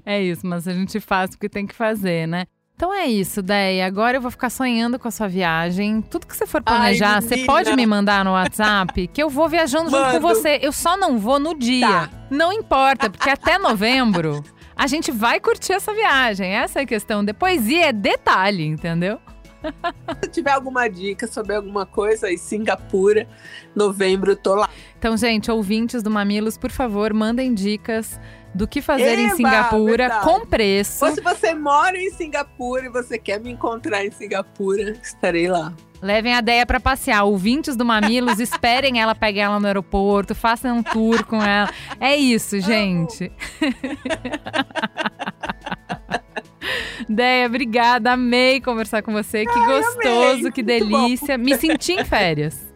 É 0.04 0.22
isso, 0.22 0.46
mas 0.46 0.68
a 0.68 0.72
gente 0.72 1.00
faz 1.00 1.34
o 1.34 1.38
que 1.38 1.48
tem 1.48 1.66
que 1.66 1.74
fazer, 1.74 2.28
né? 2.28 2.46
Então 2.80 2.94
é 2.94 3.06
isso, 3.06 3.42
Deia. 3.42 3.84
Agora 3.84 4.16
eu 4.16 4.22
vou 4.22 4.30
ficar 4.30 4.48
sonhando 4.48 4.98
com 4.98 5.06
a 5.06 5.10
sua 5.10 5.28
viagem. 5.28 6.00
Tudo 6.00 6.26
que 6.26 6.34
você 6.34 6.46
for 6.46 6.62
planejar, 6.62 7.16
Ai, 7.16 7.20
você 7.20 7.44
pode 7.44 7.70
me 7.76 7.84
mandar 7.84 8.24
no 8.24 8.30
WhatsApp, 8.30 9.06
que 9.08 9.22
eu 9.22 9.28
vou 9.28 9.50
viajando 9.50 9.90
junto 9.90 10.12
com 10.12 10.20
você. 10.20 10.58
Eu 10.62 10.72
só 10.72 10.96
não 10.96 11.18
vou 11.18 11.38
no 11.38 11.54
dia. 11.54 11.86
Tá. 11.86 12.10
Não 12.30 12.50
importa, 12.50 13.10
porque 13.10 13.28
até 13.28 13.58
novembro 13.58 14.42
a 14.74 14.86
gente 14.86 15.12
vai 15.12 15.38
curtir 15.38 15.74
essa 15.74 15.92
viagem. 15.92 16.54
Essa 16.54 16.78
é 16.78 16.82
a 16.84 16.86
questão. 16.86 17.22
Depois 17.22 17.68
ir 17.68 17.82
é 17.82 17.92
detalhe, 17.92 18.64
entendeu? 18.64 19.20
Se 20.24 20.30
tiver 20.30 20.52
alguma 20.52 20.88
dica 20.88 21.26
sobre 21.26 21.54
alguma 21.54 21.84
coisa 21.84 22.28
aí, 22.28 22.38
Singapura, 22.38 23.28
novembro, 23.76 24.34
tô 24.34 24.54
lá. 24.54 24.70
Então, 24.98 25.14
gente, 25.18 25.50
ouvintes 25.50 26.02
do 26.02 26.10
Mamilos, 26.10 26.56
por 26.56 26.70
favor, 26.70 27.12
mandem 27.12 27.52
dicas 27.52 28.18
do 28.54 28.66
que 28.66 28.82
fazer 28.82 29.18
em 29.18 29.26
Eba, 29.26 29.36
Singapura 29.36 30.08
verdade. 30.08 30.24
com 30.24 30.46
preço. 30.46 31.04
Ou 31.04 31.12
se 31.12 31.20
você 31.20 31.54
mora 31.54 31.96
em 31.96 32.10
Singapura 32.10 32.86
e 32.86 32.88
você 32.88 33.18
quer 33.18 33.40
me 33.40 33.50
encontrar 33.50 34.04
em 34.04 34.10
Singapura, 34.10 34.96
estarei 35.02 35.48
lá. 35.48 35.72
Levem 36.02 36.34
a 36.34 36.40
Deia 36.40 36.64
pra 36.64 36.80
passear. 36.80 37.24
Ouvintes 37.24 37.76
do 37.76 37.84
Mamilos, 37.84 38.40
esperem 38.40 39.00
ela, 39.00 39.14
peguem 39.14 39.42
ela 39.42 39.60
no 39.60 39.66
aeroporto, 39.66 40.34
façam 40.34 40.78
um 40.78 40.82
tour 40.82 41.24
com 41.26 41.42
ela. 41.42 41.70
É 42.00 42.16
isso, 42.16 42.58
gente. 42.60 43.30
Deia, 47.08 47.46
obrigada. 47.46 48.12
Amei 48.12 48.60
conversar 48.60 49.02
com 49.02 49.12
você. 49.12 49.44
Que 49.44 49.66
gostoso, 49.66 50.40
amei. 50.40 50.52
que 50.52 50.62
delícia. 50.62 51.36
Me 51.36 51.56
senti 51.56 51.92
em 51.92 52.04
férias. 52.04 52.69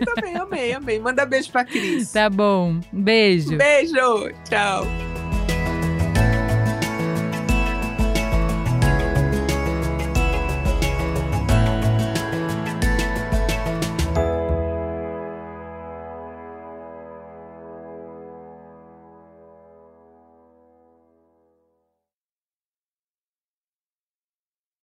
Eu 0.00 0.14
também 0.14 0.36
amei, 0.36 0.72
amei. 0.72 0.98
Manda 0.98 1.24
beijo 1.24 1.50
pra 1.50 1.64
Cris. 1.64 2.12
Tá 2.12 2.28
bom. 2.28 2.80
Beijo. 2.92 3.56
Beijo, 3.56 4.30
tchau. 4.48 4.86